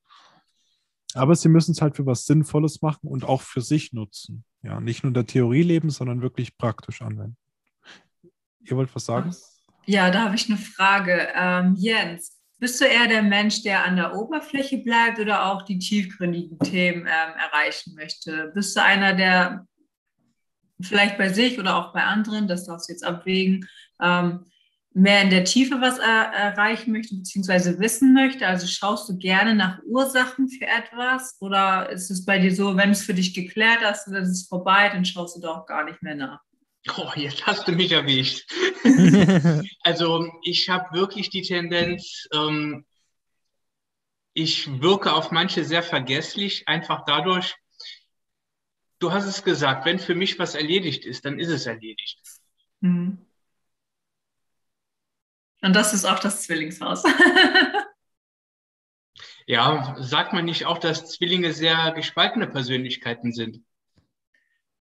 Aber 1.14 1.36
sie 1.36 1.50
müssen 1.50 1.72
es 1.72 1.82
halt 1.82 1.98
für 1.98 2.06
was 2.06 2.26
Sinnvolles 2.26 2.82
machen 2.82 3.08
und 3.08 3.26
auch 3.26 3.42
für 3.42 3.62
sich 3.62 3.92
nutzen. 3.92 4.46
Ja, 4.64 4.80
nicht 4.80 5.04
nur 5.04 5.10
in 5.10 5.14
der 5.14 5.26
Theorie 5.26 5.64
leben, 5.64 5.90
sondern 5.90 6.22
wirklich 6.22 6.58
praktisch 6.58 7.02
anwenden. 7.02 7.38
Ihr 8.62 8.78
wollt 8.78 8.94
was 8.96 9.06
sagen? 9.06 9.34
Ja, 9.86 10.12
da 10.12 10.26
habe 10.26 10.36
ich 10.36 10.48
eine 10.48 10.58
Frage. 10.58 11.30
Ähm, 11.34 11.76
Jens, 11.78 12.40
bist 12.60 12.80
du 12.80 12.86
eher 12.86 13.08
der 13.08 13.24
Mensch, 13.24 13.64
der 13.64 13.84
an 13.84 13.96
der 13.96 14.16
Oberfläche 14.16 14.78
bleibt 14.78 15.20
oder 15.20 15.48
auch 15.48 15.64
die 15.64 15.80
tiefgründigen 15.80 16.60
Themen 16.60 17.02
ähm, 17.02 17.34
erreichen 17.40 17.96
möchte? 17.96 18.52
Bist 18.54 18.76
du 18.76 18.84
einer, 18.84 19.16
der 19.16 19.66
vielleicht 20.80 21.18
bei 21.18 21.30
sich 21.30 21.60
oder 21.60 21.76
auch 21.76 21.94
bei 21.94 22.04
anderen, 22.04 22.48
das 22.48 22.66
darfst 22.66 22.90
du 22.90 22.94
jetzt 22.94 23.04
abwägen, 23.04 23.68
ähm, 24.00 24.46
mehr 24.94 25.22
in 25.22 25.30
der 25.30 25.46
Tiefe 25.46 25.80
was 25.80 25.98
er 25.98 26.34
erreichen 26.34 26.92
möchte, 26.92 27.16
beziehungsweise 27.16 27.80
wissen 27.80 28.14
möchte? 28.14 28.46
Also 28.46 28.68
schaust 28.68 29.10
du 29.10 29.18
gerne 29.18 29.56
nach 29.56 29.80
Ursachen 29.84 30.48
für 30.48 30.68
etwas 30.68 31.38
oder 31.40 31.90
ist 31.90 32.12
es 32.12 32.26
bei 32.26 32.38
dir 32.38 32.54
so, 32.54 32.78
wenn 32.78 32.92
es 32.92 33.04
für 33.04 33.14
dich 33.14 33.34
geklärt 33.34 33.80
hast, 33.82 34.08
dann 34.08 34.22
ist 34.22 34.30
es 34.30 34.48
vorbei, 34.48 34.90
dann 34.90 35.06
schaust 35.06 35.38
du 35.38 35.42
doch 35.42 35.66
gar 35.66 35.86
nicht 35.86 36.04
mehr 36.04 36.16
nach? 36.16 36.42
Oh, 36.90 37.12
jetzt 37.16 37.46
hast 37.46 37.68
du 37.68 37.74
mich 37.74 37.92
erwischt. 37.92 38.52
also 39.82 40.32
ich 40.44 40.70
habe 40.70 40.98
wirklich 40.98 41.30
die 41.30 41.44
Tendenz, 41.44 42.28
ähm, 42.34 42.86
ich 44.34 44.82
wirke 44.82 45.14
auf 45.14 45.32
manche 45.32 45.64
sehr 45.64 45.84
vergesslich, 45.84 46.68
einfach 46.68 47.04
dadurch, 47.06 47.56
du 49.00 49.12
hast 49.12 49.26
es 49.26 49.44
gesagt, 49.44 49.86
wenn 49.86 50.00
für 50.00 50.16
mich 50.16 50.40
was 50.40 50.56
erledigt 50.56 51.06
ist, 51.06 51.26
dann 51.26 51.40
ist 51.40 51.50
es 51.50 51.66
erledigt. 51.66 52.20
Mhm. 52.80 53.26
Und 55.62 55.76
das 55.76 55.94
ist 55.94 56.06
auch 56.06 56.18
das 56.18 56.44
Zwillingshaus. 56.44 57.04
ja, 59.46 59.96
sagt 60.00 60.34
man 60.34 60.46
nicht 60.46 60.66
auch, 60.66 60.80
dass 60.80 61.12
Zwillinge 61.12 61.54
sehr 61.54 61.92
gespaltene 61.92 62.48
Persönlichkeiten 62.48 63.32
sind? 63.32 63.64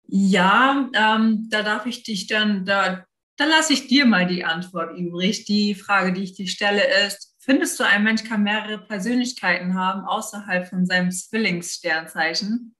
Ja, 0.07 0.89
ähm, 0.93 1.47
da 1.49 1.63
darf 1.63 1.85
ich 1.85 2.03
dich 2.03 2.27
dann, 2.27 2.65
da, 2.65 3.05
da 3.37 3.45
lasse 3.45 3.73
ich 3.73 3.87
dir 3.87 4.05
mal 4.05 4.27
die 4.27 4.45
Antwort 4.45 4.97
übrig. 4.97 5.45
Die 5.45 5.75
Frage, 5.75 6.13
die 6.13 6.23
ich 6.23 6.35
dir 6.35 6.47
stelle, 6.47 6.83
ist, 7.05 7.35
findest 7.39 7.79
du, 7.79 7.83
ein 7.85 8.03
Mensch 8.03 8.23
kann 8.23 8.43
mehrere 8.43 8.79
Persönlichkeiten 8.79 9.75
haben 9.75 10.05
außerhalb 10.05 10.67
von 10.67 10.85
seinem 10.85 11.11
Zwillingssternzeichen? 11.11 12.75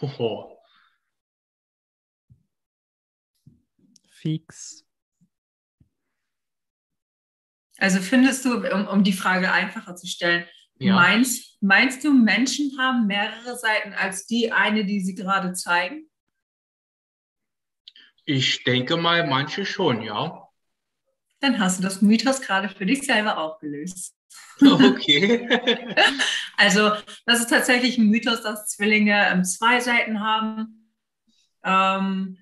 Oh. 0.00 0.58
fix. 4.18 4.84
Also 7.78 8.00
findest 8.00 8.44
du, 8.44 8.56
um, 8.56 8.88
um 8.88 9.04
die 9.04 9.12
Frage 9.12 9.52
einfacher 9.52 9.94
zu 9.94 10.06
stellen, 10.06 10.44
ja. 10.78 10.94
meinst, 10.94 11.56
meinst 11.60 12.04
du, 12.04 12.12
Menschen 12.12 12.78
haben 12.78 13.06
mehrere 13.06 13.56
Seiten 13.56 13.92
als 13.92 14.26
die 14.26 14.52
eine, 14.52 14.84
die 14.84 15.00
sie 15.00 15.14
gerade 15.14 15.52
zeigen? 15.52 16.08
Ich 18.24 18.64
denke 18.64 18.96
mal, 18.96 19.26
manche 19.26 19.64
schon, 19.64 20.02
ja. 20.02 20.48
Dann 21.40 21.58
hast 21.58 21.78
du 21.78 21.82
das 21.82 22.02
Mythos 22.02 22.40
gerade 22.40 22.68
für 22.68 22.86
dich 22.86 23.02
selber 23.02 23.38
aufgelöst. 23.38 24.14
Okay. 24.60 25.48
also, 26.56 26.90
das 27.26 27.38
ist 27.38 27.48
tatsächlich 27.48 27.96
ein 27.96 28.08
Mythos, 28.08 28.42
dass 28.42 28.66
Zwillinge 28.66 29.30
ähm, 29.30 29.44
zwei 29.44 29.78
Seiten 29.78 30.18
haben. 30.18 30.92
Ähm, 31.62 32.38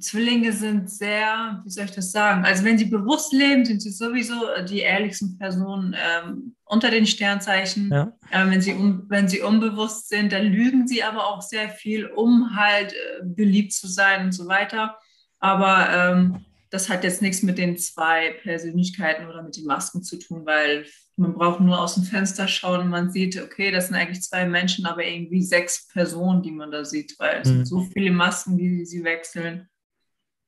Zwillinge 0.00 0.52
sind 0.52 0.90
sehr, 0.90 1.62
wie 1.64 1.70
soll 1.70 1.84
ich 1.84 1.90
das 1.92 2.12
sagen? 2.12 2.44
Also 2.44 2.64
wenn 2.64 2.78
sie 2.78 2.86
bewusst 2.86 3.32
leben, 3.32 3.64
sind 3.64 3.80
sie 3.80 3.90
sowieso 3.90 4.34
die 4.68 4.80
ehrlichsten 4.80 5.38
Personen 5.38 5.94
ähm, 5.94 6.54
unter 6.64 6.90
den 6.90 7.06
Sternzeichen. 7.06 7.90
Ja. 7.90 8.12
Äh, 8.30 8.50
wenn, 8.50 8.60
sie 8.60 8.74
wenn 9.08 9.28
sie 9.28 9.42
unbewusst 9.42 10.08
sind, 10.08 10.32
dann 10.32 10.46
lügen 10.46 10.86
sie 10.86 11.02
aber 11.02 11.26
auch 11.26 11.42
sehr 11.42 11.68
viel, 11.68 12.06
um 12.06 12.56
halt 12.56 12.92
äh, 12.92 13.24
beliebt 13.24 13.72
zu 13.72 13.86
sein 13.86 14.26
und 14.26 14.32
so 14.32 14.46
weiter. 14.48 14.98
Aber 15.38 15.88
ähm, 15.92 16.44
das 16.70 16.88
hat 16.88 17.04
jetzt 17.04 17.22
nichts 17.22 17.42
mit 17.42 17.58
den 17.58 17.78
zwei 17.78 18.32
Persönlichkeiten 18.42 19.26
oder 19.26 19.42
mit 19.42 19.56
den 19.56 19.64
Masken 19.64 20.02
zu 20.02 20.18
tun, 20.18 20.44
weil 20.44 20.86
man 21.16 21.32
braucht 21.32 21.60
nur 21.60 21.80
aus 21.80 21.94
dem 21.94 22.04
Fenster 22.04 22.46
schauen 22.48 22.80
und 22.80 22.88
man 22.88 23.10
sieht, 23.10 23.40
okay, 23.40 23.70
das 23.70 23.86
sind 23.86 23.96
eigentlich 23.96 24.22
zwei 24.22 24.46
Menschen, 24.46 24.84
aber 24.84 25.04
irgendwie 25.04 25.42
sechs 25.42 25.88
Personen, 25.88 26.42
die 26.42 26.50
man 26.50 26.70
da 26.70 26.84
sieht, 26.84 27.14
weil 27.18 27.40
es 27.40 27.48
mhm. 27.48 27.52
sind 27.54 27.64
so 27.66 27.80
viele 27.80 28.10
Masken, 28.10 28.58
die 28.58 28.84
sie 28.84 29.02
wechseln. 29.02 29.68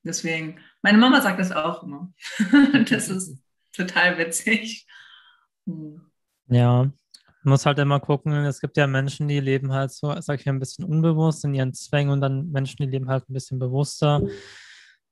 Deswegen, 0.03 0.59
meine 0.81 0.97
Mama 0.97 1.21
sagt 1.21 1.39
das 1.39 1.51
auch 1.51 1.83
immer. 1.83 2.13
das 2.89 3.09
ist 3.09 3.41
total 3.73 4.17
witzig. 4.17 4.87
Hm. 5.65 6.01
Ja, 6.47 6.91
man 7.43 7.51
muss 7.53 7.65
halt 7.65 7.79
immer 7.79 7.99
gucken, 7.99 8.33
es 8.45 8.59
gibt 8.59 8.75
ja 8.75 8.85
Menschen, 8.87 9.27
die 9.27 9.39
leben 9.39 9.71
halt 9.71 9.91
so, 9.91 10.13
sag 10.19 10.39
ich 10.39 10.45
mal, 10.45 10.53
ein 10.53 10.59
bisschen 10.59 10.83
unbewusst 10.83 11.45
in 11.45 11.53
ihren 11.53 11.73
Zwängen 11.73 12.11
und 12.11 12.21
dann 12.21 12.51
Menschen, 12.51 12.77
die 12.83 12.89
leben 12.89 13.09
halt 13.09 13.29
ein 13.29 13.33
bisschen 13.33 13.59
bewusster. 13.59 14.21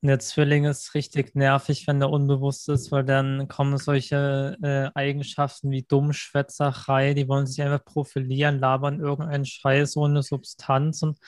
der 0.01 0.19
Zwilling 0.19 0.65
ist 0.65 0.93
richtig 0.93 1.35
nervig, 1.35 1.87
wenn 1.87 1.99
der 1.99 2.09
unbewusst 2.09 2.69
ist, 2.69 2.91
weil 2.91 3.05
dann 3.05 3.47
kommen 3.47 3.77
solche 3.77 4.57
äh, 4.61 4.89
Eigenschaften 4.93 5.71
wie 5.71 5.83
Dummschwätzerei, 5.83 7.13
die 7.13 7.27
wollen 7.27 7.47
sich 7.47 7.61
einfach 7.61 7.85
profilieren, 7.85 8.59
labern 8.59 8.99
irgendeinen 8.99 9.45
Scheiß 9.45 9.95
ohne 9.97 10.21
Substanz 10.21 11.01
und, 11.03 11.19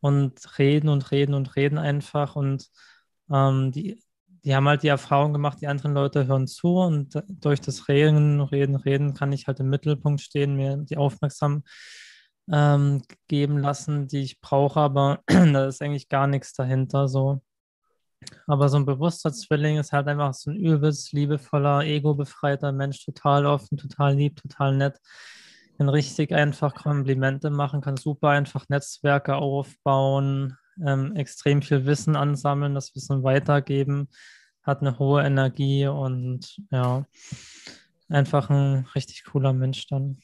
und 0.00 0.58
reden 0.58 0.88
und 0.88 1.10
reden 1.12 1.34
und 1.34 1.54
reden 1.56 1.78
einfach. 1.78 2.34
Und 2.36 2.68
ähm, 3.32 3.72
die, 3.72 4.02
die 4.44 4.54
haben 4.54 4.68
halt 4.68 4.82
die 4.82 4.88
Erfahrung 4.88 5.32
gemacht, 5.32 5.58
die 5.60 5.66
anderen 5.66 5.94
Leute 5.94 6.26
hören 6.26 6.46
zu 6.46 6.76
und 6.76 7.22
durch 7.28 7.60
das 7.60 7.88
Reden, 7.88 8.40
Reden, 8.40 8.76
Reden 8.76 9.14
kann 9.14 9.32
ich 9.32 9.46
halt 9.46 9.60
im 9.60 9.68
Mittelpunkt 9.70 10.20
stehen, 10.20 10.56
mir 10.56 10.76
die 10.78 10.96
Aufmerksamkeit 10.96 11.64
ähm, 12.50 13.02
geben 13.28 13.58
lassen, 13.58 14.08
die 14.08 14.22
ich 14.22 14.40
brauche, 14.40 14.80
aber 14.80 15.22
da 15.26 15.66
ist 15.66 15.82
eigentlich 15.82 16.08
gar 16.08 16.26
nichts 16.26 16.52
dahinter 16.52 17.08
so. 17.08 17.42
Aber 18.46 18.68
so 18.68 18.76
ein 18.76 18.84
bewusster 18.86 19.32
Zwilling 19.32 19.78
ist 19.78 19.92
halt 19.92 20.06
einfach 20.08 20.34
so 20.34 20.50
ein 20.50 20.56
übelst 20.56 21.12
liebevoller, 21.12 21.84
ego-befreiter 21.84 22.72
Mensch, 22.72 23.04
total 23.04 23.46
offen, 23.46 23.78
total 23.78 24.14
lieb, 24.14 24.36
total 24.36 24.76
nett. 24.76 24.98
Kann 25.78 25.88
richtig 25.88 26.34
einfach 26.34 26.74
Komplimente 26.74 27.48
machen, 27.50 27.80
kann 27.80 27.96
super 27.96 28.28
einfach 28.30 28.68
Netzwerke 28.68 29.36
aufbauen, 29.36 30.56
ähm, 30.86 31.16
extrem 31.16 31.62
viel 31.62 31.86
Wissen 31.86 32.16
ansammeln, 32.16 32.74
das 32.74 32.94
Wissen 32.94 33.22
weitergeben, 33.22 34.08
hat 34.62 34.80
eine 34.80 34.98
hohe 34.98 35.22
Energie 35.22 35.86
und 35.86 36.60
ja, 36.70 37.06
einfach 38.08 38.50
ein 38.50 38.86
richtig 38.94 39.24
cooler 39.24 39.52
Mensch 39.52 39.86
dann. 39.86 40.18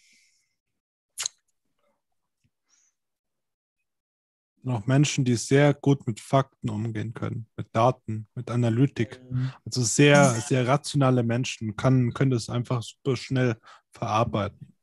noch 4.66 4.86
Menschen, 4.86 5.24
die 5.24 5.36
sehr 5.36 5.72
gut 5.72 6.06
mit 6.06 6.20
Fakten 6.20 6.68
umgehen 6.68 7.14
können, 7.14 7.46
mit 7.56 7.68
Daten, 7.72 8.26
mit 8.34 8.50
Analytik. 8.50 9.22
Mhm. 9.30 9.52
Also 9.64 9.82
sehr, 9.82 10.24
sehr 10.40 10.66
rationale 10.66 11.22
Menschen 11.22 11.76
kann, 11.76 12.12
können 12.12 12.32
das 12.32 12.50
einfach 12.50 12.82
super 12.82 13.16
schnell 13.16 13.56
verarbeiten. 13.92 14.75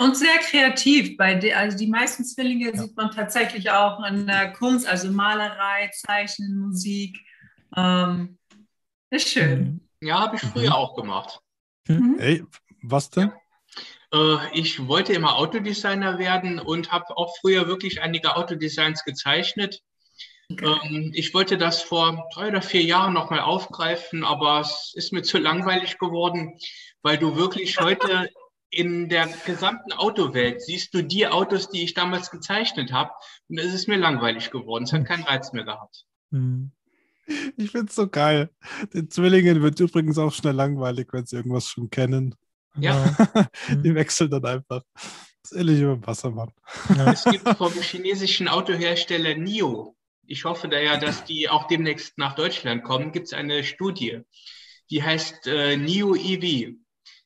Und 0.00 0.16
sehr 0.16 0.38
kreativ. 0.38 1.18
Bei 1.18 1.34
de, 1.34 1.52
also 1.52 1.76
die 1.76 1.86
meisten 1.86 2.24
Zwillinge 2.24 2.72
ja. 2.72 2.76
sieht 2.76 2.96
man 2.96 3.10
tatsächlich 3.10 3.70
auch 3.70 4.02
in 4.04 4.26
der 4.26 4.50
Kunst, 4.54 4.88
also 4.88 5.12
Malerei, 5.12 5.90
Zeichnen, 5.92 6.58
Musik. 6.58 7.18
Ähm, 7.76 8.38
ist 9.10 9.28
schön. 9.28 9.86
Ja, 10.00 10.20
habe 10.20 10.36
ich 10.36 10.42
früher 10.42 10.68
mhm. 10.68 10.72
auch 10.72 10.96
gemacht. 10.96 11.40
Mhm. 11.86 12.16
Ey, 12.18 12.44
was 12.82 13.10
denn? 13.10 13.30
Äh, 14.14 14.36
ich 14.58 14.88
wollte 14.88 15.12
immer 15.12 15.36
Autodesigner 15.36 16.18
werden 16.18 16.60
und 16.60 16.90
habe 16.90 17.14
auch 17.18 17.36
früher 17.38 17.66
wirklich 17.66 18.00
einige 18.00 18.36
Autodesigns 18.36 19.04
gezeichnet. 19.04 19.82
Ähm, 20.48 21.12
ich 21.14 21.34
wollte 21.34 21.58
das 21.58 21.82
vor 21.82 22.26
drei 22.32 22.48
oder 22.48 22.62
vier 22.62 22.82
Jahren 22.82 23.12
nochmal 23.12 23.40
aufgreifen, 23.40 24.24
aber 24.24 24.60
es 24.60 24.92
ist 24.94 25.12
mir 25.12 25.22
zu 25.22 25.36
langweilig 25.36 25.98
geworden, 25.98 26.58
weil 27.02 27.18
du 27.18 27.36
wirklich 27.36 27.78
heute 27.78 28.30
in 28.70 29.08
der 29.08 29.28
gesamten 29.44 29.92
Autowelt 29.92 30.62
siehst 30.62 30.94
du 30.94 31.02
die 31.02 31.26
Autos, 31.26 31.70
die 31.70 31.82
ich 31.82 31.94
damals 31.94 32.30
gezeichnet 32.30 32.92
habe. 32.92 33.10
Und 33.48 33.58
es 33.58 33.74
ist 33.74 33.88
mir 33.88 33.96
langweilig 33.96 34.50
geworden. 34.50 34.84
Es 34.84 34.92
hat 34.92 35.04
keinen 35.04 35.24
Reiz 35.24 35.52
mehr 35.52 35.64
gehabt. 35.64 36.04
Hm. 36.30 36.72
Ich 37.56 37.70
finde 37.70 37.86
es 37.88 37.94
so 37.94 38.08
geil. 38.08 38.50
Den 38.92 39.10
Zwillingen 39.10 39.62
wird 39.62 39.78
übrigens 39.78 40.18
auch 40.18 40.32
schnell 40.32 40.54
langweilig, 40.54 41.08
wenn 41.12 41.26
sie 41.26 41.36
irgendwas 41.36 41.66
schon 41.66 41.90
kennen. 41.90 42.34
Ja. 42.76 43.16
Die 43.68 43.90
mhm. 43.90 43.94
wechseln 43.94 44.30
dann 44.30 44.44
einfach. 44.44 44.82
Das 44.94 45.52
ist 45.52 45.58
ähnlich 45.58 45.80
über 45.80 46.06
Wassermann. 46.06 46.52
Ja. 46.96 47.12
Es 47.12 47.24
gibt 47.24 47.48
vom 47.56 47.72
chinesischen 47.72 48.48
Autohersteller 48.48 49.36
NIO, 49.36 49.96
ich 50.30 50.44
hoffe 50.44 50.68
da 50.68 50.78
ja, 50.78 50.96
dass 50.96 51.24
die 51.24 51.48
auch 51.48 51.66
demnächst 51.66 52.16
nach 52.16 52.36
Deutschland 52.36 52.84
kommen, 52.84 53.10
gibt 53.10 53.26
es 53.26 53.32
eine 53.32 53.64
Studie, 53.64 54.20
die 54.88 55.02
heißt 55.02 55.48
äh, 55.48 55.76
NIO 55.76 56.14
EV. 56.14 56.76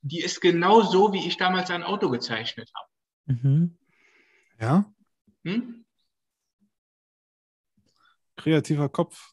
Die 0.07 0.21
ist 0.21 0.43
genau 0.43 0.83
so, 0.83 1.15
wie 1.15 1.27
ich 1.27 1.39
damals 1.39 1.71
ein 1.71 1.83
Auto 1.83 2.11
gezeichnet 2.11 2.71
habe. 2.75 3.39
Mhm. 3.39 3.79
Ja? 4.61 4.93
Hm? 5.45 5.87
Kreativer 8.37 8.91
Kopf. 8.91 9.33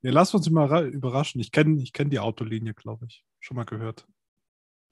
Ja, 0.00 0.10
lass 0.10 0.32
uns 0.32 0.48
mal 0.48 0.86
überraschen. 0.88 1.38
Ich 1.42 1.52
kenne 1.52 1.82
ich 1.82 1.92
kenn 1.92 2.08
die 2.08 2.18
Autolinie, 2.18 2.72
glaube 2.72 3.04
ich. 3.06 3.22
Schon 3.40 3.58
mal 3.58 3.64
gehört. 3.64 4.06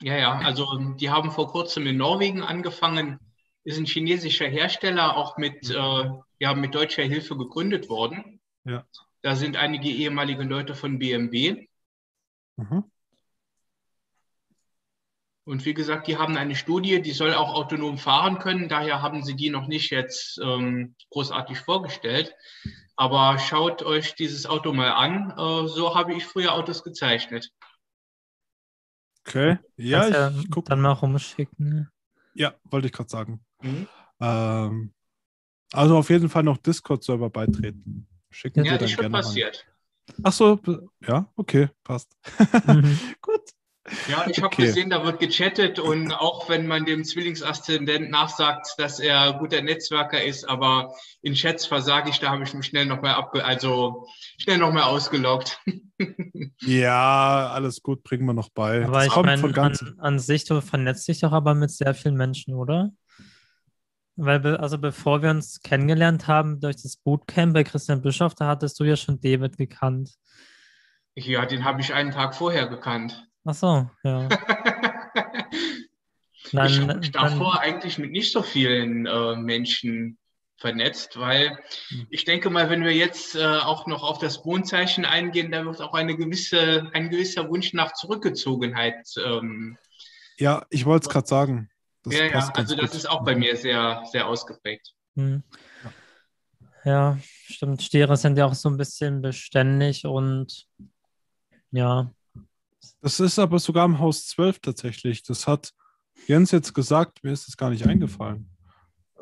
Ja, 0.03 0.17
ja, 0.17 0.39
also 0.41 0.95
die 1.01 1.09
haben 1.09 1.31
vor 1.31 1.49
kurzem 1.51 1.87
in 1.87 1.97
Norwegen 1.97 2.43
angefangen, 2.43 3.19
ist 3.65 3.79
ein 3.79 3.87
chinesischer 3.87 4.47
Hersteller, 4.47 5.17
auch 5.17 5.39
mit, 5.39 5.71
äh, 5.71 6.11
ja, 6.39 6.55
mit 6.55 6.75
deutscher 6.75 7.03
Hilfe 7.03 7.37
gegründet 7.37 7.89
worden. 7.89 8.41
Ja. 8.65 8.87
Da 9.23 9.35
sind 9.35 9.57
einige 9.57 9.89
ehemalige 9.89 10.45
Leute 10.45 10.75
von 10.75 10.99
BMW. 10.99 11.67
Mhm. 12.57 12.85
Und 15.49 15.65
wie 15.65 15.73
gesagt, 15.73 16.09
die 16.09 16.19
haben 16.19 16.37
eine 16.37 16.55
Studie, 16.55 17.01
die 17.01 17.13
soll 17.13 17.33
auch 17.33 17.55
autonom 17.55 17.97
fahren 17.97 18.39
können. 18.39 18.69
Daher 18.69 19.01
haben 19.01 19.25
sie 19.25 19.35
die 19.35 19.49
noch 19.49 19.67
nicht 19.67 19.91
jetzt 19.91 20.39
ähm, 20.45 20.95
großartig 21.09 21.59
vorgestellt. 21.61 22.35
Aber 22.97 23.39
schaut 23.39 23.83
euch 23.83 24.15
dieses 24.15 24.45
Auto 24.45 24.75
mal 24.75 24.91
an. 24.91 25.31
Äh, 25.31 25.69
so 25.69 25.95
habe 25.95 26.13
ich 26.13 26.27
früher 26.27 26.53
Autos 26.53 26.85
gezeichnet. 26.85 27.51
Okay, 29.27 29.57
ja, 29.79 30.07
ich 30.07 30.15
ja 30.15 30.33
gucke. 30.51 30.69
Dann 30.69 30.83
mal 30.83 30.93
rumschicken. 30.93 31.89
Ja, 32.35 32.55
wollte 32.65 32.89
ich 32.89 32.93
gerade 32.93 33.09
sagen. 33.09 33.41
Mhm. 33.63 33.89
Ähm, 34.21 34.93
also 35.73 35.97
auf 35.97 36.11
jeden 36.11 36.29
Fall 36.29 36.43
noch 36.43 36.59
Discord-Server 36.59 37.31
beitreten. 37.31 38.07
Schicken 38.29 38.67
ja, 38.67 38.73
Sie 38.73 38.79
dann 38.81 38.97
gerne 38.97 39.11
passiert. 39.11 39.67
Ach 40.23 40.33
so, 40.33 40.61
ja, 41.07 41.33
okay, 41.37 41.71
passt. 41.85 42.15
Mhm. 42.67 42.99
Gut. 43.23 43.58
Ja, 44.09 44.27
ich 44.29 44.39
habe 44.39 44.49
okay. 44.49 44.67
gesehen, 44.67 44.91
da 44.91 45.05
wird 45.05 45.21
gechattet 45.21 45.79
und 45.79 46.13
auch 46.13 46.49
wenn 46.49 46.67
man 46.67 46.85
dem 46.85 47.05
Zwillingsaszendent 47.05 48.11
nachsagt, 48.11 48.75
dass 48.79 49.01
er 49.01 49.35
guter 49.35 49.63
Netzwerker 49.63 50.23
ist, 50.23 50.49
aber 50.49 50.95
in 51.23 51.35
Chats 51.35 51.67
versage 51.67 52.11
ich, 52.11 52.19
da 52.19 52.31
habe 52.31 52.45
ich 52.45 52.55
mich 52.55 52.67
schnell 52.67 52.87
nochmal 52.87 53.15
abge 53.15 53.45
also 53.45 54.07
schnell 54.39 54.59
nochmal 54.59 54.85
ausgeloggt. 54.85 55.61
ja, 56.61 57.51
alles 57.53 57.83
gut, 57.83 58.03
bringen 58.03 58.27
wir 58.27 58.35
noch 58.35 58.51
bei. 58.51 58.85
Aber 58.85 59.05
das 59.05 59.07
ich 59.07 59.17
meine, 59.17 59.57
an, 59.63 59.95
an 59.99 60.19
sich, 60.19 60.45
du 60.45 60.61
vernetzt 60.61 61.09
dich 61.09 61.21
doch 61.21 61.33
aber 61.33 61.55
mit 61.55 61.71
sehr 61.71 61.95
vielen 61.95 62.17
Menschen, 62.17 62.55
oder? 62.55 62.93
Weil, 64.17 64.57
also 64.57 64.79
bevor 64.79 65.23
wir 65.23 65.31
uns 65.31 65.61
kennengelernt 65.61 66.27
haben 66.27 66.59
durch 66.59 66.77
das 66.83 66.97
Bootcamp 66.97 67.55
bei 67.55 67.63
Christian 67.63 68.03
Bischof, 68.03 68.35
da 68.35 68.49
hattest 68.49 68.81
du 68.81 68.85
ja 68.85 68.97
schon 68.97 69.21
David 69.21 69.57
gekannt. 69.57 70.15
Ja, 71.15 71.47
den 71.47 71.65
habe 71.65 71.81
ich 71.81 71.95
einen 71.95 72.11
Tag 72.11 72.35
vorher 72.35 72.67
gekannt. 72.67 73.28
Ach 73.49 73.55
so, 73.55 73.89
ja. 74.05 74.29
Dann, 76.53 76.67
ich 76.67 76.81
habe 76.81 76.95
mich 76.97 77.13
davor 77.13 77.55
dann, 77.55 77.63
eigentlich 77.63 77.99
mit 77.99 78.11
nicht 78.11 78.33
so 78.33 78.43
vielen 78.43 79.07
äh, 79.07 79.37
Menschen 79.37 80.19
vernetzt, 80.57 81.19
weil 81.19 81.59
hm. 81.89 82.07
ich 82.11 82.25
denke 82.25 82.49
mal, 82.49 82.71
wenn 82.71 82.85
wir 82.85 82.95
jetzt 82.95 83.37
äh, 83.37 83.45
auch 83.45 83.87
noch 83.87 84.03
auf 84.03 84.19
das 84.19 84.45
Wohnzeichen 84.47 85.05
eingehen, 85.05 85.51
da 85.51 85.65
wird 85.65 85.81
auch 85.83 85.93
eine 85.95 86.17
gewisse, 86.17 86.91
ein 86.95 87.11
gewisser 87.11 87.49
Wunsch 87.49 87.75
nach 87.75 87.93
Zurückgezogenheit. 87.93 89.07
Ähm, 89.23 89.77
ja, 90.39 90.65
ich 90.71 90.87
wollte 90.87 91.09
es 91.09 91.13
gerade 91.13 91.27
sagen. 91.27 91.71
Das 92.03 92.15
ja, 92.15 92.27
ja, 92.27 92.51
also 92.55 92.77
das 92.77 92.91
gut. 92.91 92.99
ist 92.99 93.11
auch 93.11 93.25
bei 93.25 93.35
mir 93.35 93.57
sehr, 93.57 94.03
sehr 94.11 94.27
ausgeprägt. 94.27 94.95
Hm. 95.17 95.43
Ja. 96.85 96.91
ja, 96.91 97.19
stimmt. 97.23 97.83
Stiere 97.83 98.17
sind 98.17 98.39
ja 98.39 98.47
auch 98.47 98.55
so 98.55 98.71
ein 98.71 98.79
bisschen 98.79 99.21
beständig 99.21 100.07
und 100.07 100.67
ja, 101.71 102.11
das 103.01 103.21
ist 103.21 103.39
aber 103.39 103.59
sogar 103.59 103.85
im 103.85 103.99
Haus 103.99 104.27
12 104.27 104.61
tatsächlich. 104.61 105.23
Das 105.23 105.47
hat 105.47 105.73
Jens 106.27 106.51
jetzt 106.51 106.75
gesagt, 106.75 107.23
mir 107.23 107.33
ist 107.33 107.49
es 107.49 107.57
gar 107.57 107.71
nicht 107.71 107.87
eingefallen. 107.87 108.51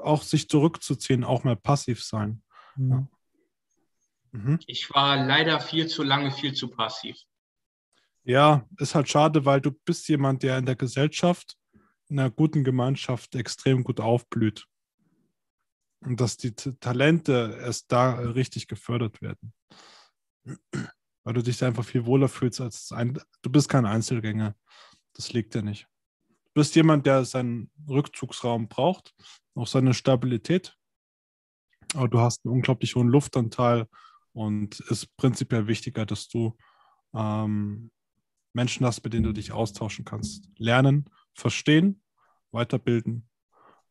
Auch 0.02 0.22
sich 0.22 0.48
zurückzuziehen, 0.48 1.24
auch 1.24 1.44
mal 1.44 1.56
passiv 1.56 2.02
sein. 2.02 2.42
Mhm. 2.76 2.90
Ja. 2.90 3.08
Mhm. 4.32 4.60
Ich 4.66 4.90
war 4.90 5.24
leider 5.24 5.60
viel 5.60 5.86
zu 5.86 6.02
lange, 6.02 6.30
viel 6.30 6.54
zu 6.54 6.68
passiv. 6.68 7.16
Ja, 8.24 8.66
ist 8.78 8.94
halt 8.94 9.08
schade, 9.08 9.44
weil 9.44 9.60
du 9.60 9.70
bist 9.70 10.08
jemand, 10.08 10.42
der 10.42 10.58
in 10.58 10.66
der 10.66 10.76
Gesellschaft, 10.76 11.56
in 12.08 12.18
einer 12.18 12.30
guten 12.30 12.64
Gemeinschaft 12.64 13.34
extrem 13.34 13.84
gut 13.84 14.00
aufblüht. 14.00 14.66
Und 16.00 16.20
dass 16.20 16.36
die 16.36 16.54
Talente 16.54 17.58
erst 17.60 17.90
da 17.90 18.14
richtig 18.14 18.68
gefördert 18.68 19.22
werden 19.22 19.52
weil 21.26 21.34
du 21.34 21.42
dich 21.42 21.62
einfach 21.64 21.84
viel 21.84 22.06
wohler 22.06 22.28
fühlst 22.28 22.60
als 22.60 22.92
ein. 22.92 23.18
Du 23.42 23.50
bist 23.50 23.68
kein 23.68 23.84
Einzelgänger. 23.84 24.54
Das 25.12 25.32
liegt 25.32 25.54
dir 25.54 25.62
nicht. 25.62 25.88
Du 26.28 26.60
bist 26.60 26.76
jemand, 26.76 27.04
der 27.04 27.24
seinen 27.24 27.68
Rückzugsraum 27.88 28.68
braucht, 28.68 29.12
auch 29.56 29.66
seine 29.66 29.92
Stabilität. 29.92 30.78
Aber 31.94 32.06
du 32.06 32.20
hast 32.20 32.46
einen 32.46 32.54
unglaublich 32.54 32.94
hohen 32.94 33.08
Luftanteil 33.08 33.88
und 34.34 34.78
es 34.78 35.02
ist 35.02 35.16
prinzipiell 35.16 35.66
wichtiger, 35.66 36.06
dass 36.06 36.28
du 36.28 36.56
ähm, 37.12 37.90
Menschen 38.52 38.86
hast, 38.86 39.02
mit 39.02 39.12
denen 39.12 39.24
du 39.24 39.32
dich 39.32 39.50
austauschen 39.50 40.04
kannst. 40.04 40.48
Lernen, 40.58 41.10
verstehen, 41.34 42.02
weiterbilden 42.52 43.28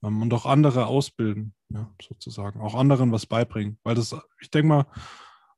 ähm, 0.03 0.21
und 0.21 0.33
auch 0.33 0.45
andere 0.45 0.85
ausbilden, 0.85 1.53
ja, 1.67 1.93
sozusagen, 2.01 2.61
auch 2.61 2.75
anderen 2.75 3.11
was 3.11 3.25
beibringen, 3.25 3.77
weil 3.83 3.95
das, 3.95 4.15
ich 4.39 4.51
denke 4.51 4.69
mal, 4.69 4.85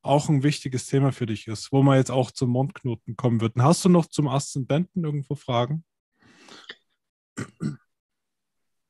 auch 0.01 0.29
ein 0.29 0.43
wichtiges 0.43 0.85
Thema 0.85 1.11
für 1.11 1.25
dich 1.25 1.47
ist, 1.47 1.71
wo 1.71 1.83
man 1.83 1.97
jetzt 1.97 2.11
auch 2.11 2.31
zum 2.31 2.49
Mondknoten 2.49 3.15
kommen 3.15 3.41
wird. 3.41 3.53
hast 3.57 3.85
du 3.85 3.89
noch 3.89 4.05
zum 4.05 4.27
Aszendenten 4.27 5.03
irgendwo 5.03 5.35
Fragen? 5.35 5.83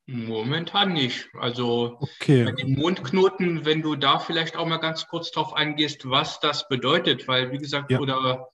Momentan 0.06 0.94
nicht. 0.94 1.28
Also 1.34 1.98
okay. 2.00 2.46
bei 2.46 2.54
den 2.54 2.80
Mondknoten, 2.80 3.66
wenn 3.66 3.82
du 3.82 3.98
da 3.98 4.20
vielleicht 4.20 4.56
auch 4.56 4.66
mal 4.66 4.78
ganz 4.78 5.08
kurz 5.08 5.32
drauf 5.32 5.54
eingehst, 5.54 6.10
was 6.10 6.40
das 6.40 6.70
bedeutet, 6.70 7.28
weil 7.28 7.52
wie 7.52 7.58
gesagt, 7.58 7.92
ja. 7.92 8.00
oder 8.00 8.48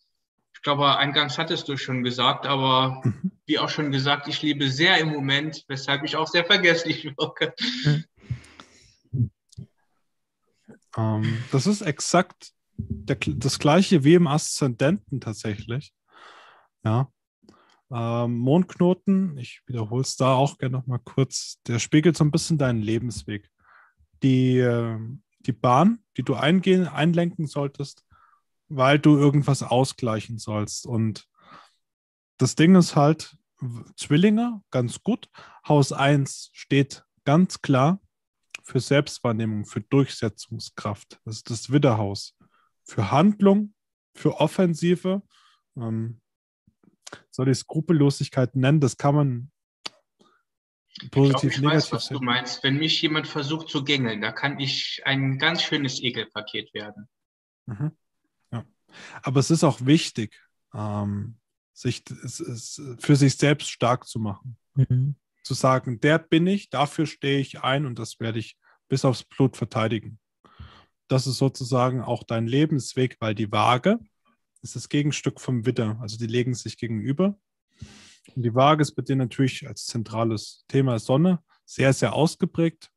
ich 0.56 0.62
glaube, 0.64 0.97
eingangs 0.97 1.38
hattest 1.38 1.68
du 1.68 1.78
schon 1.78 2.04
gesagt, 2.04 2.47
aber 2.47 3.01
mhm. 3.04 3.32
wie 3.45 3.60
auch 3.60 3.70
schon 3.70 3.91
gesagt, 3.91 4.28
ich 4.28 4.41
lebe 4.41 4.70
sehr 4.70 4.97
im 4.97 5.10
Moment, 5.10 5.64
weshalb 5.68 6.04
ich 6.04 6.16
auch 6.16 6.28
sehr 6.28 6.45
vergesslich 6.45 7.06
wirke. 7.18 7.54
Mhm. 7.86 8.06
Ähm, 10.98 11.44
das 11.52 11.68
ist 11.68 11.82
exakt 11.82 12.54
der, 12.78 13.18
das 13.18 13.60
gleiche 13.60 14.04
wie 14.04 14.16
im 14.16 14.28
Aszendenten 14.28 15.22
tatsächlich. 15.22 15.94
Ja. 16.84 17.12
Ähm, 17.91 18.39
Mondknoten, 18.39 19.38
ich 19.38 19.62
wiederhole 19.68 20.02
es 20.02 20.16
da 20.16 20.34
auch 20.34 20.58
gerne 20.58 20.78
nochmal 20.78 21.00
kurz, 21.04 21.60
der 21.68 21.80
spiegelt 21.80 22.18
so 22.18 22.24
ein 22.24 22.32
bisschen 22.32 22.58
deinen 22.58 22.82
Lebensweg. 22.82 23.50
Die, 24.24 24.58
äh, 24.58 24.98
die 25.39 25.52
Bahn, 25.52 26.00
die 26.18 26.24
du 26.24 26.36
eingehen, 26.36 26.88
einlenken 26.88 27.46
solltest, 27.46 28.06
weil 28.70 28.98
du 28.98 29.18
irgendwas 29.18 29.62
ausgleichen 29.62 30.39
sollst. 30.39 30.88
Und 30.88 31.28
das 32.38 32.56
Ding 32.56 32.76
ist 32.76 32.96
halt, 32.96 33.38
Zwillinge, 33.96 34.62
ganz 34.72 35.04
gut. 35.04 35.30
Haus 35.68 35.94
1 35.94 36.50
steht 36.54 37.06
ganz 37.24 37.62
klar 37.62 38.00
für 38.64 38.80
Selbstwahrnehmung, 38.80 39.66
für 39.66 39.82
Durchsetzungskraft. 39.82 41.20
Das 41.26 41.38
ist 41.38 41.49
das 41.49 41.72
Widderhaus. 41.72 42.36
Für 42.86 43.11
Handlung, 43.11 43.74
für 44.16 44.39
Offensive. 44.39 45.22
Ähm, 45.78 46.22
soll 47.30 47.49
ich 47.49 47.59
Skrupellosigkeit 47.59 48.55
nennen? 48.55 48.80
Das 48.80 48.97
kann 48.97 49.16
man 49.16 49.51
positiv, 51.11 51.11
ich, 51.11 51.11
glaub, 51.11 51.43
ich 51.43 51.59
negativ 51.59 51.76
weiß, 51.76 51.91
was 51.91 52.05
sehen. 52.05 52.18
du 52.18 52.24
meinst. 52.24 52.64
Wenn 52.64 52.78
mich 52.78 53.01
jemand 53.01 53.28
versucht 53.28 53.70
zu 53.70 53.84
gängeln, 53.84 54.22
da 54.22 54.32
kann 54.32 54.59
ich 54.59 55.01
ein 55.05 55.38
ganz 55.38 55.61
schönes 55.61 56.01
Ekelpaket 56.01 56.74
werden. 56.74 57.09
Mhm. 57.66 57.91
Ja. 58.51 58.66
Aber 59.22 59.39
es 59.39 59.51
ist 59.51 59.64
auch 59.64 59.86
wichtig, 59.86 60.39
ähm, 60.74 61.38
sich, 61.74 62.03
es, 62.24 62.39
es, 62.39 62.82
für 62.99 63.16
sich 63.16 63.36
selbst 63.36 63.70
stark 63.70 64.07
zu 64.07 64.20
machen. 64.20 64.57
Mhm 64.76 65.16
zu 65.44 65.54
sagen, 65.54 66.00
der 66.00 66.20
bin 66.20 66.48
ich, 66.48 66.70
dafür 66.70 67.06
stehe 67.06 67.39
ich 67.39 67.62
ein 67.62 67.86
und 67.86 68.00
das 68.00 68.20
werde 68.20 68.39
ich 68.39 68.58
bis 68.88 69.06
aufs 69.06 69.24
Blut 69.24 69.58
verteidigen. 69.58 70.20
Das 71.08 71.28
ist 71.28 71.38
sozusagen 71.38 72.02
auch 72.02 72.24
dein 72.24 72.48
Lebensweg, 72.48 73.18
weil 73.20 73.36
die 73.36 73.52
Waage 73.52 74.00
ist 74.62 74.76
das 74.76 74.89
Gegenstück 74.89 75.41
vom 75.41 75.66
Widder. 75.66 75.98
Also 76.02 76.18
die 76.18 76.28
legen 76.28 76.54
sich 76.54 76.78
gegenüber. 76.78 77.38
Und 78.36 78.44
die 78.44 78.56
Waage 78.56 78.82
ist 78.82 78.94
bei 78.96 79.02
dir 79.02 79.18
natürlich 79.18 79.68
als 79.68 79.86
zentrales 79.86 80.64
Thema 80.68 80.98
Sonne 81.00 81.44
sehr, 81.66 81.94
sehr 81.94 82.14
ausgeprägt. 82.14 82.89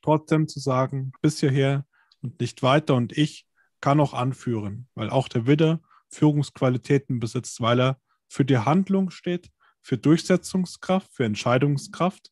Trotzdem 0.00 0.48
zu 0.48 0.58
sagen, 0.58 1.12
bis 1.20 1.40
hierher 1.40 1.86
und 2.22 2.40
nicht 2.40 2.62
weiter 2.62 2.94
und 2.94 3.16
ich 3.16 3.46
kann 3.80 4.00
auch 4.00 4.14
anführen, 4.14 4.88
weil 4.94 5.10
auch 5.10 5.28
der 5.28 5.46
Widder 5.46 5.80
Führungsqualitäten 6.08 7.20
besitzt, 7.20 7.60
weil 7.60 7.80
er 7.80 8.00
für 8.28 8.44
die 8.44 8.58
Handlung 8.58 9.10
steht, 9.10 9.50
für 9.82 9.98
Durchsetzungskraft, 9.98 11.12
für 11.12 11.24
Entscheidungskraft 11.24 12.30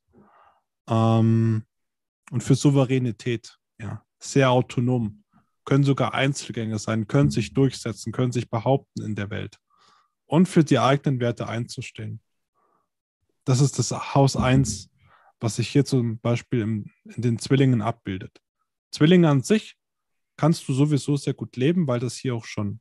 ähm, 0.89 1.65
und 2.31 2.43
für 2.43 2.55
Souveränität. 2.55 3.59
Ja, 3.79 4.05
sehr 4.19 4.51
autonom, 4.51 5.25
können 5.65 5.85
sogar 5.85 6.15
Einzelgänger 6.15 6.79
sein, 6.79 7.07
können 7.07 7.31
sich 7.31 7.55
durchsetzen, 7.55 8.13
können 8.13 8.33
sich 8.33 8.51
behaupten 8.51 9.03
in 9.03 9.15
der 9.15 9.31
Welt 9.31 9.59
und 10.27 10.47
für 10.47 10.65
die 10.65 10.79
eigenen 10.79 11.21
Werte 11.21 11.49
einzustehen. 11.49 12.21
Das 13.45 13.61
ist 13.61 13.79
das 13.79 14.15
Haus 14.15 14.37
1, 14.37 14.91
was 15.41 15.57
sich 15.57 15.69
hier 15.69 15.85
zum 15.85 16.21
Beispiel 16.21 16.61
im, 16.61 16.91
in 17.05 17.23
den 17.23 17.39
Zwillingen 17.39 17.83
abbildet. 17.83 18.41
Zwillinge 18.93 19.29
an 19.29 19.43
sich 19.43 19.77
kannst 20.37 20.69
du 20.69 20.73
sowieso 20.73 21.17
sehr 21.17 21.35
gut 21.35 21.57
leben, 21.57 21.87
weil 21.87 22.01
das 22.01 22.17
hier 22.17 22.35
auch 22.35 22.45
schon 22.45 22.81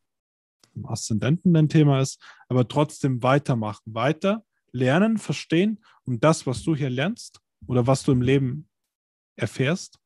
im 0.75 0.85
Aszendenten 0.85 1.55
ein 1.55 1.69
Thema 1.69 2.01
ist, 2.01 2.21
aber 2.47 2.67
trotzdem 2.67 3.23
weitermachen, 3.23 3.93
weiter 3.93 4.43
lernen, 4.71 5.17
verstehen 5.17 5.83
und 6.03 6.23
das, 6.23 6.45
was 6.47 6.63
du 6.63 6.75
hier 6.75 6.89
lernst 6.89 7.41
oder 7.67 7.87
was 7.87 8.03
du 8.03 8.11
im 8.11 8.21
Leben 8.21 8.69
erfährst, 9.35 9.99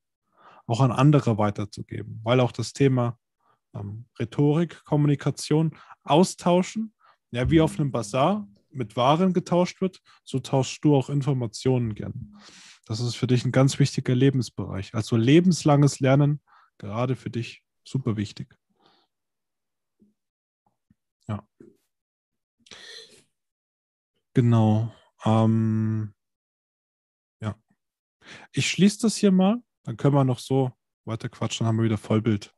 auch 0.68 0.82
an 0.82 0.92
andere 0.92 1.38
weiterzugeben, 1.38 2.20
weil 2.24 2.40
auch 2.40 2.52
das 2.52 2.74
Thema 2.74 3.20
ähm, 3.74 4.06
Rhetorik, 4.20 4.84
Kommunikation, 4.86 5.76
Austauschen, 6.04 6.94
ja, 7.32 7.50
wie 7.50 7.62
auf 7.62 7.80
einem 7.80 7.92
Bazar 7.92 8.48
mit 8.70 8.96
Waren 8.96 9.34
getauscht 9.34 9.82
wird, 9.82 10.02
so 10.24 10.40
tauschst 10.40 10.84
du 10.84 10.96
auch 10.96 11.10
Informationen 11.10 11.96
gern. 11.96 12.36
Das 12.86 13.00
ist 13.00 13.16
für 13.16 13.28
dich 13.28 13.46
ein 13.46 13.52
ganz 13.52 13.80
wichtiger 13.80 14.16
Lebensbereich. 14.16 14.94
Also 14.94 15.16
lebenslanges 15.16 16.00
Lernen, 16.00 16.42
gerade 16.78 17.16
für 17.16 17.30
dich, 17.30 17.64
super 17.84 18.18
wichtig. 18.18 18.56
Ja. 21.28 21.48
Genau. 24.34 24.94
Ähm, 25.26 26.14
ja. 27.40 27.56
Ich 28.52 28.70
schließe 28.70 29.02
das 29.02 29.16
hier 29.16 29.32
mal. 29.32 29.62
Dann 29.84 29.98
können 29.98 30.16
wir 30.16 30.24
noch 30.24 30.40
so 30.40 30.72
weiter 31.06 31.30
quatschen, 31.30 31.66
dann 31.66 31.70
haben 31.70 31.78
wir 31.78 31.86
wieder 31.86 31.98
Vollbild. 31.98 32.54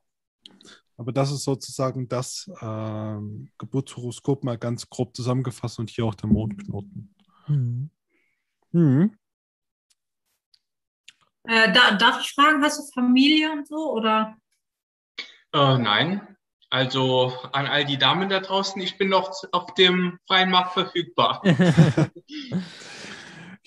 Aber 0.97 1.11
das 1.11 1.31
ist 1.31 1.43
sozusagen 1.43 2.07
das 2.07 2.49
ähm, 2.61 3.51
Geburtshoroskop 3.57 4.43
mal 4.43 4.57
ganz 4.57 4.89
grob 4.89 5.15
zusammengefasst 5.15 5.79
und 5.79 5.89
hier 5.89 6.05
auch 6.05 6.15
der 6.15 6.29
Mondknoten. 6.29 7.13
Mhm. 7.47 7.89
Mhm. 8.71 9.17
Äh, 11.43 11.71
da, 11.73 11.95
darf 11.95 12.21
ich 12.21 12.31
fragen, 12.31 12.63
hast 12.63 12.79
du 12.79 12.93
Familie 12.93 13.51
und 13.51 13.67
so 13.67 13.91
oder? 13.91 14.37
Äh, 15.53 15.77
nein, 15.77 16.34
also 16.69 17.33
an 17.51 17.67
all 17.67 17.85
die 17.85 17.97
Damen 17.97 18.29
da 18.29 18.39
draußen, 18.39 18.81
ich 18.81 18.97
bin 18.97 19.09
noch 19.09 19.31
auf 19.51 19.73
dem 19.75 20.19
freien 20.27 20.51
Markt 20.51 20.73
verfügbar. 20.73 21.41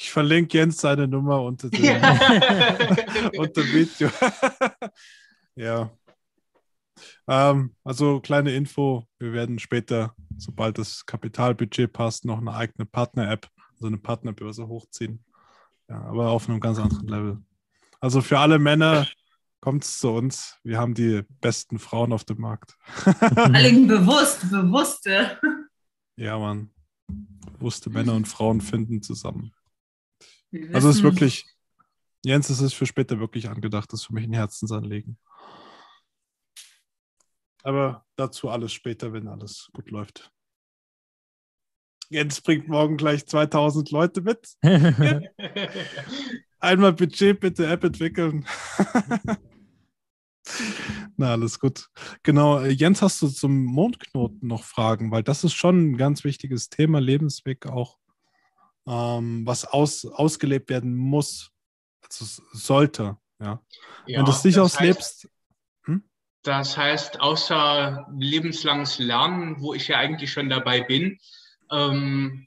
Ich 0.00 0.12
verlinke 0.12 0.56
Jens 0.56 0.80
seine 0.80 1.08
Nummer 1.08 1.42
unter 1.42 1.68
dem, 1.70 1.80
unter 3.36 3.62
dem 3.62 3.72
Video. 3.72 4.08
ja. 5.56 5.90
Ähm, 7.26 7.74
also 7.82 8.20
kleine 8.20 8.52
Info, 8.52 9.08
wir 9.18 9.32
werden 9.32 9.58
später, 9.58 10.14
sobald 10.36 10.78
das 10.78 11.04
Kapitalbudget 11.04 11.92
passt, 11.92 12.24
noch 12.24 12.38
eine 12.38 12.54
eigene 12.54 12.86
Partner-App, 12.86 13.48
also 13.74 13.88
eine 13.88 13.98
Partnerbörse 13.98 14.68
hochziehen. 14.68 15.24
Ja, 15.88 16.00
aber 16.02 16.30
auf 16.30 16.48
einem 16.48 16.60
ganz 16.60 16.78
anderen 16.78 17.08
Level. 17.08 17.38
Also 17.98 18.20
für 18.20 18.38
alle 18.38 18.60
Männer, 18.60 19.08
kommt 19.60 19.84
zu 19.84 20.10
uns. 20.10 20.58
Wir 20.62 20.78
haben 20.78 20.94
die 20.94 21.22
besten 21.40 21.78
Frauen 21.78 22.12
auf 22.12 22.24
dem 22.24 22.40
Markt. 22.40 22.76
Allen 23.04 23.86
bewusst, 23.88 24.50
bewusste. 24.50 25.38
Ja, 26.16 26.38
Mann. 26.38 26.70
Bewusste 27.58 27.90
Männer 27.90 28.14
und 28.14 28.28
Frauen 28.28 28.60
finden 28.60 29.02
zusammen. 29.02 29.52
Also 30.72 30.88
es 30.88 30.96
ist 30.96 31.02
wirklich, 31.02 31.46
Jens, 32.24 32.50
es 32.50 32.60
ist 32.60 32.74
für 32.74 32.86
später 32.86 33.18
wirklich 33.18 33.48
angedacht, 33.48 33.92
das 33.92 34.00
ist 34.00 34.06
für 34.06 34.14
mich 34.14 34.24
ein 34.24 34.32
Herzensanliegen. 34.32 35.18
Aber 37.62 38.06
dazu 38.16 38.48
alles 38.48 38.72
später, 38.72 39.12
wenn 39.12 39.28
alles 39.28 39.68
gut 39.74 39.90
läuft. 39.90 40.32
Jens 42.10 42.40
bringt 42.40 42.68
morgen 42.68 42.96
gleich 42.96 43.26
2000 43.26 43.90
Leute 43.90 44.22
mit. 44.22 44.56
Einmal 46.60 46.92
Budget 46.94 47.38
bitte 47.40 47.66
App 47.66 47.84
entwickeln. 47.84 48.46
Na, 51.16 51.32
alles 51.32 51.58
gut. 51.58 51.88
Genau, 52.22 52.60
äh, 52.60 52.70
Jens, 52.70 53.02
hast 53.02 53.20
du 53.22 53.28
zum 53.28 53.64
Mondknoten 53.64 54.48
noch 54.48 54.64
Fragen? 54.64 55.10
Weil 55.10 55.22
das 55.22 55.44
ist 55.44 55.54
schon 55.54 55.92
ein 55.92 55.96
ganz 55.96 56.24
wichtiges 56.24 56.68
Thema, 56.68 57.00
Lebensweg 57.00 57.66
auch, 57.66 57.98
ähm, 58.86 59.46
was 59.46 59.64
aus, 59.64 60.04
ausgelebt 60.04 60.70
werden 60.70 60.96
muss. 60.96 61.50
Also 62.02 62.42
sollte, 62.52 63.16
ja. 63.40 63.62
ja 64.06 64.18
Wenn 64.18 64.24
du 64.24 64.30
es 64.30 64.44
nicht 64.44 64.58
auslebst. 64.58 65.24
Heißt, 65.24 65.28
hm? 65.84 66.04
Das 66.42 66.76
heißt, 66.76 67.20
außer 67.20 68.06
lebenslanges 68.16 68.98
Lernen, 68.98 69.60
wo 69.60 69.74
ich 69.74 69.88
ja 69.88 69.98
eigentlich 69.98 70.32
schon 70.32 70.48
dabei 70.48 70.82
bin, 70.82 71.18
ähm, 71.70 72.46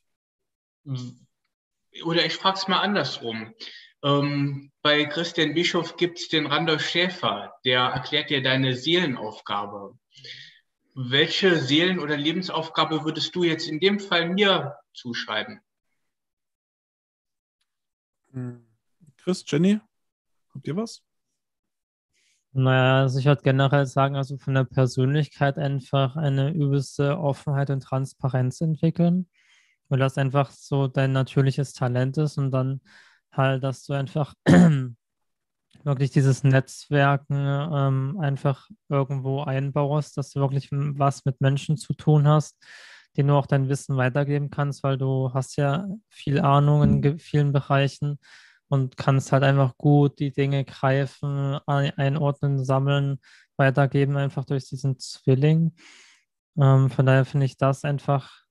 oder 2.04 2.26
ich 2.26 2.34
frage 2.34 2.58
es 2.58 2.68
mal 2.68 2.80
andersrum. 2.80 3.54
Ähm, 4.04 4.72
bei 4.82 5.06
Christian 5.06 5.54
Bischof 5.54 5.96
gibt 5.96 6.20
es 6.20 6.28
den 6.28 6.48
Randolph 6.48 6.84
Schäfer, 6.84 7.54
der 7.66 7.82
erklärt 7.82 8.30
dir 8.30 8.42
deine 8.42 8.76
Seelenaufgabe. 8.76 9.98
Welche 10.96 11.58
Seelen- 11.58 12.00
oder 12.00 12.18
Lebensaufgabe 12.18 13.04
würdest 13.06 13.36
du 13.36 13.44
jetzt 13.44 13.68
in 13.68 13.80
dem 13.80 14.00
Fall 14.00 14.30
mir 14.30 14.76
zuschreiben? 14.94 15.62
Hm. 18.32 18.66
Chris, 19.18 19.44
Jenny, 19.48 19.80
habt 20.54 20.68
ihr 20.68 20.76
was? 20.76 21.04
Naja, 22.54 23.04
also 23.04 23.20
ich 23.20 23.26
würde 23.26 23.44
generell 23.44 23.86
sagen, 23.86 24.16
also 24.16 24.38
von 24.38 24.56
der 24.56 24.66
Persönlichkeit 24.66 25.58
einfach 25.58 26.18
eine 26.18 26.52
übelste 26.52 27.18
Offenheit 27.18 27.70
und 27.70 27.82
Transparenz 27.82 28.60
entwickeln, 28.60 29.30
weil 29.88 30.00
das 30.00 30.18
einfach 30.18 30.52
so 30.52 30.88
dein 30.88 31.14
natürliches 31.14 31.74
Talent 31.74 32.18
ist 32.18 32.38
und 32.38 32.52
dann 32.52 32.82
halt, 33.32 33.64
dass 33.64 33.86
du 33.86 33.94
einfach 33.94 34.34
wirklich 35.84 36.12
dieses 36.12 36.44
Netzwerken 36.44 37.36
ähm, 37.36 38.18
einfach 38.20 38.68
irgendwo 38.90 39.42
einbaust, 39.44 40.18
dass 40.18 40.32
du 40.32 40.40
wirklich 40.40 40.70
was 40.72 41.26
mit 41.26 41.42
Menschen 41.42 41.78
zu 41.78 41.94
tun 41.94 42.28
hast, 42.28 42.58
denen 43.18 43.30
du 43.30 43.36
auch 43.36 43.48
dein 43.48 43.70
Wissen 43.70 43.98
weitergeben 43.98 44.50
kannst, 44.50 44.84
weil 44.84 44.98
du 44.98 45.34
hast 45.34 45.58
ja 45.58 45.88
viel 46.10 46.40
Ahnung 46.40 46.84
in 46.84 47.20
vielen 47.20 47.52
Bereichen 47.52 48.20
und 48.68 48.96
kannst 48.96 49.32
halt 49.32 49.44
einfach 49.44 49.78
gut 49.78 50.20
die 50.20 50.32
Dinge 50.32 50.64
greifen, 50.64 51.60
einordnen, 51.66 52.64
sammeln, 52.64 53.20
weitergeben, 53.58 54.16
einfach 54.18 54.46
durch 54.46 54.66
diesen 54.66 54.98
Zwilling. 54.98 55.76
Ähm, 56.58 56.90
von 56.90 57.06
daher 57.06 57.26
finde 57.26 57.46
ich 57.48 57.58
das 57.58 57.84
einfach, 57.84 58.44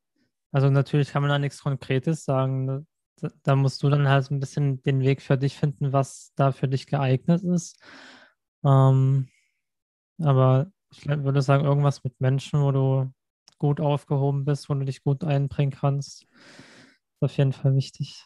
also 0.53 0.68
natürlich 0.68 1.11
kann 1.11 1.22
man 1.22 1.31
da 1.31 1.39
nichts 1.39 1.62
Konkretes 1.62 2.24
sagen. 2.24 2.87
Da, 3.43 3.57
musst 3.57 3.83
du 3.83 3.89
dann 3.89 4.09
halt 4.09 4.31
ein 4.31 4.41
bisschen 4.41 4.83
den 4.83 5.01
Weg 5.01 5.23
für 5.23 5.39
dich 5.39 5.57
finden, 5.57 5.93
was 5.93 6.33
da 6.37 6.53
für 6.53 6.68
dich 6.68 6.87
geeignet 6.87 7.43
ist. 7.43 7.79
Ähm, 8.64 9.29
aber 10.18 10.71
ich 10.91 11.07
würde 11.07 11.43
sagen, 11.43 11.64
irgendwas 11.64 12.05
mit 12.05 12.21
Menschen, 12.21 12.61
wo 12.61 12.73
du 12.73 13.12
gut 13.59 13.81
aufgehoben 13.81 14.45
bist, 14.45 14.68
wo 14.68 14.75
du 14.75 14.85
dich 14.85 15.03
gut 15.03 15.25
einbringen 15.25 15.73
kannst, 15.73 16.23
ist 16.23 17.23
auf 17.23 17.37
jeden 17.37 17.53
Fall 17.53 17.75
wichtig. 17.75 18.25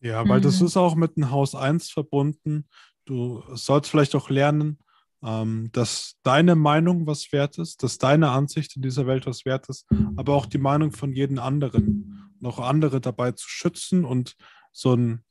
Ja, 0.00 0.28
weil 0.28 0.38
mhm. 0.38 0.44
das 0.44 0.60
ist 0.60 0.76
auch 0.76 0.94
mit 0.94 1.16
dem 1.16 1.30
Haus 1.30 1.54
1 1.54 1.90
verbunden. 1.90 2.68
Du 3.06 3.42
sollst 3.54 3.90
vielleicht 3.90 4.14
auch 4.14 4.30
lernen, 4.30 4.78
ähm, 5.22 5.70
dass 5.72 6.16
deine 6.22 6.54
Meinung 6.54 7.06
was 7.06 7.32
wert 7.32 7.58
ist, 7.58 7.82
dass 7.82 7.98
deine 7.98 8.30
Ansicht 8.30 8.76
in 8.76 8.82
dieser 8.82 9.06
Welt 9.06 9.26
was 9.26 9.44
wert 9.44 9.68
ist, 9.68 9.86
aber 10.16 10.34
auch 10.34 10.46
die 10.46 10.58
Meinung 10.58 10.92
von 10.92 11.12
jedem 11.12 11.38
anderen. 11.38 12.25
Noch 12.46 12.60
andere 12.60 13.00
dabei 13.00 13.32
zu 13.32 13.48
schützen 13.48 14.04
und 14.04 14.36
so 14.70 14.94
ein, 14.94 15.24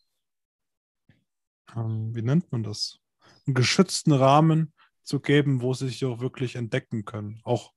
ähm, 1.74 2.13
wie 2.13 2.22
nennt 2.22 2.51
man 2.51 2.63
das? 2.63 2.99
Einen 3.47 3.53
geschützten 3.53 4.11
Rahmen 4.11 4.74
zu 5.01 5.22
geben, 5.22 5.61
wo 5.61 5.74
sie 5.74 5.88
sich 5.88 6.03
auch 6.03 6.20
wirklich 6.20 6.57
entdecken 6.57 7.05
können, 7.05 7.39
auch 7.45 7.72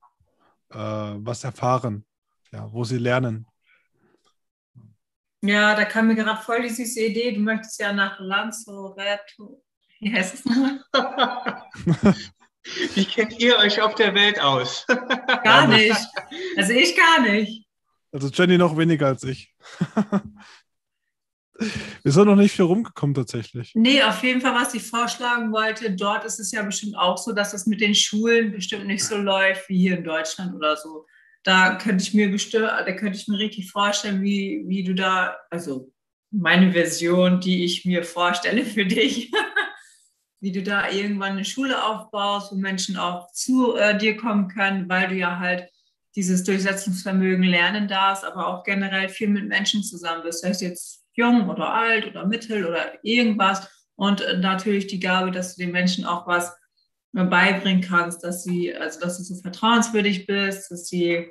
äh, 0.71 0.77
was 0.77 1.45
erfahren, 1.45 2.05
ja, 2.51 2.73
wo 2.73 2.83
sie 2.83 2.99
lernen, 2.99 3.47
ja, 5.41 5.77
da 5.77 5.85
kam 5.85 6.09
mir 6.09 6.17
gerade 6.17 6.43
voll 6.43 6.63
die 6.63 6.69
süße 6.69 7.01
Idee. 7.01 7.31
Du 7.31 7.41
möchtest 7.41 7.79
ja 7.79 7.93
nach 7.93 8.19
Lanzarote. 8.19 9.21
Wie 10.01 10.13
heißt 10.13 10.35
es 10.35 10.45
nochmal? 10.45 10.83
Wie 12.95 13.05
kennt 13.05 13.39
ihr 13.39 13.57
euch 13.59 13.81
auf 13.81 13.95
der 13.95 14.15
Welt 14.15 14.41
aus? 14.41 14.85
Gar 15.45 15.69
nicht. 15.69 15.97
Also 16.57 16.73
ich 16.73 16.97
gar 16.97 17.21
nicht. 17.21 17.68
Also 18.13 18.29
Jenny 18.29 18.59
noch 18.59 18.77
weniger 18.77 19.07
als 19.09 19.23
ich. 19.25 19.55
Wir 22.03 22.13
sind 22.13 22.27
noch 22.27 22.37
nicht 22.37 22.53
viel 22.53 22.65
rumgekommen 22.67 23.15
tatsächlich. 23.15 23.73
Nee, 23.75 24.03
auf 24.03 24.23
jeden 24.23 24.41
Fall, 24.41 24.55
was 24.55 24.75
ich 24.75 24.85
vorschlagen 24.85 25.53
wollte, 25.53 25.91
dort 25.95 26.25
ist 26.25 26.39
es 26.39 26.53
ja 26.53 26.63
bestimmt 26.63 26.97
auch 26.97 27.19
so, 27.19 27.33
dass 27.33 27.53
es 27.53 27.67
mit 27.67 27.81
den 27.81 27.97
Schulen 27.97 28.53
bestimmt 28.53 28.87
nicht 28.87 29.05
so 29.05 29.17
läuft 29.17 29.69
wie 29.69 29.79
hier 29.79 29.99
in 29.99 30.05
Deutschland 30.05 30.55
oder 30.55 30.77
so 30.77 31.05
da 31.49 31.77
könnte 31.77 32.03
ich 32.03 32.15
mir 32.15 32.31
bestimmt, 32.31 32.67
da 32.67 32.93
könnte 32.93 33.19
ich 33.19 33.29
mir 33.29 33.39
richtig 33.39 33.71
vorstellen, 33.71 34.23
wie, 34.23 34.65
wie 34.67 34.85
du 34.85 34.95
da, 34.95 35.37
also 35.51 35.93
meine 36.31 36.73
Version, 36.73 37.41
die 37.41 37.65
ich 37.65 37.87
mir 37.87 38.05
vorstelle 38.05 38.65
für 38.65 38.85
dich, 38.85 39.33
wie 40.41 40.53
du 40.53 40.63
da 40.63 40.91
irgendwann 40.91 41.33
eine 41.33 41.47
Schule 41.47 41.83
aufbaust, 41.83 42.53
wo 42.53 42.57
Menschen 42.57 42.97
auch 42.97 43.33
zu 43.33 43.77
äh, 43.77 43.97
dir 43.97 44.17
kommen 44.19 44.49
können, 44.49 44.89
weil 44.89 45.09
du 45.09 45.15
ja 45.15 45.39
halt 45.39 45.71
dieses 46.19 46.43
Durchsetzungsvermögen 46.43 47.45
lernen 47.45 47.87
darfst, 47.87 48.25
aber 48.25 48.49
auch 48.49 48.65
generell 48.65 49.09
viel 49.09 49.29
mit 49.29 49.47
Menschen 49.47 49.85
zusammen 49.85 50.25
bist, 50.25 50.41
sei 50.41 50.49
es 50.49 50.61
jetzt 50.61 51.07
jung 51.13 51.49
oder 51.49 51.73
alt 51.73 52.09
oder 52.09 52.27
mittel 52.27 52.67
oder 52.67 52.93
irgendwas. 53.05 53.69
Und 53.95 54.23
äh, 54.23 54.37
natürlich 54.37 54.89
die 54.89 54.99
Gabe, 54.99 55.31
dass 55.31 55.55
du 55.55 55.63
den 55.63 55.71
Menschen 55.71 56.05
auch 56.05 56.27
was 56.27 56.57
beibringen 57.13 57.83
kannst, 57.83 58.25
dass 58.25 58.43
sie, 58.43 58.75
also 58.75 58.99
dass 58.99 59.19
du 59.19 59.23
so 59.23 59.41
vertrauenswürdig 59.41 60.27
bist, 60.27 60.73
dass 60.73 60.89
sie 60.89 61.31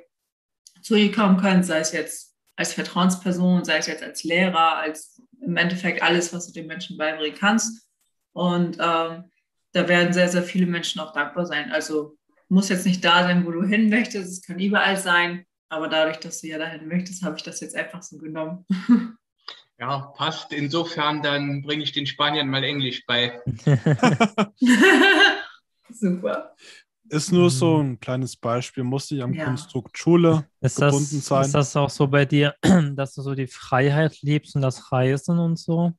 zu 0.80 0.94
dir 0.94 1.12
kommen 1.12 1.36
können, 1.36 1.62
sei 1.62 1.80
es 1.80 1.92
jetzt 1.92 2.34
als 2.56 2.72
Vertrauensperson, 2.72 3.66
sei 3.66 3.76
es 3.76 3.86
jetzt 3.88 4.02
als 4.02 4.24
Lehrer, 4.24 4.78
als 4.78 5.20
im 5.42 5.56
Endeffekt 5.58 6.02
alles, 6.02 6.32
was 6.32 6.46
du 6.46 6.52
den 6.54 6.66
Menschen 6.66 6.96
beibringen 6.96 7.36
kannst. 7.38 7.90
Und 8.32 8.78
ähm, 8.80 9.30
da 9.72 9.86
werden 9.86 10.14
sehr, 10.14 10.28
sehr 10.30 10.42
viele 10.42 10.66
Menschen 10.66 11.00
auch 11.02 11.12
dankbar 11.12 11.44
sein. 11.44 11.72
Also 11.72 12.17
muss 12.48 12.68
jetzt 12.68 12.86
nicht 12.86 13.04
da 13.04 13.24
sein, 13.24 13.46
wo 13.46 13.50
du 13.50 13.62
hin 13.64 13.88
möchtest, 13.88 14.32
es 14.32 14.42
kann 14.42 14.58
überall 14.58 14.96
sein, 14.96 15.44
aber 15.68 15.88
dadurch, 15.88 16.18
dass 16.18 16.40
du 16.40 16.48
ja 16.48 16.58
dahin 16.58 16.88
möchtest, 16.88 17.22
habe 17.22 17.36
ich 17.36 17.42
das 17.42 17.60
jetzt 17.60 17.76
einfach 17.76 18.02
so 18.02 18.18
genommen. 18.18 18.64
Ja, 19.80 20.12
passt. 20.16 20.52
Insofern, 20.52 21.22
dann 21.22 21.62
bringe 21.62 21.84
ich 21.84 21.92
den 21.92 22.06
Spaniern 22.06 22.48
mal 22.48 22.64
Englisch 22.64 23.06
bei. 23.06 23.40
Super. 25.88 26.56
Ist 27.10 27.32
nur 27.32 27.48
so 27.48 27.78
mhm. 27.78 27.92
ein 27.92 28.00
kleines 28.00 28.36
Beispiel, 28.36 28.84
muss 28.84 29.10
nicht 29.10 29.22
am 29.22 29.32
ja. 29.32 29.44
Konstrukt 29.44 29.96
Schule 29.96 30.46
ist 30.60 30.76
gebunden 30.76 31.16
das, 31.18 31.26
sein. 31.26 31.44
Ist 31.44 31.54
das 31.54 31.76
auch 31.76 31.90
so 31.90 32.06
bei 32.06 32.24
dir, 32.24 32.54
dass 32.94 33.14
du 33.14 33.22
so 33.22 33.34
die 33.34 33.46
Freiheit 33.46 34.20
liebst 34.20 34.56
und 34.56 34.62
das 34.62 34.92
Reisen 34.92 35.38
und 35.38 35.58
so? 35.58 35.92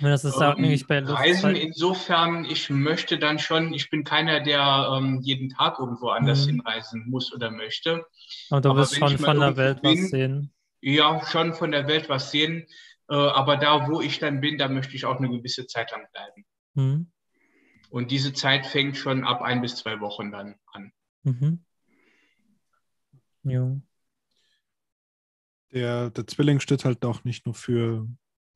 Das 0.00 0.24
ist 0.24 0.36
ähm, 0.36 0.42
eigentlich 0.42 0.86
bei 0.86 1.00
Reisen 1.00 1.56
insofern, 1.56 2.44
ich 2.44 2.68
möchte 2.68 3.18
dann 3.18 3.38
schon, 3.38 3.72
ich 3.72 3.88
bin 3.90 4.04
keiner, 4.04 4.40
der 4.40 4.90
ähm, 4.92 5.20
jeden 5.22 5.48
Tag 5.48 5.78
irgendwo 5.78 6.10
anders 6.10 6.44
mhm. 6.44 6.50
hinreisen 6.50 7.08
muss 7.08 7.32
oder 7.32 7.50
möchte. 7.50 8.04
Aber 8.50 8.60
du 8.60 8.76
wirst 8.76 8.96
schon 8.96 9.18
von 9.18 9.40
der 9.40 9.56
Welt 9.56 9.82
bin, 9.82 10.02
was 10.02 10.10
sehen. 10.10 10.52
Ja, 10.80 11.26
schon 11.26 11.54
von 11.54 11.70
der 11.70 11.88
Welt 11.88 12.08
was 12.08 12.30
sehen. 12.30 12.66
Äh, 13.08 13.14
aber 13.14 13.56
da, 13.56 13.88
wo 13.88 14.00
ich 14.00 14.18
dann 14.18 14.40
bin, 14.40 14.58
da 14.58 14.68
möchte 14.68 14.94
ich 14.94 15.06
auch 15.06 15.18
eine 15.18 15.30
gewisse 15.30 15.66
Zeit 15.66 15.90
lang 15.90 16.06
bleiben. 16.12 16.44
Mhm. 16.74 17.10
Und 17.90 18.10
diese 18.10 18.34
Zeit 18.34 18.66
fängt 18.66 18.96
schon 18.96 19.24
ab 19.24 19.40
ein 19.40 19.62
bis 19.62 19.76
zwei 19.76 20.00
Wochen 20.00 20.30
dann 20.30 20.56
an. 20.66 20.92
Mhm. 21.22 21.64
Ja. 23.44 23.76
Der, 25.72 26.10
der 26.10 26.26
Zwilling 26.26 26.60
steht 26.60 26.84
halt 26.84 27.04
auch 27.04 27.24
nicht 27.24 27.46
nur 27.46 27.54
für, 27.54 28.06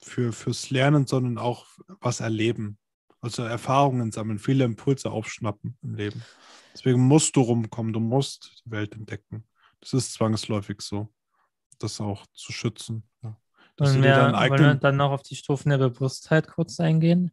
für, 0.03 0.33
fürs 0.33 0.71
Lernen, 0.71 1.07
sondern 1.07 1.39
auch 1.39 1.67
was 2.01 2.21
erleben. 2.21 2.79
Also 3.21 3.43
Erfahrungen 3.45 4.11
sammeln, 4.11 4.39
viele 4.39 4.65
Impulse 4.65 5.11
aufschnappen 5.11 5.79
im 5.83 5.95
Leben. 5.95 6.23
Deswegen 6.75 7.01
musst 7.01 7.37
du 7.37 7.43
rumkommen, 7.43 7.93
du 7.93 8.01
musst 8.01 8.63
die 8.65 8.71
Welt 8.71 8.95
entdecken. 8.95 9.45
Das 9.81 9.93
ist 9.93 10.13
zwangsläufig 10.15 10.81
so, 10.81 11.13
das 11.79 12.01
auch 12.01 12.27
zu 12.33 12.53
schützen. 12.53 13.05
Ja. 13.23 13.37
Wollen 13.79 14.03
wir, 14.03 14.33
wollen 14.33 14.61
wir 14.61 14.75
dann 14.75 14.97
noch 14.97 15.13
auf 15.13 15.23
die 15.23 15.37
Stufen 15.37 15.71
der 15.71 15.79
Bewusstheit 15.79 16.49
kurz 16.49 16.81
eingehen? 16.81 17.33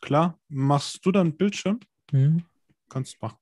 Klar, 0.00 0.38
machst 0.48 1.04
du 1.04 1.12
dann 1.12 1.36
Bildschirm? 1.36 1.80
Mhm. 2.12 2.44
Kannst 2.88 3.20
machen. 3.20 3.38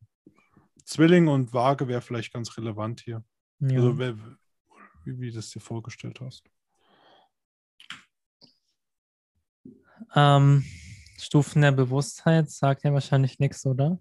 Zwilling 0.85 1.29
und 1.29 1.53
Waage 1.53 1.89
wäre 1.89 2.01
vielleicht 2.01 2.33
ganz 2.33 2.57
relevant 2.57 3.01
hier. 3.01 3.25
Ja. 3.61 3.77
Also, 3.77 3.99
wie, 3.99 4.15
wie 5.05 5.31
du 5.31 5.37
das 5.37 5.51
dir 5.51 5.61
vorgestellt 5.61 6.21
hast. 6.21 6.45
Ähm, 10.15 10.65
Stufen 11.19 11.63
der 11.63 11.73
Bewusstheit 11.73 12.51
sagt 12.51 12.85
ja 12.85 12.93
wahrscheinlich 12.93 13.39
nichts, 13.39 13.65
oder? 13.65 13.99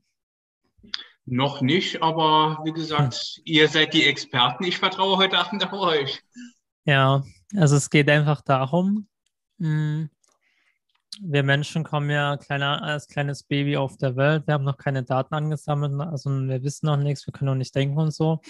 Noch 1.26 1.62
nicht, 1.62 2.01
aber 2.01 2.59
wie 2.64 2.74
gesagt, 2.74 3.14
hm. 3.14 3.43
ihr 3.45 3.68
seid 3.68 3.93
die 3.93 4.05
Experten. 4.05 4.64
Ich 4.64 4.78
vertraue 4.78 5.18
heute 5.18 5.38
Abend 5.38 5.64
auf 5.66 5.74
euch. 5.74 6.22
Ja, 6.86 7.24
also 7.55 7.76
es 7.76 7.89
geht 7.89 8.09
einfach 8.09 8.41
darum, 8.41 9.07
mh, 9.59 9.68
hm, 9.68 10.09
wir 11.20 11.43
Menschen 11.43 11.84
kommen 11.84 12.09
ja 12.09 12.38
kleiner, 12.38 12.82
als 12.82 13.07
kleines 13.07 13.43
Baby 13.43 13.78
auf 13.78 13.97
der 13.97 14.16
Welt. 14.16 14.47
Wir 14.47 14.53
haben 14.53 14.64
noch 14.64 14.78
keine 14.78 15.03
Daten 15.03 15.36
angesammelt, 15.36 15.93
also 15.99 16.30
wir 16.30 16.64
wissen 16.64 16.88
noch 16.88 16.97
nichts, 16.97 17.28
wir 17.28 17.34
können 17.34 17.51
noch 17.51 17.55
nicht 17.55 17.76
denken 17.76 17.97
und 17.97 18.12
so. 18.12 18.41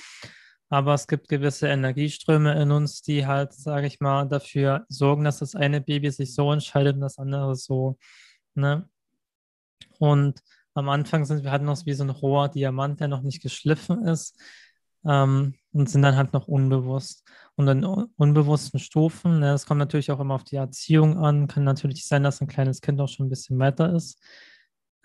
Aber 0.72 0.94
es 0.94 1.06
gibt 1.06 1.28
gewisse 1.28 1.68
Energieströme 1.68 2.60
in 2.62 2.72
uns, 2.72 3.02
die 3.02 3.28
halt, 3.28 3.52
sage 3.52 3.88
ich 3.88 4.00
mal, 4.00 4.26
dafür 4.26 4.86
sorgen, 4.88 5.26
dass 5.26 5.40
das 5.40 5.54
eine 5.54 5.82
Baby 5.82 6.10
sich 6.12 6.34
so 6.34 6.50
entscheidet 6.50 6.96
und 6.96 7.02
das 7.02 7.18
andere 7.18 7.56
so. 7.58 7.98
Ne? 8.56 8.90
Und 10.00 10.40
am 10.74 10.88
Anfang 10.88 11.26
sind 11.26 11.44
wir 11.44 11.52
halt 11.52 11.64
noch 11.64 11.86
wie 11.86 11.94
so 11.94 12.06
ein 12.06 12.10
roher 12.10 12.48
Diamant, 12.48 13.02
der 13.02 13.10
noch 13.10 13.22
nicht 13.22 13.42
geschliffen 13.42 14.08
ist 14.08 14.42
ähm, 15.04 15.56
und 15.74 15.90
sind 15.90 16.04
dann 16.04 16.16
halt 16.16 16.32
noch 16.32 16.48
unbewusst. 16.48 17.28
Und 17.56 17.68
in 17.68 17.84
unbewussten 17.84 18.80
Stufen, 18.80 19.42
ne, 19.42 19.48
das 19.48 19.66
kommt 19.66 19.80
natürlich 19.80 20.10
auch 20.10 20.22
immer 20.22 20.36
auf 20.36 20.46
die 20.46 20.56
Erziehung 20.56 21.18
an, 21.18 21.50
kann 21.50 21.66
natürlich 21.66 22.08
sein, 22.08 22.24
dass 22.24 22.40
ein 22.40 22.48
kleines 22.48 22.80
Kind 22.80 23.02
auch 23.02 23.10
schon 23.10 23.26
ein 23.26 23.30
bisschen 23.30 23.60
weiter 23.60 23.94
ist, 23.94 24.22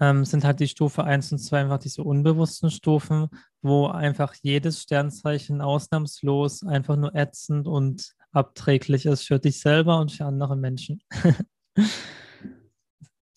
ähm, 0.00 0.24
sind 0.24 0.44
halt 0.44 0.60
die 0.60 0.68
Stufe 0.68 1.04
1 1.04 1.32
und 1.32 1.38
2 1.38 1.60
einfach 1.60 1.78
diese 1.78 2.02
unbewussten 2.02 2.70
Stufen, 2.70 3.28
wo 3.62 3.88
einfach 3.88 4.34
jedes 4.42 4.82
Sternzeichen 4.82 5.60
ausnahmslos 5.60 6.62
einfach 6.64 6.96
nur 6.96 7.14
ätzend 7.14 7.66
und 7.66 8.12
abträglich 8.32 9.06
ist 9.06 9.26
für 9.26 9.38
dich 9.38 9.60
selber 9.60 9.98
und 9.98 10.12
für 10.12 10.24
andere 10.24 10.56
Menschen. 10.56 11.02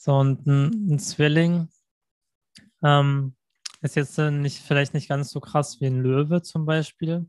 So, 0.01 0.16
und 0.16 0.47
ein, 0.47 0.93
ein 0.93 0.97
Zwilling 0.99 1.68
ähm, 2.82 3.36
ist 3.82 3.97
jetzt 3.97 4.18
nicht, 4.18 4.60
vielleicht 4.60 4.93
nicht 4.93 5.10
ganz 5.10 5.30
so 5.30 5.41
krass 5.41 5.82
wie 5.82 5.88
ein 5.88 6.01
Löwe 6.01 6.41
zum 6.41 6.66
Beispiel. 6.66 7.28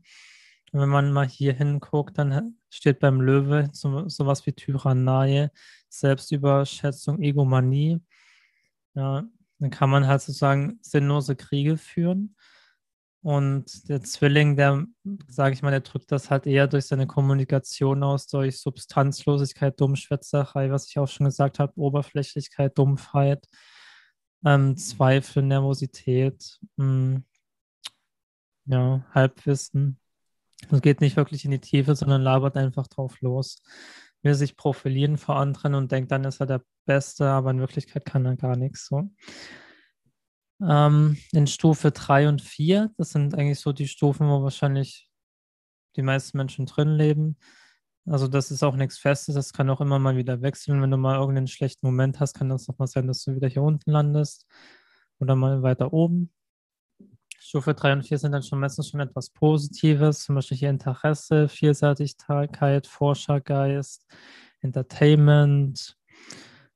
wenn 0.71 0.87
man 0.87 1.11
mal 1.11 1.27
hier 1.27 1.53
hinguckt, 1.53 2.17
dann 2.17 2.57
steht 2.69 2.99
beim 2.99 3.19
Löwe 3.19 3.69
so, 3.73 4.07
sowas 4.07 4.45
wie 4.45 4.53
Tyrannei, 4.53 5.49
Selbstüberschätzung, 5.89 7.21
Egomanie. 7.21 7.99
Ja, 8.93 9.23
dann 9.59 9.69
kann 9.69 9.89
man 9.89 10.07
halt 10.07 10.21
sozusagen 10.21 10.79
sinnlose 10.81 11.35
Kriege 11.35 11.77
führen. 11.77 12.35
Und 13.23 13.87
der 13.87 14.01
Zwilling, 14.01 14.55
der, 14.55 14.87
sage 15.27 15.53
ich 15.53 15.61
mal, 15.61 15.69
der 15.69 15.81
drückt 15.81 16.11
das 16.11 16.31
halt 16.31 16.47
eher 16.47 16.67
durch 16.67 16.85
seine 16.85 17.05
Kommunikation 17.05 18.01
aus, 18.03 18.25
durch 18.27 18.59
Substanzlosigkeit, 18.59 19.79
Dummschwätzerei, 19.79 20.71
was 20.71 20.87
ich 20.87 20.97
auch 20.97 21.07
schon 21.07 21.25
gesagt 21.25 21.59
habe, 21.59 21.79
Oberflächlichkeit, 21.79 22.75
Dumpfheit, 22.77 23.47
ähm, 24.43 24.75
Zweifel, 24.75 25.43
Nervosität, 25.43 26.59
mh, 26.77 26.85
hm, 26.85 27.25
ja, 28.65 29.05
Halbwissen. 29.13 29.99
Es 30.71 30.81
geht 30.81 31.01
nicht 31.01 31.15
wirklich 31.17 31.45
in 31.45 31.51
die 31.51 31.59
Tiefe, 31.59 31.95
sondern 31.95 32.21
labert 32.21 32.57
einfach 32.57 32.87
drauf 32.87 33.21
los. 33.21 33.61
Will 34.23 34.35
sich 34.35 34.55
profilieren 34.55 35.17
vor 35.17 35.37
anderen 35.37 35.73
und 35.73 35.91
denkt, 35.91 36.11
dann 36.11 36.23
ist 36.23 36.39
er 36.39 36.45
der 36.45 36.63
Beste, 36.85 37.29
aber 37.29 37.51
in 37.51 37.59
Wirklichkeit 37.59 38.05
kann 38.05 38.25
er 38.25 38.35
gar 38.35 38.55
nichts 38.55 38.87
so. 38.87 39.09
Ähm, 40.61 41.17
in 41.31 41.47
Stufe 41.47 41.91
3 41.91 42.27
und 42.29 42.41
4, 42.41 42.91
das 42.97 43.09
sind 43.11 43.33
eigentlich 43.35 43.59
so 43.59 43.73
die 43.73 43.87
Stufen, 43.87 44.27
wo 44.27 44.43
wahrscheinlich 44.43 45.09
die 45.95 46.03
meisten 46.03 46.37
Menschen 46.37 46.65
drin 46.65 46.89
leben. 46.89 47.37
Also 48.05 48.27
das 48.27 48.51
ist 48.51 48.63
auch 48.63 48.75
nichts 48.75 48.97
Festes, 48.97 49.35
das 49.35 49.53
kann 49.53 49.69
auch 49.69 49.81
immer 49.81 49.99
mal 49.99 50.17
wieder 50.17 50.41
wechseln. 50.41 50.81
Wenn 50.81 50.91
du 50.91 50.97
mal 50.97 51.17
irgendeinen 51.19 51.47
schlechten 51.47 51.85
Moment 51.85 52.19
hast, 52.19 52.33
kann 52.33 52.49
das 52.49 52.69
auch 52.69 52.77
mal 52.77 52.87
sein, 52.87 53.07
dass 53.07 53.23
du 53.23 53.35
wieder 53.35 53.47
hier 53.47 53.63
unten 53.63 53.91
landest 53.91 54.47
oder 55.19 55.35
mal 55.35 55.61
weiter 55.63 55.93
oben. 55.93 56.31
Stufe 57.43 57.73
3 57.73 57.93
und 57.93 58.03
4 58.03 58.19
sind 58.19 58.33
dann 58.33 58.43
schon 58.43 58.59
meistens 58.59 58.89
schon 58.89 58.99
etwas 58.99 59.31
Positives, 59.31 60.23
zum 60.23 60.35
Beispiel 60.35 60.57
hier 60.57 60.69
Interesse, 60.69 61.49
Vielseitigkeit, 61.49 62.85
Forschergeist, 62.85 64.05
Entertainment, 64.61 65.97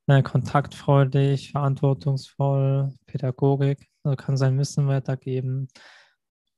äh, 0.07 0.23
kontaktfreudig, 0.23 1.51
verantwortungsvoll, 1.51 2.91
Pädagogik, 3.05 3.87
also 4.03 4.15
kann 4.15 4.37
sein 4.37 4.57
Wissen 4.57 4.87
weitergeben. 4.87 5.67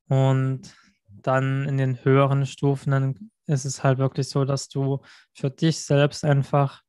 Und 0.08 0.74
dann 1.10 1.68
in 1.68 1.76
den 1.76 2.06
höheren 2.06 2.46
Stufen, 2.46 2.92
dann 2.92 3.32
ist 3.46 3.66
es 3.66 3.84
halt 3.84 3.98
wirklich 3.98 4.30
so, 4.30 4.46
dass 4.46 4.70
du 4.70 5.02
für 5.34 5.50
dich 5.50 5.80
selbst 5.80 6.24
einfach 6.24 6.82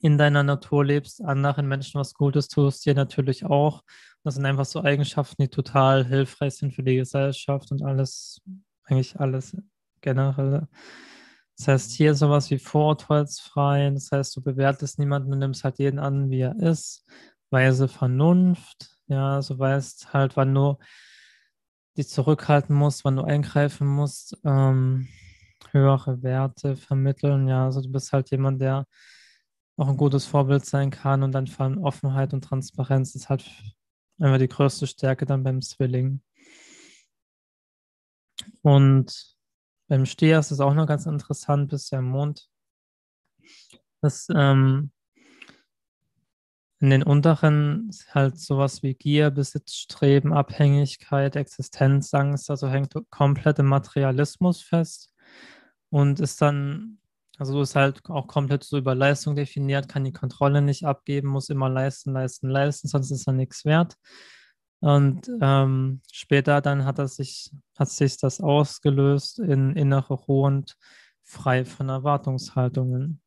in 0.00 0.18
deiner 0.18 0.42
Natur 0.42 0.84
lebst, 0.84 1.22
anderen 1.22 1.66
Menschen 1.66 1.98
was 2.00 2.14
Gutes 2.14 2.48
tust, 2.48 2.86
dir 2.86 2.94
natürlich 2.94 3.44
auch. 3.44 3.82
Das 4.24 4.34
sind 4.34 4.46
einfach 4.46 4.64
so 4.64 4.82
Eigenschaften, 4.82 5.42
die 5.42 5.48
total 5.48 6.04
hilfreich 6.04 6.56
sind 6.56 6.74
für 6.74 6.82
die 6.82 6.96
Gesellschaft 6.96 7.70
und 7.72 7.82
alles, 7.82 8.40
eigentlich 8.84 9.18
alles 9.18 9.56
generell. 10.00 10.68
Das 11.56 11.68
heißt, 11.68 11.92
hier 11.92 12.14
sowas 12.14 12.50
wie 12.50 12.58
vorurteilsfrei. 12.58 13.90
Das 13.90 14.12
heißt, 14.12 14.36
du 14.36 14.42
bewertest 14.42 14.98
niemanden 14.98 15.32
und 15.32 15.40
nimmst 15.40 15.64
halt 15.64 15.78
jeden 15.78 15.98
an, 15.98 16.30
wie 16.30 16.40
er 16.40 16.56
ist. 16.56 17.04
Weise 17.50 17.88
Vernunft. 17.88 18.96
Ja, 19.08 19.36
also 19.36 19.58
weißt 19.58 20.12
halt, 20.12 20.36
wann 20.36 20.54
du 20.54 20.76
dich 21.96 22.08
zurückhalten 22.08 22.76
musst, 22.76 23.04
wann 23.04 23.16
du 23.16 23.24
eingreifen 23.24 23.88
musst. 23.88 24.36
Ähm, 24.44 25.08
höhere 25.72 26.22
Werte 26.22 26.76
vermitteln. 26.76 27.48
Ja, 27.48 27.64
also 27.64 27.80
du 27.80 27.90
bist 27.90 28.12
halt 28.12 28.30
jemand, 28.30 28.60
der 28.60 28.86
auch 29.78 29.88
ein 29.88 29.96
gutes 29.96 30.26
Vorbild 30.26 30.66
sein 30.66 30.90
kann 30.90 31.22
und 31.22 31.32
dann 31.32 31.46
vor 31.46 31.64
allem 31.64 31.82
Offenheit 31.82 32.34
und 32.34 32.42
Transparenz 32.42 33.14
ist 33.14 33.28
halt 33.28 33.50
einfach 34.18 34.38
die 34.38 34.48
größte 34.48 34.86
Stärke 34.86 35.24
dann 35.24 35.44
beim 35.44 35.62
Zwilling. 35.62 36.20
Und 38.62 39.36
beim 39.88 40.04
Stier 40.04 40.38
ist 40.38 40.50
es 40.50 40.60
auch 40.60 40.74
noch 40.74 40.86
ganz 40.86 41.06
interessant, 41.06 41.70
bis 41.70 41.88
der 41.88 42.02
Mond. 42.02 42.50
Das 44.00 44.28
ähm, 44.34 44.90
in 46.80 46.90
den 46.90 47.02
unteren 47.02 47.90
halt 48.10 48.38
sowas 48.38 48.82
wie 48.82 48.94
Gier, 48.94 49.30
Besitzstreben, 49.30 50.32
Abhängigkeit, 50.32 51.34
Existenzangst, 51.34 52.50
also 52.50 52.68
hängt 52.68 52.94
komplett 53.10 53.58
im 53.58 53.66
Materialismus 53.66 54.62
fest 54.62 55.12
und 55.90 56.20
ist 56.20 56.40
dann, 56.40 57.00
also 57.38 57.62
ist 57.62 57.76
halt 57.76 58.00
auch 58.10 58.26
komplett 58.26 58.64
so 58.64 58.78
über 58.78 58.94
Leistung 58.94 59.36
definiert, 59.36 59.88
kann 59.88 60.04
die 60.04 60.12
Kontrolle 60.12 60.60
nicht 60.60 60.84
abgeben, 60.84 61.28
muss 61.28 61.48
immer 61.48 61.68
leisten, 61.68 62.12
leisten, 62.12 62.48
leisten, 62.48 62.88
sonst 62.88 63.10
ist 63.10 63.26
er 63.26 63.32
nichts 63.32 63.64
wert. 63.64 63.94
Und 64.80 65.30
ähm, 65.40 66.02
später 66.12 66.60
dann 66.60 66.84
hat 66.84 66.98
er 66.98 67.08
sich, 67.08 67.50
hat 67.76 67.88
sich 67.88 68.16
das 68.16 68.40
ausgelöst 68.40 69.38
in 69.38 69.74
innere 69.76 70.14
Ruhe 70.14 70.46
und 70.46 70.76
frei 71.24 71.64
von 71.64 71.88
Erwartungshaltungen. 71.88 73.20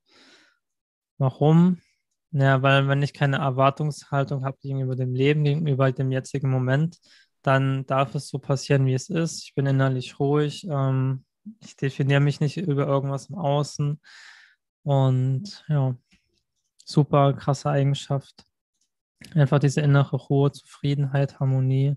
Warum? 1.17 1.79
Ja, 2.31 2.61
weil 2.61 2.87
wenn 2.87 3.03
ich 3.03 3.13
keine 3.13 3.37
Erwartungshaltung 3.37 4.45
habe 4.45 4.57
gegenüber 4.61 4.95
dem 4.95 5.13
Leben, 5.13 5.43
gegenüber 5.43 5.91
dem 5.91 6.11
jetzigen 6.11 6.49
Moment, 6.49 6.97
dann 7.41 7.85
darf 7.85 8.15
es 8.15 8.29
so 8.29 8.39
passieren, 8.39 8.85
wie 8.85 8.93
es 8.93 9.09
ist. 9.09 9.43
Ich 9.43 9.53
bin 9.55 9.65
innerlich 9.65 10.19
ruhig. 10.19 10.65
Ähm, 10.69 11.25
ich 11.59 11.75
definiere 11.75 12.19
mich 12.19 12.39
nicht 12.39 12.57
über 12.57 12.87
irgendwas 12.87 13.27
im 13.27 13.35
Außen. 13.35 13.99
Und 14.83 15.65
ja, 15.67 15.95
super 16.85 17.33
krasse 17.33 17.69
Eigenschaft. 17.69 18.45
Einfach 19.35 19.59
diese 19.59 19.81
innere 19.81 20.17
Ruhe, 20.17 20.51
Zufriedenheit, 20.51 21.39
Harmonie, 21.39 21.95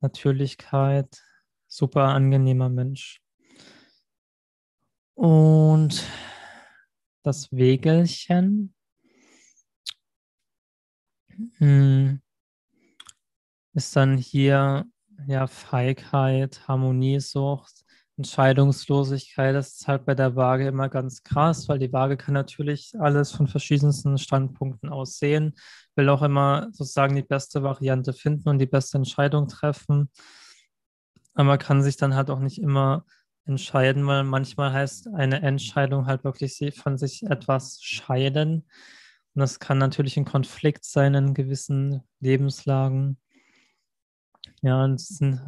Natürlichkeit, 0.00 1.22
super 1.66 2.04
angenehmer 2.04 2.68
Mensch. 2.68 3.20
Und 5.14 6.04
das 7.22 7.52
Wegelchen 7.52 8.74
hm, 11.58 12.20
ist 13.72 13.96
dann 13.96 14.18
hier 14.18 14.86
ja 15.26 15.46
Feigheit, 15.46 16.66
Harmoniesucht, 16.68 17.83
Entscheidungslosigkeit, 18.16 19.54
das 19.54 19.74
ist 19.74 19.88
halt 19.88 20.04
bei 20.06 20.14
der 20.14 20.36
Waage 20.36 20.68
immer 20.68 20.88
ganz 20.88 21.22
krass, 21.24 21.68
weil 21.68 21.80
die 21.80 21.92
Waage 21.92 22.16
kann 22.16 22.34
natürlich 22.34 22.92
alles 22.98 23.32
von 23.32 23.48
verschiedensten 23.48 24.18
Standpunkten 24.18 24.88
aus 24.88 25.18
sehen, 25.18 25.54
will 25.96 26.08
auch 26.08 26.22
immer 26.22 26.68
sozusagen 26.72 27.16
die 27.16 27.22
beste 27.22 27.62
Variante 27.64 28.12
finden 28.12 28.48
und 28.48 28.58
die 28.58 28.66
beste 28.66 28.98
Entscheidung 28.98 29.48
treffen. 29.48 30.10
Aber 31.34 31.44
man 31.44 31.58
kann 31.58 31.82
sich 31.82 31.96
dann 31.96 32.14
halt 32.14 32.30
auch 32.30 32.38
nicht 32.38 32.60
immer 32.60 33.04
entscheiden, 33.46 34.06
weil 34.06 34.24
manchmal 34.24 34.72
heißt 34.72 35.08
eine 35.14 35.42
Entscheidung 35.42 36.06
halt 36.06 36.24
wirklich 36.24 36.62
von 36.76 36.96
sich 36.96 37.24
etwas 37.24 37.82
scheiden. 37.82 38.66
Und 39.34 39.40
das 39.40 39.58
kann 39.58 39.78
natürlich 39.78 40.16
ein 40.16 40.24
Konflikt 40.24 40.84
sein 40.84 41.14
in 41.14 41.34
gewissen 41.34 42.02
Lebenslagen. 42.20 43.18
Ja, 44.64 44.96
sind 44.96 45.42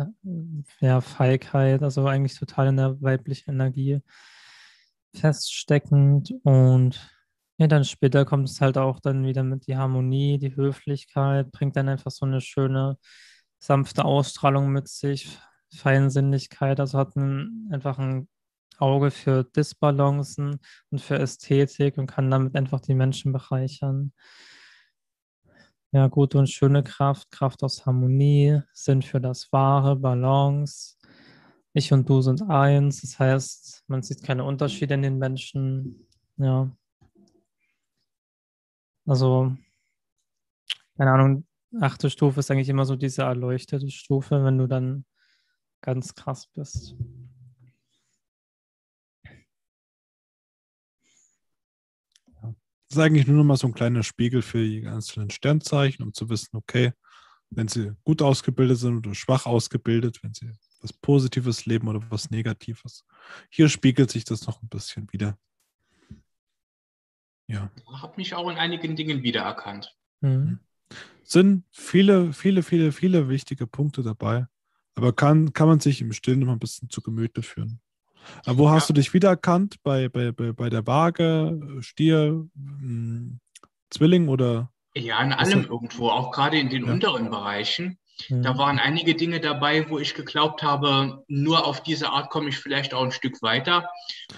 ja 0.81 1.01
Feigheit, 1.01 1.83
also 1.83 2.07
eigentlich 2.07 2.39
total 2.39 2.67
in 2.69 2.77
der 2.77 3.01
weiblichen 3.01 3.53
Energie 3.53 4.03
feststeckend. 5.15 6.35
Und 6.43 7.01
ja, 7.57 7.67
dann 7.67 7.85
später 7.85 8.27
kommt 8.27 8.51
es 8.51 8.61
halt 8.61 8.77
auch 8.77 9.01
dann 9.01 9.25
wieder 9.25 9.43
mit 9.43 9.67
die 9.69 9.77
Harmonie, 9.79 10.39
die 10.39 10.55
Höflichkeit, 10.55 11.51
bringt 11.51 11.77
dann 11.77 11.89
einfach 11.89 12.11
so 12.11 12.27
eine 12.27 12.43
schöne, 12.43 12.99
sanfte 13.59 14.05
Ausstrahlung 14.05 14.71
mit 14.71 14.87
sich, 14.89 15.39
Feinsinnigkeit, 15.75 16.79
also 16.79 16.99
hat 16.99 17.17
ein, 17.17 17.71
einfach 17.73 17.99
ein 17.99 18.29
Auge 18.77 19.11
für 19.11 19.45
Disbalancen 19.45 20.61
und 20.91 21.01
für 21.01 21.19
Ästhetik 21.19 21.97
und 21.97 22.07
kann 22.07 22.31
damit 22.31 22.55
einfach 22.55 22.81
die 22.81 22.95
Menschen 22.95 23.33
bereichern. 23.33 24.13
Ja, 25.97 26.09
gute 26.09 26.37
und 26.37 26.51
schöne 26.51 26.83
Kraft, 26.83 27.31
Kraft 27.31 27.63
aus 27.63 27.87
Harmonie, 27.87 28.61
Sinn 28.75 29.01
für 29.01 29.19
das 29.19 29.51
Wahre, 29.51 29.97
Balance. 29.97 30.99
Ich 31.73 31.91
und 31.91 32.07
du 32.07 32.21
sind 32.21 32.43
eins. 32.51 33.01
Das 33.01 33.19
heißt, 33.19 33.85
man 33.87 34.03
sieht 34.03 34.23
keine 34.23 34.45
Unterschiede 34.45 34.93
in 34.93 35.01
den 35.01 35.17
Menschen. 35.17 36.07
Ja. 36.37 36.71
Also, 39.07 39.57
keine 40.99 41.13
Ahnung, 41.13 41.47
achte 41.81 42.11
Stufe 42.11 42.41
ist 42.41 42.51
eigentlich 42.51 42.69
immer 42.69 42.85
so 42.85 42.97
diese 42.97 43.23
erleuchtete 43.23 43.91
Stufe, 43.91 44.45
wenn 44.45 44.59
du 44.59 44.67
dann 44.67 45.07
ganz 45.81 46.15
krass 46.15 46.47
bist. 46.49 46.95
Das 52.89 52.99
ist 52.99 53.03
eigentlich 53.03 53.27
nur 53.27 53.39
noch 53.39 53.45
mal 53.45 53.57
so 53.57 53.67
ein 53.67 53.75
kleiner 53.75 54.03
Spiegel 54.03 54.43
für 54.43 54.63
die 54.63 54.87
einzelnen 54.87 55.31
Sternzeichen, 55.31 56.05
um 56.05 56.13
zu 56.13 56.29
wissen, 56.29 56.57
okay, 56.57 56.93
wenn 57.51 57.69
sie 57.69 57.93
gut 58.05 58.23
ausgebildet 58.23 58.79
sind 58.79 58.99
oder 58.99 59.15
schwach 59.15 59.47
ausgebildet, 59.47 60.23
wenn 60.23 60.35
sie 60.35 60.53
was 60.81 60.93
Positives 60.93 61.67
leben 61.67 61.89
oder 61.89 62.01
was 62.11 62.31
Negatives. 62.31 63.05
Hier 63.51 63.69
spiegelt 63.69 64.11
sich 64.11 64.25
das 64.25 64.47
noch 64.47 64.63
ein 64.63 64.69
bisschen 64.69 65.13
wieder. 65.13 65.39
Ja. 67.49 67.71
Ich 67.77 68.03
habe 68.03 68.15
mich 68.17 68.35
auch 68.35 68.49
in 68.51 68.57
einigen 68.57 68.97
Dingen 68.97 69.23
wiedererkannt. 69.23 69.97
Mhm. 70.21 70.61
Sind 71.23 71.65
viele, 71.71 72.33
viele, 72.33 72.63
viele, 72.63 72.93
viele 72.93 73.29
wichtige 73.29 73.67
Punkte 73.67 74.03
dabei. 74.03 74.47
Aber 74.95 75.13
kann, 75.13 75.53
kann 75.53 75.69
man 75.69 75.81
sich 75.81 76.01
im 76.01 76.13
Stillen 76.13 76.41
noch 76.41 76.53
ein 76.53 76.59
bisschen 76.59 76.89
zu 76.89 77.03
Gemüte 77.03 77.43
führen. 77.43 77.81
Aber 78.45 78.59
wo 78.59 78.65
Ja. 78.67 78.73
hast 78.73 78.89
du 78.89 78.93
dich 78.93 79.13
wiedererkannt? 79.15 79.83
Bei, 79.83 80.09
bei, 80.09 80.33
bei, 80.33 80.71
der 80.71 80.87
Waage, 80.87 81.61
Stier, 81.81 82.47
mh, 82.55 83.39
Zwilling 83.91 84.29
oder? 84.29 84.71
Ja, 84.97 85.21
in 85.23 85.33
allem 85.33 85.63
hat- 85.63 85.69
irgendwo, 85.71 86.09
auch 86.11 86.31
gerade 86.33 86.59
in 86.59 86.69
den 86.71 86.87
Ja. 86.87 86.93
unteren 86.93 87.31
Bereichen. 87.31 87.99
Mhm. 88.31 88.43
Da 88.43 88.57
waren 88.57 88.79
einige 88.79 89.15
Dinge 89.15 89.41
dabei, 89.41 89.91
wo 89.91 89.99
ich 89.99 90.15
geglaubt 90.15 90.63
habe, 90.63 91.23
nur 91.29 91.67
auf 91.67 91.83
diese 91.83 92.09
Art 92.11 92.31
komme 92.31 92.49
ich 92.49 92.57
vielleicht 92.59 92.95
auch 92.95 93.05
ein 93.05 93.13
Stück 93.13 93.43
weiter. 93.43 93.91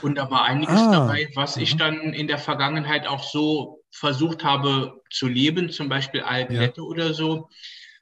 Und 0.03 0.17
da 0.19 0.31
war 0.33 0.43
einiges 0.45 0.81
Ah, 0.81 0.91
dabei, 0.93 1.29
was 1.37 1.57
ich 1.57 1.75
mhm. 1.75 1.79
dann 1.79 1.95
in 2.13 2.27
der 2.27 2.39
Vergangenheit 2.39 3.07
auch 3.07 3.23
so 3.23 3.81
versucht 3.91 4.43
habe 4.45 5.01
zu 5.11 5.29
leben, 5.29 5.71
zum 5.71 5.89
Beispiel 5.89 6.23
Algenette 6.23 6.83
oder 6.83 7.15
so. 7.15 7.49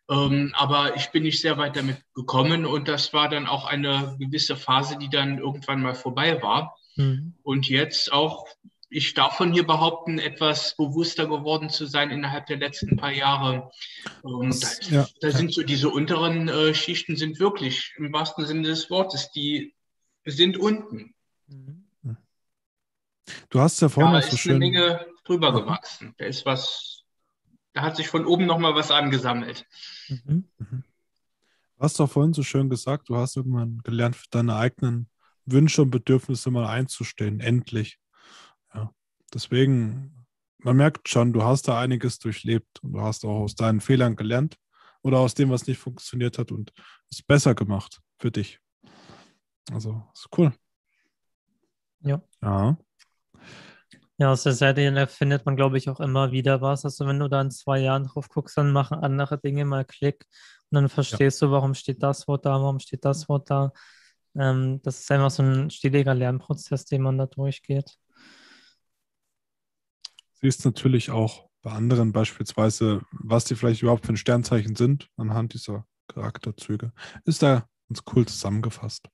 Ähm, 0.08 0.52
aber 0.56 0.94
ich 0.96 1.10
bin 1.10 1.24
nicht 1.24 1.40
sehr 1.40 1.58
weit 1.58 1.76
damit 1.76 1.96
gekommen 2.14 2.64
und 2.64 2.86
das 2.88 3.12
war 3.12 3.28
dann 3.28 3.46
auch 3.46 3.64
eine 3.66 4.16
gewisse 4.20 4.56
Phase, 4.56 4.98
die 4.98 5.08
dann 5.10 5.38
irgendwann 5.38 5.82
mal 5.82 5.94
vorbei 5.94 6.40
war. 6.42 6.76
Mhm. 6.94 7.34
Und 7.42 7.68
jetzt 7.68 8.12
auch, 8.12 8.46
ich 8.88 9.14
darf 9.14 9.36
von 9.36 9.52
hier 9.52 9.66
behaupten, 9.66 10.20
etwas 10.20 10.76
bewusster 10.76 11.26
geworden 11.26 11.70
zu 11.70 11.86
sein 11.86 12.10
innerhalb 12.10 12.46
der 12.46 12.58
letzten 12.58 12.96
paar 12.96 13.10
Jahre. 13.12 13.70
Und 14.22 14.50
Das- 14.62 14.78
da, 14.78 14.86
ja, 14.94 15.06
da 15.20 15.28
ja. 15.28 15.36
sind 15.36 15.52
so 15.52 15.62
diese 15.64 15.88
unteren 15.88 16.48
äh, 16.48 16.72
Schichten 16.72 17.16
sind 17.16 17.40
wirklich 17.40 17.92
im 17.96 18.12
wahrsten 18.12 18.46
Sinne 18.46 18.68
des 18.68 18.88
Wortes, 18.90 19.32
die 19.32 19.74
sind 20.24 20.56
unten. 20.56 21.14
Mhm. 21.48 21.82
Du 23.50 23.60
hast 23.60 23.80
ja 23.82 23.88
vorhin 23.88 24.12
Da 24.12 24.18
auch 24.20 24.22
so 24.22 24.28
ist 24.28 24.32
eine 24.34 24.38
schön. 24.38 24.58
Menge 24.58 25.06
drüber 25.24 25.52
gewachsen. 25.52 26.14
Da 26.18 26.26
ist 26.26 26.46
was, 26.46 26.85
da 27.76 27.82
hat 27.82 27.94
sich 27.94 28.08
von 28.08 28.24
oben 28.24 28.46
nochmal 28.46 28.74
was 28.74 28.90
angesammelt. 28.90 29.66
Mhm. 30.08 30.48
Du 30.58 31.78
hast 31.78 32.00
doch 32.00 32.10
vorhin 32.10 32.32
so 32.32 32.42
schön 32.42 32.70
gesagt, 32.70 33.10
du 33.10 33.16
hast 33.16 33.36
irgendwann 33.36 33.82
gelernt, 33.84 34.16
für 34.16 34.28
deine 34.30 34.56
eigenen 34.56 35.10
Wünsche 35.44 35.82
und 35.82 35.90
Bedürfnisse 35.90 36.50
mal 36.50 36.66
einzustehen. 36.66 37.38
Endlich. 37.38 37.98
Ja. 38.72 38.94
Deswegen, 39.34 40.26
man 40.56 40.76
merkt 40.78 41.10
schon, 41.10 41.34
du 41.34 41.42
hast 41.42 41.68
da 41.68 41.78
einiges 41.78 42.18
durchlebt 42.18 42.82
und 42.82 42.94
du 42.94 43.02
hast 43.02 43.26
auch 43.26 43.42
aus 43.42 43.54
deinen 43.54 43.82
Fehlern 43.82 44.16
gelernt 44.16 44.56
oder 45.02 45.18
aus 45.18 45.34
dem, 45.34 45.50
was 45.50 45.66
nicht 45.66 45.78
funktioniert 45.78 46.38
hat 46.38 46.52
und 46.52 46.72
es 47.10 47.20
besser 47.20 47.54
gemacht 47.54 48.00
für 48.18 48.30
dich. 48.30 48.58
Also, 49.70 50.02
ist 50.14 50.28
cool. 50.38 50.54
Ja. 52.00 52.22
Ja. 52.40 52.78
Ja, 54.18 54.32
aus 54.32 54.44
der 54.44 54.54
Seite 54.54 54.90
da 54.92 55.06
findet 55.06 55.44
man, 55.44 55.56
glaube 55.56 55.76
ich, 55.76 55.90
auch 55.90 56.00
immer 56.00 56.32
wieder 56.32 56.62
was. 56.62 56.84
Also 56.84 57.06
wenn 57.06 57.18
du 57.18 57.28
da 57.28 57.42
in 57.42 57.50
zwei 57.50 57.80
Jahren 57.80 58.04
drauf 58.04 58.28
guckst, 58.30 58.56
dann 58.56 58.72
machen 58.72 58.98
andere 58.98 59.38
Dinge 59.38 59.64
mal 59.66 59.84
Klick 59.84 60.24
und 60.70 60.76
dann 60.76 60.88
verstehst 60.88 61.42
du, 61.42 61.50
warum 61.50 61.74
steht 61.74 62.02
das 62.02 62.26
Wort 62.26 62.46
da, 62.46 62.52
warum 62.52 62.80
steht 62.80 63.04
das 63.04 63.28
Wort 63.28 63.50
da. 63.50 63.72
Ähm, 64.34 64.80
das 64.82 65.00
ist 65.00 65.10
einfach 65.12 65.30
so 65.30 65.42
ein 65.42 65.70
stetiger 65.70 66.14
Lernprozess, 66.14 66.86
den 66.86 67.02
man 67.02 67.18
da 67.18 67.26
durchgeht. 67.26 67.96
Siehst 70.40 70.64
natürlich 70.64 71.10
auch 71.10 71.48
bei 71.62 71.72
anderen 71.72 72.12
beispielsweise, 72.12 73.02
was 73.10 73.44
die 73.44 73.54
vielleicht 73.54 73.82
überhaupt 73.82 74.06
für 74.06 74.12
ein 74.12 74.18
Sternzeichen 74.18 74.76
sind, 74.76 75.08
anhand 75.16 75.52
dieser 75.52 75.86
Charakterzüge. 76.08 76.92
Ist 77.24 77.42
da 77.42 77.68
ganz 77.88 78.02
cool 78.14 78.26
zusammengefasst. 78.26 79.08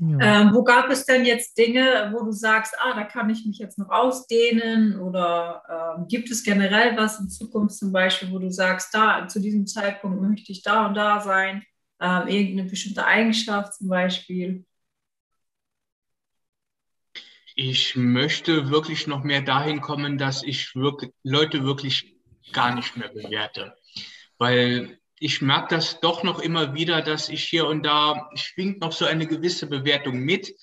Ja. 0.00 0.42
Ähm, 0.42 0.50
wo 0.52 0.64
gab 0.64 0.90
es 0.90 1.06
denn 1.06 1.24
jetzt 1.24 1.56
Dinge, 1.56 2.10
wo 2.12 2.24
du 2.24 2.32
sagst, 2.32 2.74
ah, 2.80 2.94
da 2.94 3.04
kann 3.04 3.30
ich 3.30 3.46
mich 3.46 3.58
jetzt 3.58 3.78
noch 3.78 3.90
ausdehnen? 3.90 4.98
Oder 5.00 5.96
ähm, 5.98 6.08
gibt 6.08 6.30
es 6.30 6.42
generell 6.42 6.96
was 6.96 7.20
in 7.20 7.28
Zukunft 7.28 7.76
zum 7.76 7.92
Beispiel, 7.92 8.30
wo 8.32 8.38
du 8.38 8.50
sagst, 8.50 8.92
da 8.92 9.28
zu 9.28 9.40
diesem 9.40 9.66
Zeitpunkt 9.66 10.20
möchte 10.20 10.50
ich 10.50 10.62
da 10.62 10.86
und 10.86 10.94
da 10.94 11.20
sein? 11.20 11.62
Ähm, 12.00 12.26
irgendeine 12.26 12.68
bestimmte 12.68 13.06
Eigenschaft 13.06 13.74
zum 13.74 13.88
Beispiel? 13.88 14.66
Ich 17.54 17.94
möchte 17.94 18.70
wirklich 18.70 19.06
noch 19.06 19.22
mehr 19.22 19.42
dahin 19.42 19.80
kommen, 19.80 20.18
dass 20.18 20.42
ich 20.42 20.74
wirklich, 20.74 21.12
Leute 21.22 21.62
wirklich 21.62 22.16
gar 22.52 22.74
nicht 22.74 22.96
mehr 22.96 23.10
bewerte. 23.10 23.76
Weil 24.38 24.98
ich 25.18 25.40
merke 25.40 25.76
das 25.76 26.00
doch 26.00 26.22
noch 26.22 26.40
immer 26.40 26.74
wieder, 26.74 27.02
dass 27.02 27.28
ich 27.28 27.44
hier 27.44 27.66
und 27.66 27.84
da 27.84 28.28
schwingt 28.34 28.80
noch 28.80 28.92
so 28.92 29.04
eine 29.04 29.26
gewisse 29.26 29.66
Bewertung 29.66 30.18
mit. 30.20 30.54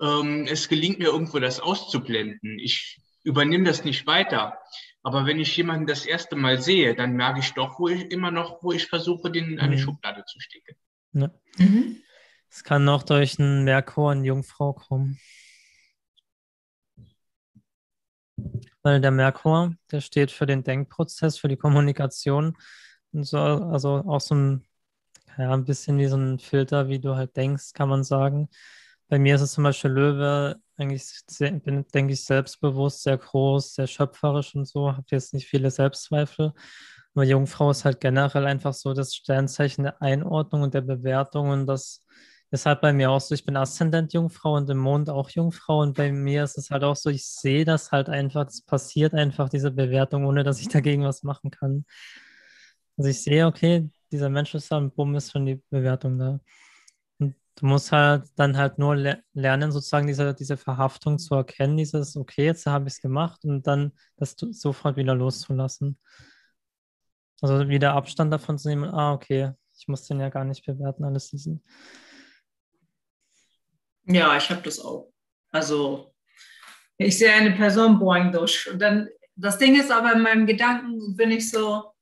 Ähm, 0.00 0.46
es 0.48 0.68
gelingt 0.68 0.98
mir 0.98 1.08
irgendwo 1.08 1.38
das 1.38 1.60
auszublenden. 1.60 2.58
Ich 2.58 3.00
übernehme 3.22 3.64
das 3.64 3.84
nicht 3.84 4.06
weiter. 4.06 4.58
Aber 5.02 5.26
wenn 5.26 5.40
ich 5.40 5.56
jemanden 5.56 5.86
das 5.86 6.04
erste 6.04 6.36
Mal 6.36 6.60
sehe, 6.60 6.94
dann 6.94 7.14
merke 7.14 7.40
ich 7.40 7.52
doch, 7.52 7.78
wo 7.78 7.88
ich 7.88 8.10
immer 8.10 8.30
noch, 8.30 8.62
wo 8.62 8.72
ich 8.72 8.86
versuche, 8.86 9.30
den 9.30 9.52
in 9.52 9.60
eine 9.60 9.76
Mhm. 9.76 9.80
Schublade 9.80 10.24
zu 10.26 10.40
stecken. 10.40 10.76
Ja. 11.12 11.30
Mhm. 11.58 12.02
Es 12.50 12.64
kann 12.64 12.88
auch 12.88 13.02
durch 13.02 13.38
einen 13.38 13.64
Merkur 13.64 14.12
in 14.12 14.24
Jungfrau 14.24 14.72
kommen. 14.72 15.18
Weil 18.82 19.00
der 19.00 19.10
Merkur, 19.10 19.74
der 19.90 20.00
steht 20.00 20.30
für 20.30 20.46
den 20.46 20.64
Denkprozess, 20.64 21.38
für 21.38 21.48
die 21.48 21.56
Kommunikation 21.56 22.56
so, 23.12 23.38
also 23.38 24.04
auch 24.06 24.20
so 24.20 24.34
ein, 24.34 24.64
ja, 25.38 25.52
ein 25.52 25.64
bisschen 25.64 25.98
wie 25.98 26.06
so 26.06 26.16
ein 26.16 26.38
Filter, 26.38 26.88
wie 26.88 27.00
du 27.00 27.16
halt 27.16 27.36
denkst, 27.36 27.72
kann 27.74 27.88
man 27.88 28.04
sagen. 28.04 28.48
Bei 29.08 29.18
mir 29.18 29.34
ist 29.36 29.42
es 29.42 29.52
zum 29.52 29.64
Beispiel 29.64 29.90
Löwe, 29.90 30.56
eigentlich 30.76 31.04
sehr, 31.28 31.52
bin, 31.52 31.86
denke 31.94 32.14
ich, 32.14 32.24
selbstbewusst, 32.24 33.02
sehr 33.02 33.18
groß, 33.18 33.74
sehr 33.74 33.86
schöpferisch 33.86 34.54
und 34.54 34.66
so, 34.66 34.92
habe 34.92 35.04
jetzt 35.10 35.34
nicht 35.34 35.48
viele 35.48 35.70
Selbstzweifel. 35.70 36.52
Aber 37.14 37.24
Jungfrau 37.24 37.70
ist 37.70 37.84
halt 37.84 38.00
generell 38.00 38.46
einfach 38.46 38.72
so 38.74 38.94
das 38.94 39.14
Sternzeichen 39.14 39.84
der 39.84 40.00
Einordnung 40.02 40.62
und 40.62 40.74
der 40.74 40.80
Bewertung 40.82 41.50
und 41.50 41.66
das 41.66 42.06
ist 42.52 42.66
halt 42.66 42.80
bei 42.80 42.92
mir 42.92 43.10
auch 43.10 43.20
so, 43.20 43.34
ich 43.34 43.44
bin 43.44 43.56
Aszendent 43.56 44.12
Jungfrau 44.12 44.56
und 44.56 44.68
im 44.70 44.78
Mond 44.78 45.08
auch 45.10 45.30
Jungfrau 45.30 45.80
und 45.80 45.96
bei 45.96 46.12
mir 46.12 46.44
ist 46.44 46.58
es 46.58 46.70
halt 46.70 46.82
auch 46.84 46.96
so, 46.96 47.10
ich 47.10 47.26
sehe 47.26 47.64
das 47.64 47.92
halt 47.92 48.08
einfach, 48.08 48.46
es 48.48 48.62
passiert 48.62 49.14
einfach, 49.14 49.48
diese 49.48 49.70
Bewertung, 49.70 50.24
ohne 50.26 50.42
dass 50.44 50.60
ich 50.60 50.68
dagegen 50.68 51.04
was 51.04 51.22
machen 51.22 51.50
kann. 51.50 51.84
Also 53.00 53.08
ich 53.08 53.22
sehe, 53.22 53.46
okay, 53.46 53.88
dieser 54.12 54.28
Mensch 54.28 54.54
ist 54.54 54.70
da 54.70 54.76
und 54.76 54.94
bumm 54.94 55.14
ist 55.14 55.32
schon 55.32 55.46
die 55.46 55.62
Bewertung 55.70 56.18
da. 56.18 56.38
Und 57.18 57.34
du 57.54 57.64
musst 57.64 57.90
halt 57.92 58.24
dann 58.36 58.58
halt 58.58 58.76
nur 58.76 58.94
le 58.94 59.24
lernen, 59.32 59.72
sozusagen 59.72 60.06
diese, 60.06 60.34
diese 60.34 60.58
Verhaftung 60.58 61.18
zu 61.18 61.34
erkennen, 61.34 61.78
dieses, 61.78 62.14
okay, 62.14 62.44
jetzt 62.44 62.66
habe 62.66 62.88
ich 62.88 62.92
es 62.96 63.00
gemacht 63.00 63.42
und 63.46 63.66
dann 63.66 63.92
das 64.18 64.36
sofort 64.36 64.98
wieder 64.98 65.14
loszulassen. 65.14 65.98
Also 67.40 67.70
wieder 67.70 67.94
Abstand 67.94 68.34
davon 68.34 68.58
zu 68.58 68.68
nehmen, 68.68 68.84
ah, 68.84 69.14
okay, 69.14 69.52
ich 69.78 69.88
muss 69.88 70.06
den 70.06 70.20
ja 70.20 70.28
gar 70.28 70.44
nicht 70.44 70.66
bewerten, 70.66 71.02
alles 71.02 71.30
diesen. 71.30 71.64
Ja, 74.04 74.36
ich 74.36 74.50
habe 74.50 74.60
das 74.60 74.78
auch. 74.78 75.10
Also, 75.52 76.14
ich 76.98 77.16
sehe 77.16 77.32
eine 77.32 77.52
Person 77.52 77.98
boing 77.98 78.30
durch. 78.30 78.70
Und 78.70 78.78
dann, 78.78 79.08
das 79.36 79.56
Ding 79.56 79.80
ist 79.80 79.90
aber 79.90 80.12
in 80.12 80.20
meinem 80.20 80.44
Gedanken 80.44 81.16
bin 81.16 81.30
ich 81.30 81.50
so, 81.50 81.94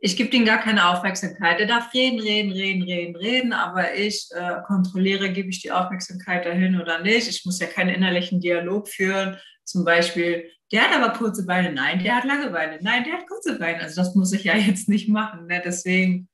ich 0.00 0.16
gebe 0.16 0.34
ihm 0.36 0.44
gar 0.44 0.58
keine 0.58 0.88
Aufmerksamkeit. 0.88 1.58
Er 1.58 1.66
darf 1.66 1.92
reden, 1.92 2.20
reden, 2.20 2.52
reden, 2.52 2.82
reden, 2.82 3.16
reden, 3.16 3.52
aber 3.52 3.94
ich 3.94 4.28
äh, 4.30 4.62
kontrolliere, 4.66 5.32
gebe 5.32 5.48
ich 5.48 5.60
die 5.60 5.72
Aufmerksamkeit 5.72 6.46
dahin 6.46 6.80
oder 6.80 7.00
nicht. 7.00 7.28
Ich 7.28 7.44
muss 7.44 7.58
ja 7.58 7.66
keinen 7.66 7.94
innerlichen 7.94 8.40
Dialog 8.40 8.88
führen. 8.88 9.36
Zum 9.64 9.84
Beispiel, 9.84 10.50
der 10.70 10.82
hat 10.82 10.96
aber 10.96 11.18
kurze 11.18 11.44
Beine, 11.46 11.72
nein, 11.72 12.02
der 12.02 12.16
hat 12.16 12.24
lange 12.24 12.50
Beine, 12.50 12.78
nein, 12.80 13.04
der 13.04 13.14
hat 13.14 13.26
kurze 13.26 13.58
Beine. 13.58 13.80
Also 13.80 14.00
das 14.00 14.14
muss 14.14 14.32
ich 14.32 14.44
ja 14.44 14.56
jetzt 14.56 14.88
nicht 14.88 15.08
machen. 15.08 15.46
Ne? 15.46 15.60
Deswegen 15.64 16.28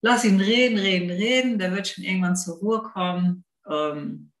lass 0.00 0.24
ihn 0.24 0.40
reden, 0.40 0.78
reden, 0.78 1.10
reden. 1.10 1.58
Der 1.58 1.74
wird 1.74 1.88
schon 1.88 2.04
irgendwann 2.04 2.36
zur 2.36 2.58
Ruhe 2.58 2.82
kommen. 2.82 3.44
Ähm, 3.68 4.32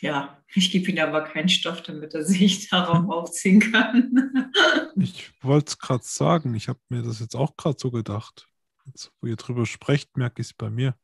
ja, 0.00 0.42
ich 0.54 0.70
gebe 0.70 0.90
ihm 0.90 0.98
aber 0.98 1.22
keinen 1.22 1.48
Stoff, 1.48 1.82
damit 1.82 2.14
er 2.14 2.24
sich 2.24 2.68
darauf 2.70 3.08
aufziehen 3.08 3.60
kann. 3.60 4.52
Ich 4.96 5.32
wollte 5.42 5.70
es 5.70 5.78
gerade 5.78 6.04
sagen, 6.04 6.54
ich 6.54 6.68
habe 6.68 6.80
mir 6.88 7.02
das 7.02 7.20
jetzt 7.20 7.36
auch 7.36 7.56
gerade 7.56 7.76
so 7.78 7.90
gedacht. 7.90 8.46
Jetzt, 8.86 9.12
wo 9.20 9.26
ihr 9.26 9.36
drüber 9.36 9.66
sprecht, 9.66 10.16
merke 10.16 10.42
ich 10.42 10.48
es 10.48 10.54
bei 10.54 10.70
mir. 10.70 10.94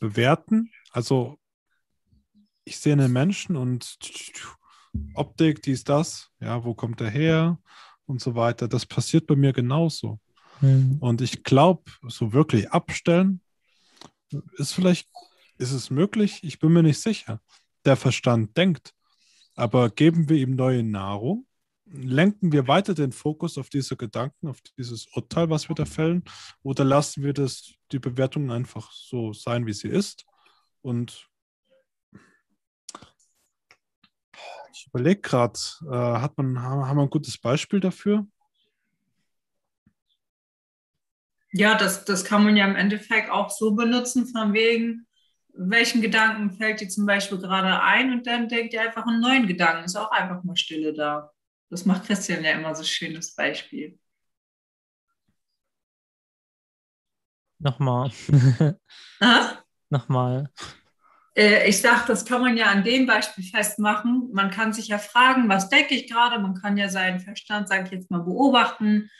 Bewerten, 0.00 0.70
also 0.90 1.38
ich 2.64 2.78
sehe 2.78 2.92
einen 2.92 3.12
Menschen 3.12 3.56
und 3.56 3.98
Optik, 5.14 5.62
dies, 5.62 5.84
das, 5.84 6.30
ja, 6.40 6.64
wo 6.64 6.74
kommt 6.74 7.00
er 7.00 7.10
her 7.10 7.58
und 8.06 8.20
so 8.20 8.34
weiter. 8.34 8.68
Das 8.68 8.86
passiert 8.86 9.26
bei 9.26 9.36
mir 9.36 9.52
genauso. 9.52 10.20
Hm. 10.60 10.98
Und 11.00 11.20
ich 11.20 11.42
glaube, 11.42 11.82
so 12.08 12.32
wirklich 12.32 12.70
abstellen, 12.70 13.40
ist 14.56 14.72
vielleicht, 14.72 15.08
ist 15.62 15.72
es 15.72 15.90
möglich? 15.90 16.40
Ich 16.42 16.58
bin 16.58 16.72
mir 16.72 16.82
nicht 16.82 17.00
sicher. 17.00 17.40
Der 17.84 17.96
Verstand 17.96 18.56
denkt. 18.56 18.92
Aber 19.54 19.90
geben 19.90 20.28
wir 20.28 20.36
ihm 20.36 20.56
neue 20.56 20.82
Nahrung, 20.82 21.46
lenken 21.84 22.52
wir 22.52 22.68
weiter 22.68 22.94
den 22.94 23.12
Fokus 23.12 23.58
auf 23.58 23.68
diese 23.68 23.96
Gedanken, 23.96 24.48
auf 24.48 24.60
dieses 24.78 25.06
Urteil, 25.14 25.50
was 25.50 25.68
wir 25.68 25.74
da 25.74 25.84
fällen, 25.84 26.24
oder 26.62 26.84
lassen 26.84 27.22
wir 27.22 27.34
das, 27.34 27.74
die 27.92 27.98
Bewertung 27.98 28.50
einfach 28.50 28.90
so 28.92 29.32
sein, 29.32 29.66
wie 29.66 29.74
sie 29.74 29.88
ist? 29.88 30.24
Und 30.80 31.28
ich 34.72 34.86
überlege 34.86 35.20
gerade, 35.20 35.58
äh, 35.82 35.94
hat 35.94 36.36
man, 36.38 36.60
haben 36.60 36.96
wir 36.96 37.02
ein 37.02 37.10
gutes 37.10 37.38
Beispiel 37.38 37.80
dafür? 37.80 38.26
Ja, 41.52 41.76
das, 41.76 42.06
das 42.06 42.24
kann 42.24 42.44
man 42.44 42.56
ja 42.56 42.66
im 42.66 42.76
Endeffekt 42.76 43.30
auch 43.30 43.50
so 43.50 43.72
benutzen, 43.72 44.26
von 44.26 44.54
wegen, 44.54 45.06
welchen 45.54 46.00
Gedanken 46.00 46.50
fällt 46.50 46.80
dir 46.80 46.88
zum 46.88 47.06
Beispiel 47.06 47.38
gerade 47.38 47.82
ein 47.82 48.12
und 48.12 48.26
dann 48.26 48.48
denkt 48.48 48.72
ihr 48.72 48.82
einfach 48.82 49.06
einen 49.06 49.20
neuen 49.20 49.46
Gedanken. 49.46 49.84
Ist 49.84 49.96
auch 49.96 50.10
einfach 50.10 50.42
mal 50.44 50.56
Stille 50.56 50.92
da. 50.92 51.30
Das 51.70 51.84
macht 51.84 52.06
Christian 52.06 52.44
ja 52.44 52.52
immer 52.52 52.74
so 52.74 52.84
schönes 52.84 53.34
Beispiel. 53.34 53.98
Nochmal. 57.58 58.10
Nochmal. 59.90 60.50
Äh, 61.34 61.68
ich 61.68 61.80
sage, 61.80 62.02
das 62.08 62.24
kann 62.24 62.40
man 62.40 62.56
ja 62.56 62.66
an 62.66 62.82
dem 62.82 63.06
Beispiel 63.06 63.44
festmachen. 63.44 64.30
Man 64.32 64.50
kann 64.50 64.72
sich 64.72 64.88
ja 64.88 64.98
fragen, 64.98 65.48
was 65.48 65.68
denke 65.68 65.94
ich 65.94 66.10
gerade? 66.10 66.40
Man 66.40 66.54
kann 66.54 66.76
ja 66.76 66.88
seinen 66.88 67.20
Verstand, 67.20 67.68
sage 67.68 67.84
ich 67.84 67.90
jetzt 67.92 68.10
mal, 68.10 68.22
beobachten. 68.22 69.10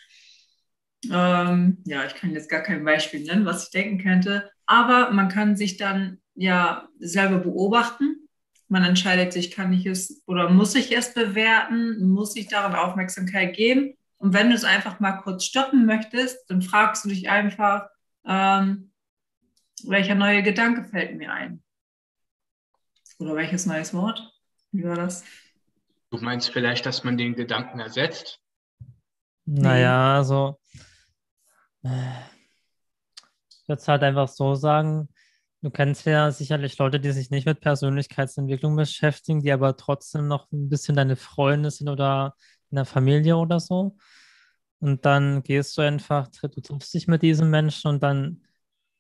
Ähm, 1.11 1.83
ja, 1.85 2.05
ich 2.05 2.15
kann 2.15 2.33
jetzt 2.33 2.51
gar 2.51 2.63
kein 2.63 2.85
Beispiel 2.85 3.23
nennen, 3.23 3.45
was 3.45 3.65
ich 3.65 3.71
denken 3.71 4.03
könnte. 4.03 4.51
Aber 4.67 5.11
man 5.11 5.29
kann 5.29 5.57
sich 5.57 5.77
dann 5.77 6.22
ja 6.35 6.89
selber 6.99 7.39
beobachten. 7.39 8.29
Man 8.69 8.85
entscheidet 8.85 9.33
sich, 9.33 9.51
kann 9.51 9.73
ich 9.73 9.87
es 9.87 10.23
oder 10.27 10.49
muss 10.49 10.75
ich 10.75 10.97
es 10.97 11.13
bewerten? 11.13 12.09
Muss 12.09 12.37
ich 12.37 12.49
daran 12.49 12.75
Aufmerksamkeit 12.75 13.55
geben? 13.55 13.95
Und 14.17 14.33
wenn 14.33 14.51
du 14.51 14.55
es 14.55 14.65
einfach 14.65 15.01
mal 15.01 15.13
kurz 15.13 15.45
stoppen 15.45 15.85
möchtest, 15.85 16.49
dann 16.49 16.63
fragst 16.63 17.05
du 17.05 17.09
dich 17.09 17.29
einfach, 17.29 17.89
ähm, 18.25 18.93
welcher 19.85 20.15
neue 20.15 20.43
Gedanke 20.43 20.85
fällt 20.85 21.17
mir 21.17 21.33
ein? 21.33 21.63
Oder 23.19 23.35
welches 23.35 23.67
neues 23.67 23.93
Wort? 23.95 24.33
Wie 24.71 24.85
war 24.85 24.97
das? 24.97 25.25
Du 26.11 26.19
meinst 26.19 26.51
vielleicht, 26.51 26.87
dass 26.87 27.05
man 27.05 27.19
den 27.19 27.35
Gedanken 27.35 27.81
ersetzt? 27.81 28.41
Naja, 29.45 30.17
also 30.17 30.61
äh, 31.83 32.21
ich 33.49 33.69
würde 33.69 33.81
es 33.81 33.89
halt 33.89 34.03
einfach 34.03 34.29
so 34.29 34.55
sagen, 34.55 35.09
du 35.63 35.71
kennst 35.71 36.07
ja 36.07 36.31
sicherlich 36.31 36.77
Leute, 36.79 37.01
die 37.01 37.13
sich 37.13 37.31
nicht 37.31 37.47
mit 37.47 37.61
Persönlichkeitsentwicklung 37.61 38.77
beschäftigen, 38.77 39.41
die 39.41 39.53
aber 39.53 39.77
trotzdem 39.77 40.29
noch 40.29 40.51
ein 40.53 40.69
bisschen 40.69 40.97
deine 40.97 41.17
Freunde 41.17 41.71
sind 41.71 41.89
oder 41.89 42.35
in 42.71 42.77
der 42.77 42.85
Familie 42.85 43.37
oder 43.37 43.61
so. 43.61 43.97
Und 44.81 45.05
dann 45.07 45.43
gehst 45.43 45.79
du 45.79 45.83
einfach, 45.83 46.29
du 46.29 46.49
triffst 46.61 46.93
dich 46.95 47.07
mit 47.07 47.23
diesem 47.23 47.51
Menschen 47.51 47.89
und 47.89 48.03
dann 48.03 48.43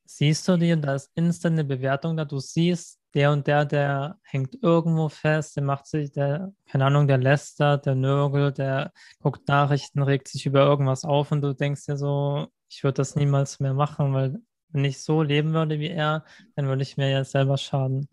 siehst 0.04 0.46
du 0.48 0.56
die 0.56 0.72
und 0.72 0.82
da 0.82 0.94
ist 0.94 1.10
instant 1.14 1.54
eine 1.54 1.64
Bewertung 1.64 2.16
da. 2.16 2.24
Du 2.24 2.38
siehst, 2.38 3.00
der 3.14 3.32
und 3.32 3.46
der, 3.46 3.64
der 3.64 4.18
hängt 4.22 4.56
irgendwo 4.62 5.08
fest, 5.08 5.56
der 5.56 5.64
macht 5.64 5.86
sich, 5.86 6.12
der, 6.12 6.52
keine 6.66 6.86
Ahnung, 6.86 7.08
der 7.08 7.18
lästert, 7.18 7.86
der 7.86 7.94
nörgelt, 7.94 8.58
der 8.58 8.92
guckt 9.20 9.48
Nachrichten, 9.48 10.02
regt 10.02 10.28
sich 10.28 10.46
über 10.46 10.60
irgendwas 10.60 11.04
auf 11.04 11.32
und 11.32 11.42
du 11.42 11.54
denkst 11.54 11.86
dir 11.86 11.96
so, 11.96 12.46
ich 12.68 12.84
würde 12.84 12.94
das 12.96 13.16
niemals 13.16 13.60
mehr 13.60 13.74
machen, 13.74 14.14
weil 14.14 14.40
wenn 14.72 14.84
ich 14.84 15.00
so 15.02 15.22
leben 15.22 15.52
würde 15.52 15.78
wie 15.78 15.90
er, 15.90 16.24
dann 16.56 16.66
würde 16.66 16.82
ich 16.82 16.96
mir 16.96 17.10
ja 17.10 17.24
selber 17.24 17.58
schaden. 17.58 18.08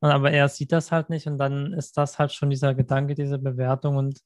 Und, 0.00 0.10
aber 0.10 0.30
er 0.32 0.48
sieht 0.48 0.72
das 0.72 0.92
halt 0.92 1.10
nicht 1.10 1.26
und 1.26 1.38
dann 1.38 1.72
ist 1.72 1.96
das 1.96 2.18
halt 2.18 2.32
schon 2.32 2.50
dieser 2.50 2.74
Gedanke, 2.74 3.14
diese 3.14 3.38
Bewertung 3.38 3.96
und 3.96 4.20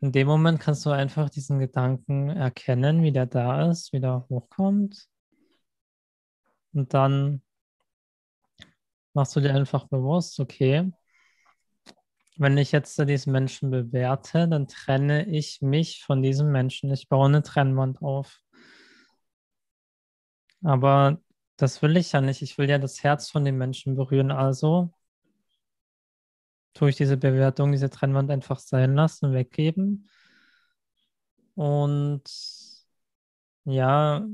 in 0.00 0.12
dem 0.12 0.28
Moment 0.28 0.60
kannst 0.60 0.86
du 0.86 0.90
einfach 0.90 1.28
diesen 1.28 1.58
Gedanken 1.58 2.28
erkennen, 2.30 3.02
wie 3.02 3.12
der 3.12 3.26
da 3.26 3.68
ist, 3.70 3.92
wie 3.92 4.00
der 4.00 4.26
hochkommt. 4.28 5.08
Und 6.72 6.94
dann 6.94 7.42
machst 9.12 9.34
du 9.34 9.40
dir 9.40 9.54
einfach 9.54 9.88
bewusst, 9.88 10.38
okay, 10.38 10.92
wenn 12.36 12.56
ich 12.56 12.70
jetzt 12.70 12.96
diesen 13.08 13.32
Menschen 13.32 13.70
bewerte, 13.70 14.46
dann 14.46 14.68
trenne 14.68 15.26
ich 15.26 15.60
mich 15.60 16.04
von 16.04 16.22
diesem 16.22 16.52
Menschen. 16.52 16.92
Ich 16.92 17.08
baue 17.08 17.26
eine 17.26 17.42
Trennwand 17.42 18.00
auf. 18.00 18.40
Aber 20.62 21.20
das 21.56 21.82
will 21.82 21.96
ich 21.96 22.12
ja 22.12 22.20
nicht. 22.20 22.42
Ich 22.42 22.58
will 22.58 22.68
ja 22.68 22.78
das 22.78 23.02
Herz 23.02 23.30
von 23.30 23.44
dem 23.44 23.58
Menschen 23.58 23.96
berühren. 23.96 24.30
Also 24.30 24.92
tue 26.74 26.90
ich 26.90 26.96
diese 26.96 27.16
Bewertung, 27.16 27.72
diese 27.72 27.90
Trennwand 27.90 28.30
einfach 28.30 28.58
sein 28.58 28.94
lassen, 28.94 29.32
weggeben. 29.32 30.08
Und 31.54 32.22
ja, 33.64 34.26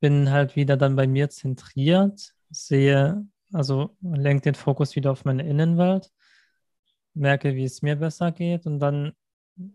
bin 0.00 0.30
halt 0.30 0.56
wieder 0.56 0.76
dann 0.76 0.96
bei 0.96 1.06
mir 1.06 1.30
zentriert, 1.30 2.32
sehe, 2.50 3.24
also 3.52 3.96
lenke 4.00 4.42
den 4.42 4.54
Fokus 4.54 4.96
wieder 4.96 5.12
auf 5.12 5.24
meine 5.24 5.46
Innenwelt 5.48 6.10
merke, 7.14 7.54
wie 7.54 7.64
es 7.64 7.82
mir 7.82 7.96
besser 7.96 8.32
geht 8.32 8.66
und 8.66 8.78
dann 8.78 9.12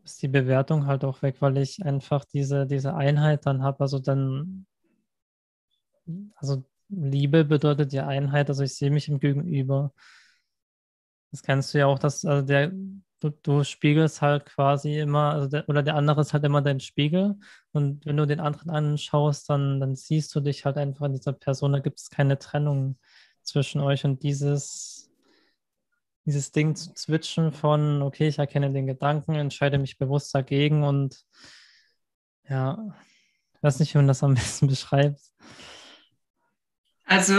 ist 0.03 0.21
die 0.21 0.27
Bewertung 0.27 0.87
halt 0.87 1.03
auch 1.03 1.21
weg, 1.21 1.37
weil 1.39 1.57
ich 1.57 1.83
einfach 1.85 2.25
diese, 2.25 2.65
diese 2.65 2.95
Einheit 2.95 3.45
dann 3.45 3.61
habe. 3.63 3.81
Also 3.81 3.99
dann, 3.99 4.65
also 6.35 6.63
Liebe 6.89 7.45
bedeutet 7.45 7.93
ja 7.93 8.07
Einheit, 8.07 8.49
also 8.49 8.63
ich 8.63 8.75
sehe 8.75 8.91
mich 8.91 9.09
im 9.09 9.19
Gegenüber. 9.19 9.93
Das 11.31 11.43
kennst 11.43 11.73
du 11.73 11.79
ja 11.79 11.87
auch, 11.87 11.99
dass 11.99 12.23
also 12.25 12.45
der, 12.45 12.71
du, 13.19 13.29
du 13.43 13.63
spiegelst 13.63 14.21
halt 14.21 14.45
quasi 14.45 14.97
immer, 14.99 15.33
also 15.33 15.47
der, 15.47 15.67
oder 15.67 15.83
der 15.83 15.95
andere 15.95 16.21
ist 16.21 16.33
halt 16.33 16.45
immer 16.45 16.61
dein 16.61 16.79
Spiegel. 16.79 17.35
Und 17.73 18.05
wenn 18.05 18.17
du 18.17 18.25
den 18.25 18.39
anderen 18.39 18.69
anschaust, 18.69 19.49
dann, 19.49 19.79
dann 19.79 19.95
siehst 19.95 20.33
du 20.35 20.39
dich 20.39 20.65
halt 20.65 20.77
einfach 20.77 21.05
in 21.05 21.13
dieser 21.13 21.33
Person, 21.33 21.73
da 21.73 21.79
gibt 21.79 21.99
es 21.99 22.09
keine 22.09 22.39
Trennung 22.39 22.97
zwischen 23.43 23.81
euch 23.81 24.05
und 24.05 24.23
dieses 24.23 25.07
dieses 26.27 26.51
Ding 26.51 26.75
zu 26.75 26.91
switchen 26.95 27.53
von, 27.53 28.01
okay, 28.01 28.27
ich 28.27 28.37
erkenne 28.37 28.71
den 28.71 28.85
Gedanken, 28.85 29.35
entscheide 29.35 29.77
mich 29.77 29.97
bewusst 29.97 30.35
dagegen 30.35 30.83
und 30.83 31.23
ja, 32.49 32.77
ich 33.55 33.63
weiß 33.63 33.79
nicht, 33.79 33.93
wie 33.93 33.99
man 33.99 34.07
das 34.07 34.23
am 34.23 34.33
besten 34.35 34.67
beschreibt. 34.67 35.21
Also, 37.09 37.33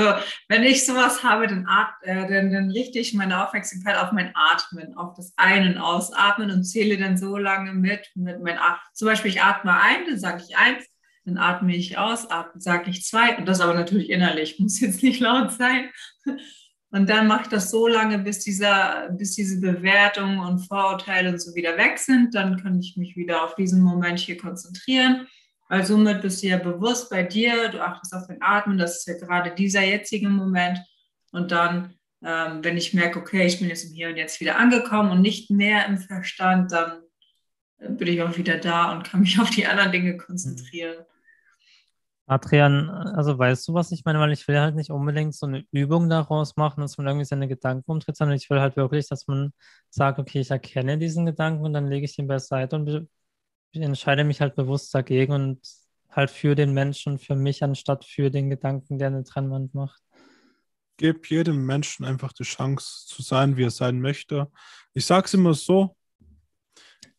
wenn 0.49 0.62
ich 0.62 0.87
sowas 0.87 1.23
habe, 1.23 1.47
dann, 1.47 1.66
äh, 2.03 2.27
dann, 2.27 2.51
dann, 2.51 2.71
richte 2.71 2.99
ich 2.99 3.12
meine 3.12 3.47
Aufmerksamkeit 3.47 3.99
auf 3.99 4.12
mein 4.12 4.33
Atmen, 4.35 4.97
auf 4.97 5.14
das 5.14 5.35
Ein- 5.37 5.69
und 5.69 5.79
Ausatmen 5.79 6.51
und 6.51 6.64
zähle 6.64 6.97
dann 6.97 7.19
so 7.19 7.37
lange 7.37 7.75
mit, 7.75 8.11
mit 8.14 8.41
mein. 8.41 8.59
Zum 8.95 9.07
Beispiel, 9.09 9.31
ich 9.31 9.43
atme 9.43 9.79
ein, 9.79 10.07
dann 10.09 10.19
sage 10.19 10.43
ich 10.49 10.57
eins, 10.57 10.87
dann 11.27 11.37
atme 11.37 11.77
ich 11.77 11.99
aus, 11.99 12.27
sage 12.57 12.89
ich 12.89 13.05
zwei 13.05 13.37
und 13.37 13.47
das 13.47 13.61
aber 13.61 13.75
natürlich 13.75 14.09
innerlich, 14.09 14.59
muss 14.59 14.81
jetzt 14.81 15.03
nicht 15.03 15.21
laut 15.21 15.53
sein. 15.53 15.91
Und 16.91 17.11
dann 17.11 17.27
mache 17.27 17.43
ich 17.43 17.49
das 17.49 17.71
so 17.71 17.87
lange, 17.87 18.19
bis, 18.19 18.41
dieser, 18.41 19.11
bis 19.11 19.35
diese 19.35 19.61
Bewertungen 19.61 20.39
und 20.39 20.61
Vorurteile 20.61 21.29
und 21.29 21.39
so 21.43 21.55
wieder 21.55 21.77
weg 21.77 21.99
sind. 21.99 22.35
Dann 22.35 22.62
kann 22.62 22.81
ich 22.81 22.97
mich 22.97 23.14
wieder 23.16 23.45
auf 23.45 23.55
diesen 23.55 23.83
Moment 23.83 24.19
hier 24.19 24.39
konzentrieren. 24.39 25.27
Weil 25.69 25.85
somit 25.85 26.23
bist 26.23 26.43
du 26.43 26.49
ja 26.49 26.57
bewusst 26.57 27.11
bei 27.11 27.23
dir, 27.23 27.69
du 27.69 27.85
achtest 27.85 28.15
auf 28.15 28.27
den 28.27 28.40
Atmen, 28.40 28.78
das 28.78 28.99
ist 28.99 29.07
ja 29.07 29.19
gerade 29.19 29.55
dieser 29.55 29.82
jetzige 29.82 30.28
Moment. 30.28 30.78
Und 31.31 31.53
dann, 31.53 31.95
ähm, 32.24 32.65
wenn 32.65 32.78
ich 32.78 32.95
merke, 32.95 33.19
okay, 33.19 33.47
ich 33.47 33.59
bin 33.59 33.69
jetzt 33.69 33.85
im 33.85 33.93
Hier 33.93 34.09
und 34.09 34.16
Jetzt 34.16 34.40
wieder 34.40 34.57
angekommen 34.57 35.11
und 35.11 35.20
nicht 35.20 35.51
mehr 35.51 35.86
im 35.86 35.99
Verstand, 35.99 36.73
dann 36.73 37.03
äh, 37.78 37.90
bin 37.90 38.09
ich 38.09 38.23
auch 38.23 38.36
wieder 38.36 38.57
da 38.57 38.93
und 38.93 39.05
kann 39.05 39.20
mich 39.20 39.39
auf 39.40 39.51
die 39.51 39.66
anderen 39.66 39.93
Dinge 39.93 40.16
konzentrieren. 40.16 41.05
Adrian, 42.31 42.90
also 42.90 43.39
weißt 43.39 43.66
du, 43.69 43.74
was 43.74 43.90
ich 43.90 44.05
meine? 44.05 44.20
Weil 44.20 44.32
ich 44.32 44.47
will 44.49 44.59
halt 44.59 44.74
nicht 44.74 44.90
unbedingt 44.90 45.35
so 45.35 45.47
eine 45.47 45.65
Übung 45.73 46.11
daraus 46.11 46.57
machen, 46.57 46.82
dass 46.82 46.99
man 46.99 47.07
irgendwie 47.07 47.24
seine 47.24 47.49
Gedanken 47.49 47.90
umtritt, 47.90 48.19
sondern 48.19 48.36
ich 48.36 48.51
will 48.51 48.61
halt 48.61 48.77
wirklich, 48.77 49.09
dass 49.09 49.27
man 49.28 49.55
sagt, 49.89 50.19
okay, 50.19 50.40
ich 50.40 50.51
erkenne 50.51 50.99
diesen 50.99 51.24
Gedanken 51.24 51.65
und 51.65 51.73
dann 51.73 51.86
lege 51.86 52.05
ich 52.05 52.19
ihn 52.19 52.27
beiseite 52.27 52.77
und 52.77 53.09
ich 53.73 53.81
entscheide 53.81 54.24
mich 54.24 54.40
halt 54.40 54.55
bewusst 54.55 54.95
dagegen 54.95 55.32
und 55.32 55.61
halt 56.11 56.31
für 56.31 56.55
den 56.55 56.73
Menschen, 56.73 57.19
für 57.19 57.36
mich, 57.36 57.62
anstatt 57.62 58.05
für 58.05 58.31
den 58.31 58.51
Gedanken, 58.51 58.99
der 58.99 59.09
eine 59.09 59.24
Trennwand 59.24 59.74
macht. 59.74 60.03
Gib 60.97 61.31
jedem 61.31 61.65
Menschen 61.65 62.05
einfach 62.05 62.32
die 62.32 62.45
Chance 62.45 63.07
zu 63.07 63.23
sein, 63.23 63.57
wie 63.57 63.65
er 63.65 63.70
sein 63.70 64.01
möchte. 64.01 64.51
Ich 64.95 65.07
sage 65.07 65.27
es 65.27 65.35
immer 65.35 65.55
so, 65.55 65.97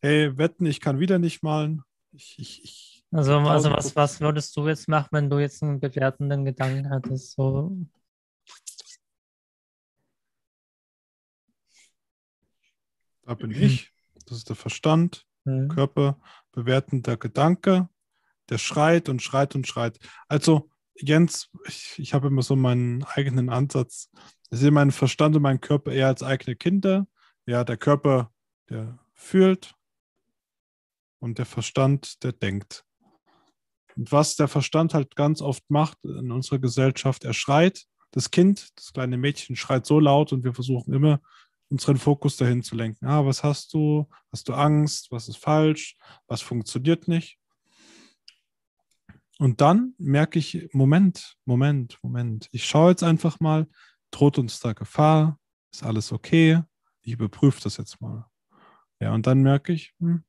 hey, 0.00 0.36
wetten, 0.36 0.66
ich 0.66 0.80
kann 0.80 1.00
wieder 1.00 1.18
nicht 1.18 1.42
malen. 1.42 1.82
Ich, 2.12 2.38
ich, 2.38 2.64
ich 2.64 3.04
also, 3.12 3.38
also 3.38 3.70
was, 3.72 3.96
was 3.96 4.20
würdest 4.20 4.56
du 4.56 4.68
jetzt 4.68 4.88
machen, 4.88 5.08
wenn 5.10 5.30
du 5.30 5.38
jetzt 5.38 5.62
einen 5.62 5.80
bewertenden 5.80 6.44
Gedanken 6.44 6.90
hattest? 6.90 7.32
So. 7.32 7.76
Da 13.22 13.34
bin 13.34 13.50
ich. 13.50 13.92
Das 14.26 14.38
ist 14.38 14.48
der 14.48 14.56
Verstand, 14.56 15.26
mhm. 15.44 15.68
Körper, 15.68 16.20
bewertender 16.52 17.16
Gedanke, 17.16 17.88
der 18.48 18.58
schreit 18.58 19.08
und 19.08 19.22
schreit 19.22 19.54
und 19.54 19.66
schreit. 19.66 19.98
Also, 20.28 20.70
Jens, 20.96 21.50
ich, 21.66 21.94
ich 21.98 22.14
habe 22.14 22.28
immer 22.28 22.42
so 22.42 22.56
meinen 22.56 23.04
eigenen 23.04 23.48
Ansatz. 23.48 24.10
Ich 24.50 24.58
sehe 24.58 24.70
meinen 24.70 24.90
Verstand 24.90 25.36
und 25.36 25.42
meinen 25.42 25.60
Körper 25.60 25.92
eher 25.92 26.08
als 26.08 26.22
eigene 26.22 26.56
Kinder. 26.56 27.06
Ja, 27.46 27.64
der 27.64 27.76
Körper, 27.76 28.32
der 28.68 28.98
fühlt 29.14 29.74
und 31.20 31.38
der 31.38 31.46
Verstand, 31.46 32.22
der 32.22 32.32
denkt. 32.32 32.84
Und 33.96 34.12
was 34.12 34.36
der 34.36 34.48
Verstand 34.48 34.94
halt 34.94 35.16
ganz 35.16 35.40
oft 35.42 35.68
macht 35.70 36.04
in 36.04 36.32
unserer 36.32 36.58
Gesellschaft, 36.58 37.24
er 37.24 37.34
schreit, 37.34 37.84
das 38.12 38.30
Kind, 38.30 38.70
das 38.76 38.92
kleine 38.92 39.18
Mädchen 39.18 39.56
schreit 39.56 39.86
so 39.86 40.00
laut 40.00 40.32
und 40.32 40.44
wir 40.44 40.54
versuchen 40.54 40.92
immer, 40.92 41.20
unseren 41.70 41.96
Fokus 41.96 42.36
dahin 42.36 42.62
zu 42.62 42.74
lenken. 42.74 43.06
Ah, 43.06 43.24
was 43.24 43.42
hast 43.42 43.72
du? 43.72 44.08
Hast 44.32 44.48
du 44.48 44.54
Angst? 44.54 45.10
Was 45.10 45.28
ist 45.28 45.38
falsch? 45.38 45.96
Was 46.26 46.42
funktioniert 46.42 47.08
nicht? 47.08 47.38
Und 49.38 49.60
dann 49.60 49.94
merke 49.96 50.38
ich, 50.38 50.68
Moment, 50.72 51.36
Moment, 51.46 51.98
Moment. 52.02 52.48
Ich 52.52 52.66
schaue 52.66 52.90
jetzt 52.90 53.02
einfach 53.02 53.40
mal, 53.40 53.66
droht 54.10 54.36
uns 54.36 54.60
da 54.60 54.74
Gefahr? 54.74 55.38
Ist 55.72 55.82
alles 55.82 56.12
okay? 56.12 56.60
Ich 57.02 57.12
überprüfe 57.12 57.60
das 57.62 57.78
jetzt 57.78 58.00
mal. 58.00 58.26
Ja, 59.00 59.14
und 59.14 59.26
dann 59.26 59.40
merke 59.40 59.72
ich, 59.72 59.94
hm, 59.98 60.24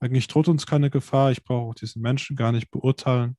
eigentlich 0.00 0.28
droht 0.28 0.48
uns 0.48 0.66
keine 0.66 0.88
Gefahr. 0.88 1.30
Ich 1.30 1.44
brauche 1.44 1.70
auch 1.70 1.74
diesen 1.74 2.00
Menschen 2.00 2.36
gar 2.36 2.52
nicht 2.52 2.70
beurteilen 2.70 3.36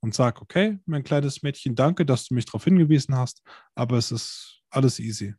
und 0.00 0.14
sage, 0.14 0.40
okay, 0.42 0.78
mein 0.86 1.02
kleines 1.02 1.42
Mädchen, 1.42 1.74
danke, 1.74 2.06
dass 2.06 2.26
du 2.26 2.34
mich 2.34 2.44
darauf 2.44 2.62
hingewiesen 2.62 3.16
hast, 3.16 3.42
aber 3.74 3.96
es 3.96 4.12
ist 4.12 4.62
alles 4.70 5.00
easy. 5.00 5.34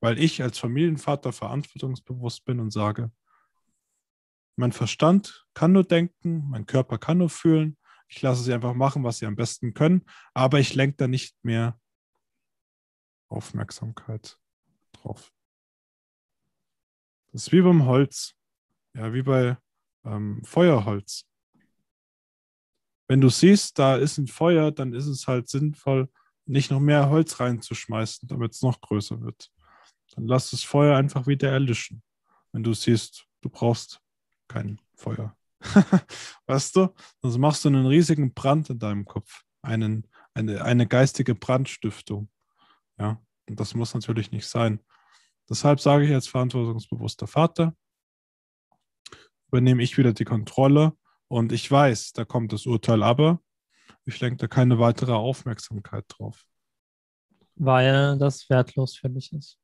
Weil 0.00 0.18
ich 0.18 0.42
als 0.42 0.58
Familienvater 0.58 1.32
verantwortungsbewusst 1.32 2.44
bin 2.44 2.60
und 2.60 2.72
sage, 2.72 3.10
mein 4.56 4.72
Verstand 4.72 5.46
kann 5.54 5.72
nur 5.72 5.84
denken, 5.84 6.48
mein 6.48 6.66
Körper 6.66 6.98
kann 6.98 7.18
nur 7.18 7.30
fühlen. 7.30 7.76
Ich 8.08 8.22
lasse 8.22 8.42
sie 8.42 8.52
einfach 8.52 8.74
machen, 8.74 9.04
was 9.04 9.18
sie 9.18 9.26
am 9.26 9.36
besten 9.36 9.74
können, 9.74 10.04
aber 10.34 10.58
ich 10.58 10.74
lenke 10.74 10.96
da 10.96 11.08
nicht 11.08 11.36
mehr 11.42 11.78
Aufmerksamkeit 13.28 14.38
drauf. 14.92 15.32
Das 17.32 17.46
ist 17.46 17.52
wie 17.52 17.60
beim 17.60 17.84
Holz. 17.84 18.34
Ja, 18.94 19.12
wie 19.12 19.22
bei 19.22 19.56
ähm, 20.04 20.42
Feuerholz. 20.44 21.24
Wenn 23.06 23.20
du 23.20 23.28
siehst, 23.28 23.78
da 23.78 23.96
ist 23.96 24.18
ein 24.18 24.26
Feuer, 24.26 24.72
dann 24.72 24.92
ist 24.92 25.06
es 25.06 25.26
halt 25.28 25.48
sinnvoll, 25.48 26.10
nicht 26.46 26.70
noch 26.70 26.80
mehr 26.80 27.08
Holz 27.10 27.38
reinzuschmeißen, 27.38 28.28
damit 28.28 28.52
es 28.54 28.62
noch 28.62 28.80
größer 28.80 29.20
wird. 29.20 29.50
Dann 30.14 30.26
lass 30.26 30.50
das 30.50 30.62
Feuer 30.62 30.96
einfach 30.96 31.26
wieder 31.26 31.50
erlischen. 31.50 32.02
Wenn 32.52 32.62
du 32.62 32.72
siehst, 32.74 33.26
du 33.40 33.48
brauchst 33.48 34.00
kein 34.48 34.80
Feuer. 34.94 35.36
weißt 36.46 36.76
du? 36.76 36.94
Sonst 37.20 37.38
machst 37.38 37.64
du 37.64 37.68
einen 37.68 37.86
riesigen 37.86 38.32
Brand 38.32 38.70
in 38.70 38.78
deinem 38.78 39.04
Kopf. 39.04 39.42
Einen, 39.62 40.06
eine, 40.34 40.64
eine 40.64 40.86
geistige 40.86 41.34
Brandstiftung. 41.34 42.30
Ja, 42.98 43.20
und 43.48 43.60
das 43.60 43.74
muss 43.74 43.94
natürlich 43.94 44.30
nicht 44.30 44.46
sein. 44.46 44.80
Deshalb 45.48 45.80
sage 45.80 46.06
ich 46.06 46.12
als 46.12 46.28
verantwortungsbewusster 46.28 47.26
Vater, 47.26 47.74
übernehme 49.48 49.82
ich 49.82 49.96
wieder 49.96 50.12
die 50.12 50.24
Kontrolle 50.24 50.92
und 51.28 51.52
ich 51.52 51.70
weiß, 51.70 52.12
da 52.12 52.24
kommt 52.24 52.52
das 52.52 52.66
Urteil, 52.66 53.02
aber 53.02 53.40
ich 54.04 54.20
lenke 54.20 54.36
da 54.36 54.46
keine 54.46 54.78
weitere 54.78 55.12
Aufmerksamkeit 55.12 56.04
drauf. 56.08 56.44
Weil 57.54 58.18
das 58.18 58.48
wertlos 58.50 58.96
für 58.96 59.10
dich 59.10 59.32
ist. 59.32 59.58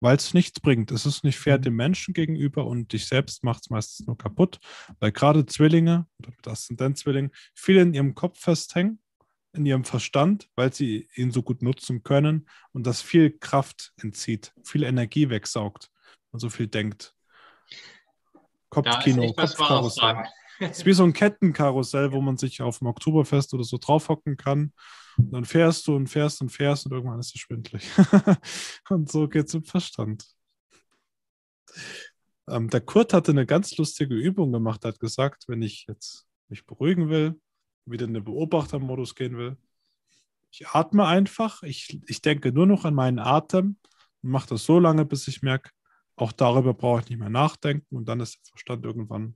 Weil 0.00 0.16
es 0.16 0.32
nichts 0.32 0.60
bringt. 0.60 0.90
Es 0.92 1.06
ist 1.06 1.24
nicht 1.24 1.38
fair 1.38 1.58
mhm. 1.58 1.62
dem 1.62 1.76
Menschen 1.76 2.14
gegenüber 2.14 2.66
und 2.66 2.92
dich 2.92 3.06
selbst 3.06 3.44
macht 3.44 3.62
es 3.62 3.70
meistens 3.70 4.06
nur 4.06 4.16
kaputt, 4.16 4.58
weil 5.00 5.12
gerade 5.12 5.46
Zwillinge 5.46 6.06
oder 6.18 6.52
Aszendentzwillinge 6.52 7.30
viel 7.54 7.78
in 7.78 7.94
ihrem 7.94 8.14
Kopf 8.14 8.38
festhängen, 8.38 9.00
in 9.52 9.66
ihrem 9.66 9.84
Verstand, 9.84 10.48
weil 10.54 10.72
sie 10.72 11.08
ihn 11.14 11.32
so 11.32 11.42
gut 11.42 11.62
nutzen 11.62 12.02
können 12.02 12.48
und 12.72 12.86
das 12.86 13.02
viel 13.02 13.30
Kraft 13.38 13.92
entzieht, 14.00 14.52
viel 14.62 14.84
Energie 14.84 15.30
wegsaugt 15.30 15.90
und 16.30 16.40
so 16.40 16.48
viel 16.48 16.68
denkt. 16.68 17.14
Kopfkino, 18.70 19.32
Kopfkarussell. 19.32 20.24
Es 20.60 20.78
ist 20.78 20.86
wie 20.86 20.92
so 20.92 21.04
ein 21.04 21.12
Kettenkarussell, 21.14 22.12
wo 22.12 22.20
man 22.20 22.36
sich 22.36 22.62
auf 22.62 22.78
dem 22.78 22.88
Oktoberfest 22.88 23.54
oder 23.54 23.64
so 23.64 23.78
draufhocken 23.78 24.36
kann. 24.36 24.72
Und 25.18 25.32
dann 25.32 25.44
fährst 25.44 25.86
du 25.86 25.96
und 25.96 26.06
fährst 26.06 26.40
und 26.40 26.50
fährst 26.50 26.86
und 26.86 26.92
irgendwann 26.92 27.18
ist 27.18 27.34
es 27.34 27.40
schwindlig. 27.40 27.90
und 28.88 29.10
so 29.10 29.28
geht 29.28 29.48
es 29.48 29.54
im 29.54 29.64
Verstand. 29.64 30.24
Ähm, 32.48 32.70
der 32.70 32.80
Kurt 32.80 33.12
hatte 33.12 33.32
eine 33.32 33.44
ganz 33.44 33.76
lustige 33.76 34.14
Übung 34.14 34.52
gemacht, 34.52 34.84
hat 34.84 35.00
gesagt, 35.00 35.44
wenn 35.48 35.60
ich 35.60 35.86
jetzt 35.88 36.26
mich 36.48 36.64
beruhigen 36.64 37.10
will, 37.10 37.38
wieder 37.84 38.06
in 38.06 38.14
den 38.14 38.24
Beobachtermodus 38.24 39.14
gehen 39.14 39.36
will, 39.36 39.56
ich 40.50 40.66
atme 40.68 41.06
einfach, 41.06 41.62
ich, 41.62 42.00
ich 42.06 42.22
denke 42.22 42.52
nur 42.52 42.66
noch 42.66 42.84
an 42.84 42.94
meinen 42.94 43.18
Atem 43.18 43.76
und 44.22 44.30
mache 44.30 44.48
das 44.48 44.64
so 44.64 44.78
lange, 44.78 45.04
bis 45.04 45.28
ich 45.28 45.42
merke, 45.42 45.70
auch 46.16 46.32
darüber 46.32 46.74
brauche 46.74 47.02
ich 47.02 47.08
nicht 47.10 47.18
mehr 47.18 47.28
nachdenken 47.28 47.96
und 47.96 48.08
dann 48.08 48.20
ist 48.20 48.36
der 48.36 48.50
Verstand 48.50 48.84
irgendwann 48.84 49.34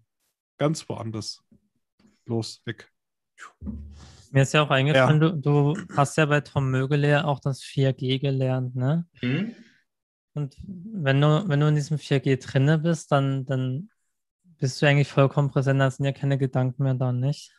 ganz 0.58 0.88
woanders. 0.88 1.42
Los, 2.24 2.62
weg. 2.64 2.90
Mir 4.32 4.42
ist 4.42 4.54
ja 4.54 4.62
auch 4.62 4.70
eingefallen, 4.70 5.20
ja. 5.20 5.28
Du, 5.28 5.74
du, 5.74 5.86
hast 5.94 6.16
ja 6.16 6.24
bei 6.24 6.40
Tom 6.40 6.70
Mögele 6.70 7.26
auch 7.26 7.38
das 7.38 7.62
4G 7.62 8.18
gelernt, 8.18 8.74
ne? 8.74 9.06
Mhm. 9.20 9.54
Und 10.32 10.56
wenn 10.64 11.20
du, 11.20 11.46
wenn 11.48 11.60
du 11.60 11.66
in 11.66 11.74
diesem 11.74 11.98
4G 11.98 12.42
drinne 12.42 12.78
bist, 12.78 13.12
dann, 13.12 13.44
dann 13.44 13.90
bist 14.58 14.80
du 14.80 14.86
eigentlich 14.86 15.08
vollkommen 15.08 15.50
präsent, 15.50 15.80
da 15.80 15.90
sind 15.90 16.06
ja 16.06 16.12
keine 16.12 16.38
Gedanken 16.38 16.82
mehr 16.82 16.94
da, 16.94 17.12
nicht? 17.12 17.52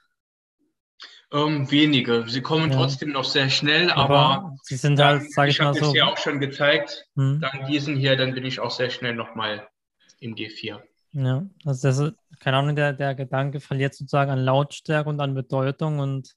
Ähm, 1.32 1.70
wenige. 1.70 2.26
Sie 2.28 2.41
kommen 2.41 2.72
ja. 2.72 2.78
trotzdem 2.78 3.12
noch 3.12 3.26
sehr 3.26 3.50
schnell, 3.50 3.91
aber, 3.91 4.18
aber 4.18 4.56
sie 4.64 4.76
sind 4.76 5.00
halt, 5.00 5.32
sage 5.32 5.52
ich, 5.52 5.58
ich 5.58 5.64
mal 5.64 5.76
so. 5.76 5.80
Ich 5.80 5.84
habe 5.84 5.91
es 5.91 5.98
ja 5.98 6.06
auch 6.08 6.18
schon 6.18 6.40
gezeigt. 6.40 7.06
Hm. 7.16 7.40
Dank 7.40 7.68
diesen 7.68 7.95
hier, 7.95 8.16
dann 8.16 8.34
bin 8.34 8.45
ich 8.45 8.60
auch 8.60 8.72
sehr 8.72 8.90
schnell 8.90 9.14
nochmal 9.14 9.68
im 10.20 10.34
G4. 10.34 10.82
Ja, 11.12 11.45
also 11.66 11.88
das 11.88 12.00
ist, 12.00 12.14
keine 12.40 12.58
Ahnung, 12.58 12.76
der, 12.76 12.94
der 12.94 13.14
Gedanke 13.14 13.60
verliert 13.60 13.94
sozusagen 13.94 14.32
an 14.32 14.40
Lautstärke 14.40 15.08
und 15.08 15.20
an 15.20 15.36
Bedeutung 15.36 16.00
und 16.00 16.36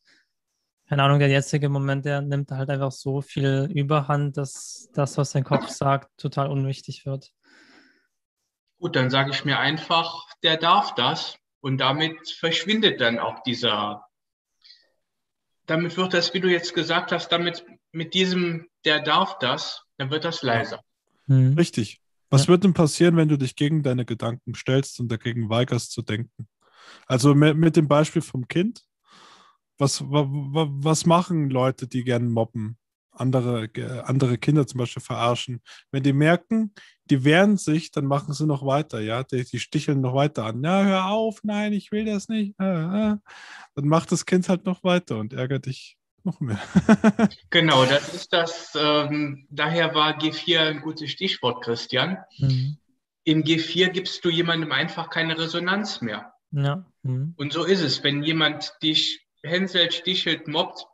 keine 0.89 1.03
Ahnung, 1.03 1.19
der 1.19 1.29
jetzige 1.29 1.69
Moment, 1.69 2.05
der 2.05 2.21
nimmt 2.21 2.51
halt 2.51 2.71
einfach 2.71 2.93
so 2.93 3.21
viel 3.21 3.69
Überhand, 3.75 4.37
dass 4.37 4.89
das, 4.95 5.17
was 5.19 5.33
dein 5.33 5.45
Kopf 5.45 5.69
sagt, 5.69 6.11
total 6.17 6.49
unwichtig 6.49 7.07
wird. 7.07 7.33
Gut, 8.79 8.95
dann 8.95 9.11
sage 9.11 9.31
ich 9.31 9.45
mir 9.45 9.59
einfach, 9.59 10.27
der 10.43 10.57
darf 10.57 10.95
das 10.95 11.39
und 11.61 11.79
damit 11.79 12.31
verschwindet 12.31 13.01
dann 13.01 13.19
auch 13.19 13.43
dieser 13.43 14.07
damit 15.67 15.97
wird 15.97 16.15
das, 16.15 16.33
wie 16.33 16.41
du 16.41 16.49
jetzt 16.49 16.75
gesagt 16.75 17.13
hast, 17.13 17.29
damit 17.29 17.65
mit 17.93 18.15
diesem, 18.15 18.67
der 18.85 19.01
darf 19.01 19.39
das, 19.39 19.83
dann 19.99 20.11
wird 20.11 20.25
das 20.25 20.43
leiser. 20.43 20.81
Mhm. 21.27 21.55
Richtig. 21.55 22.01
Was 22.31 22.43
ja. 22.43 22.49
wird 22.49 22.65
denn 22.65 22.75
passieren, 22.75 23.17
wenn 23.17 23.29
du 23.29 23.37
dich 23.37 23.57
gegen 23.57 23.83
deine 23.83 24.05
Gedanken 24.05 24.55
stellst 24.55 24.99
und 25.01 25.09
dagegen 25.09 25.49
weigerst 25.49 25.93
zu 25.93 26.03
denken? 26.03 26.49
Also 27.07 27.35
mit, 27.35 27.57
mit 27.57 27.77
dem 27.77 27.89
Beispiel 27.89 28.23
vom 28.23 28.49
Kind. 28.49 28.83
Was, 29.79 30.03
was, 30.03 31.07
machen 31.07 31.51
Leute, 31.51 31.87
die 31.87 32.05
gerne 32.05 32.29
mobben? 32.29 32.79
andere, 33.19 33.71
andere 34.05 34.39
Kinder 34.39 34.67
zum 34.67 34.79
Beispiel 34.79 35.03
verarschen. 35.03 35.63
Wenn 35.91 36.03
die 36.03 36.13
merken, 36.13 36.75
die 37.07 37.25
wehren 37.25 37.57
sich, 37.57 37.91
dann 37.91 38.07
machen 38.07 38.35
sie 38.35 38.47
noch 38.47 38.65
weiter, 38.65 39.01
ja, 39.01 39.23
die, 39.23 39.45
die 39.45 39.59
sticheln 39.59 40.01
noch 40.01 40.15
weiter 40.15 40.45
an. 40.45 40.63
Ja, 40.63 40.85
hör 40.85 41.07
auf, 41.07 41.41
nein, 41.43 41.73
ich 41.73 41.93
will 41.93 42.05
das 42.05 42.29
nicht. 42.29 42.55
Dann 42.59 43.21
macht 43.77 44.13
das 44.13 44.27
Kind 44.27 44.49
halt 44.49 44.67
noch 44.67 44.85
weiter 44.85 45.19
und 45.19 45.33
ärgert 45.33 45.67
dich 45.67 45.97
noch 46.25 46.41
mehr. 46.41 46.61
genau, 47.51 47.85
das 47.85 48.13
ist 48.13 48.33
das, 48.33 48.73
ähm, 48.79 49.47
daher 49.51 49.95
war 49.95 50.19
G4 50.19 50.59
ein 50.61 50.81
gutes 50.81 51.11
Stichwort, 51.11 51.65
Christian. 51.65 52.19
Mhm. 52.39 52.79
Im 53.25 53.43
G4 53.45 53.89
gibst 53.89 54.25
du 54.25 54.29
jemandem 54.29 54.73
einfach 54.73 55.11
keine 55.11 55.39
Resonanz 55.39 56.01
mehr. 56.01 56.33
Ja. 56.51 56.85
Mhm. 57.03 57.35
Und 57.37 57.53
so 57.53 57.65
ist 57.65 57.81
es, 57.81 58.03
wenn 58.03 58.23
jemand 58.23 58.73
dich 58.83 59.26
hänselt, 59.47 59.95
stichelt, 59.95 60.49
mobbt, 60.49 60.87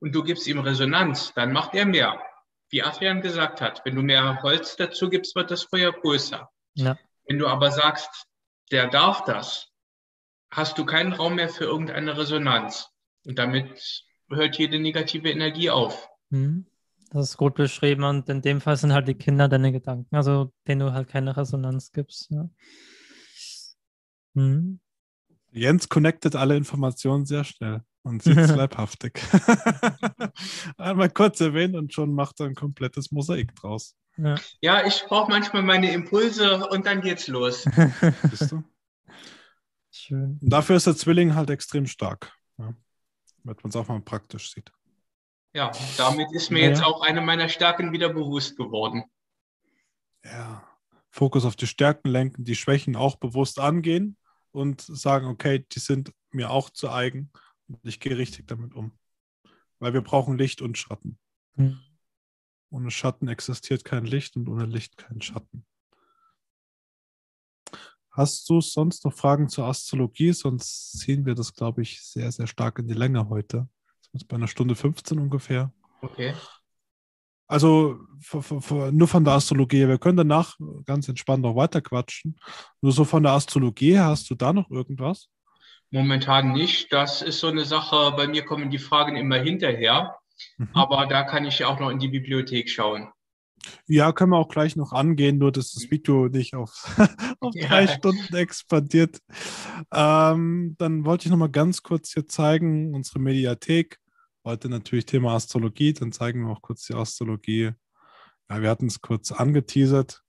und 0.00 0.14
du 0.14 0.22
gibst 0.22 0.46
ihm 0.46 0.58
Resonanz, 0.58 1.32
dann 1.34 1.52
macht 1.52 1.74
er 1.74 1.86
mehr. 1.86 2.20
Wie 2.70 2.82
Adrian 2.82 3.22
gesagt 3.22 3.60
hat, 3.60 3.82
wenn 3.84 3.94
du 3.94 4.02
mehr 4.02 4.42
Holz 4.42 4.76
dazu 4.76 5.08
gibst, 5.08 5.34
wird 5.34 5.50
das 5.50 5.64
Feuer 5.64 5.92
größer. 5.92 6.50
Ja. 6.74 6.98
Wenn 7.26 7.38
du 7.38 7.46
aber 7.46 7.70
sagst, 7.70 8.26
der 8.70 8.88
darf 8.88 9.24
das, 9.24 9.68
hast 10.50 10.78
du 10.78 10.84
keinen 10.84 11.12
Raum 11.12 11.36
mehr 11.36 11.48
für 11.48 11.64
irgendeine 11.64 12.16
Resonanz. 12.16 12.88
Und 13.24 13.38
damit 13.38 14.04
hört 14.30 14.58
jede 14.58 14.78
negative 14.78 15.30
Energie 15.30 15.70
auf. 15.70 16.08
Mhm. 16.30 16.66
Das 17.10 17.30
ist 17.30 17.36
gut 17.38 17.54
beschrieben 17.54 18.04
und 18.04 18.28
in 18.28 18.42
dem 18.42 18.60
Fall 18.60 18.76
sind 18.76 18.92
halt 18.92 19.08
die 19.08 19.14
Kinder 19.14 19.48
deine 19.48 19.72
Gedanken, 19.72 20.14
also 20.14 20.52
denen 20.66 20.80
du 20.80 20.92
halt 20.92 21.08
keine 21.08 21.34
Resonanz 21.34 21.90
gibst. 21.92 22.30
Ja. 22.30 22.50
Mhm. 24.34 24.80
Jens 25.50 25.88
connectet 25.88 26.36
alle 26.36 26.54
Informationen 26.56 27.24
sehr 27.24 27.44
schnell 27.44 27.82
und 28.02 28.22
sieht 28.22 28.38
es 28.38 28.50
leibhaftig. 28.56 29.20
Einmal 30.76 31.10
kurz 31.10 31.40
erwähnen 31.40 31.76
und 31.76 31.92
schon 31.92 32.12
macht 32.12 32.40
er 32.40 32.46
ein 32.46 32.54
komplettes 32.54 33.10
Mosaik 33.12 33.54
draus. 33.54 33.96
Ja, 34.16 34.36
ja 34.60 34.86
ich 34.86 35.04
brauche 35.06 35.30
manchmal 35.30 35.62
meine 35.62 35.92
Impulse 35.92 36.66
und 36.68 36.86
dann 36.86 37.00
geht's 37.00 37.28
los. 37.28 37.64
Bist 38.30 38.52
du? 38.52 38.64
Schön. 39.90 40.38
Und 40.40 40.48
dafür 40.52 40.76
ist 40.76 40.86
der 40.86 40.96
Zwilling 40.96 41.34
halt 41.34 41.50
extrem 41.50 41.86
stark, 41.86 42.32
ja, 42.58 42.72
damit 43.44 43.62
man 43.62 43.70
es 43.70 43.76
auch 43.76 43.88
mal 43.88 44.00
praktisch 44.00 44.52
sieht. 44.52 44.72
Ja, 45.54 45.72
damit 45.96 46.32
ist 46.32 46.50
mir 46.50 46.60
ja. 46.62 46.68
jetzt 46.68 46.84
auch 46.84 47.02
eine 47.02 47.20
meiner 47.20 47.48
Stärken 47.48 47.92
wieder 47.92 48.12
bewusst 48.12 48.56
geworden. 48.56 49.04
Ja. 50.24 50.64
Fokus 51.10 51.44
auf 51.44 51.56
die 51.56 51.66
Stärken 51.66 52.08
lenken, 52.08 52.44
die 52.44 52.54
Schwächen 52.54 52.94
auch 52.94 53.16
bewusst 53.16 53.58
angehen 53.58 54.16
und 54.52 54.82
sagen, 54.82 55.26
okay, 55.26 55.66
die 55.72 55.80
sind 55.80 56.12
mir 56.30 56.50
auch 56.50 56.70
zu 56.70 56.90
eigen 56.90 57.32
ich 57.82 58.00
gehe 58.00 58.16
richtig 58.16 58.46
damit 58.46 58.74
um. 58.74 58.92
Weil 59.78 59.94
wir 59.94 60.02
brauchen 60.02 60.38
Licht 60.38 60.60
und 60.60 60.76
Schatten. 60.76 61.18
Mhm. 61.54 61.78
Ohne 62.70 62.90
Schatten 62.90 63.28
existiert 63.28 63.84
kein 63.84 64.04
Licht 64.04 64.36
und 64.36 64.48
ohne 64.48 64.66
Licht 64.66 64.96
kein 64.96 65.22
Schatten. 65.22 65.64
Hast 68.10 68.50
du 68.50 68.60
sonst 68.60 69.04
noch 69.04 69.12
Fragen 69.12 69.48
zur 69.48 69.66
Astrologie? 69.66 70.32
Sonst 70.32 70.98
ziehen 70.98 71.24
wir 71.24 71.36
das, 71.36 71.54
glaube 71.54 71.82
ich, 71.82 72.02
sehr, 72.02 72.32
sehr 72.32 72.48
stark 72.48 72.80
in 72.80 72.88
die 72.88 72.94
Länge 72.94 73.28
heute. 73.28 73.68
Das 74.12 74.22
ist 74.22 74.28
bei 74.28 74.36
einer 74.36 74.48
Stunde 74.48 74.74
15 74.74 75.18
ungefähr. 75.18 75.72
Okay. 76.02 76.34
Also 77.46 77.98
nur 78.90 79.08
von 79.08 79.24
der 79.24 79.34
Astrologie. 79.34 79.86
Wir 79.86 79.98
können 79.98 80.16
danach 80.16 80.58
ganz 80.84 81.08
entspannt 81.08 81.42
noch 81.42 81.56
weiter 81.56 81.80
quatschen. 81.80 82.36
Nur 82.82 82.92
so 82.92 83.04
von 83.04 83.22
der 83.22 83.32
Astrologie, 83.32 83.98
hast 83.98 84.28
du 84.28 84.34
da 84.34 84.52
noch 84.52 84.68
irgendwas? 84.70 85.28
Momentan 85.90 86.52
nicht. 86.52 86.92
Das 86.92 87.22
ist 87.22 87.40
so 87.40 87.48
eine 87.48 87.64
Sache, 87.64 88.12
bei 88.16 88.26
mir 88.28 88.44
kommen 88.44 88.70
die 88.70 88.78
Fragen 88.78 89.16
immer 89.16 89.36
hinterher. 89.36 90.16
Mhm. 90.56 90.68
Aber 90.74 91.06
da 91.06 91.22
kann 91.22 91.44
ich 91.44 91.58
ja 91.58 91.68
auch 91.68 91.80
noch 91.80 91.90
in 91.90 91.98
die 91.98 92.08
Bibliothek 92.08 92.68
schauen. 92.68 93.08
Ja, 93.86 94.12
können 94.12 94.30
wir 94.30 94.38
auch 94.38 94.48
gleich 94.48 94.76
noch 94.76 94.92
angehen, 94.92 95.38
nur 95.38 95.50
dass 95.50 95.72
das 95.72 95.84
mhm. 95.84 95.90
Video 95.90 96.28
nicht 96.28 96.54
auf, 96.54 96.84
auf 97.40 97.54
ja. 97.54 97.66
drei 97.66 97.86
Stunden 97.86 98.34
expandiert. 98.34 99.18
Ähm, 99.92 100.76
dann 100.78 101.04
wollte 101.04 101.26
ich 101.26 101.30
noch 101.30 101.38
mal 101.38 101.50
ganz 101.50 101.82
kurz 101.82 102.12
hier 102.12 102.26
zeigen, 102.26 102.94
unsere 102.94 103.18
Mediathek. 103.18 103.98
Heute 104.44 104.68
natürlich 104.68 105.06
Thema 105.06 105.34
Astrologie, 105.34 105.92
dann 105.92 106.12
zeigen 106.12 106.46
wir 106.46 106.52
auch 106.52 106.62
kurz 106.62 106.86
die 106.86 106.94
Astrologie. 106.94 107.72
Ja, 108.48 108.62
wir 108.62 108.70
hatten 108.70 108.86
es 108.86 109.00
kurz 109.00 109.32
angeteasert. 109.32 110.22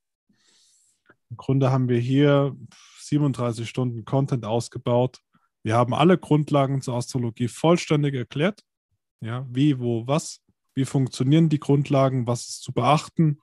Im 1.29 1.37
Grunde 1.37 1.71
haben 1.71 1.87
wir 1.87 1.99
hier 1.99 2.55
37 3.01 3.69
Stunden 3.69 4.03
Content 4.03 4.45
ausgebaut. 4.45 5.19
Wir 5.69 5.75
haben 5.75 5.93
alle 5.93 6.17
Grundlagen 6.17 6.81
zur 6.81 6.95
Astrologie 6.95 7.47
vollständig 7.47 8.15
erklärt. 8.15 8.63
Ja, 9.21 9.45
wie, 9.51 9.77
wo, 9.77 10.07
was. 10.07 10.41
Wie 10.73 10.83
funktionieren 10.83 11.47
die 11.47 11.59
Grundlagen? 11.59 12.25
Was 12.25 12.49
ist 12.49 12.63
zu 12.63 12.73
beachten? 12.73 13.39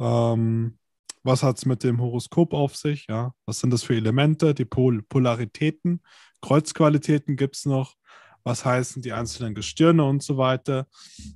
Ähm, 0.00 0.76
was 1.22 1.44
hat 1.44 1.58
es 1.58 1.66
mit 1.66 1.84
dem 1.84 2.00
Horoskop 2.00 2.52
auf 2.52 2.74
sich? 2.74 3.06
Ja, 3.08 3.32
was 3.46 3.60
sind 3.60 3.70
das 3.70 3.84
für 3.84 3.94
Elemente? 3.94 4.52
Die 4.52 4.64
Pol 4.64 5.02
Polaritäten, 5.02 6.02
Kreuzqualitäten 6.42 7.36
gibt 7.36 7.54
es 7.54 7.64
noch 7.64 7.94
was 8.42 8.64
heißen 8.64 9.02
die 9.02 9.12
einzelnen 9.12 9.54
Gestirne 9.54 10.02
und 10.02 10.20
so 10.20 10.36
weiter. 10.36 10.88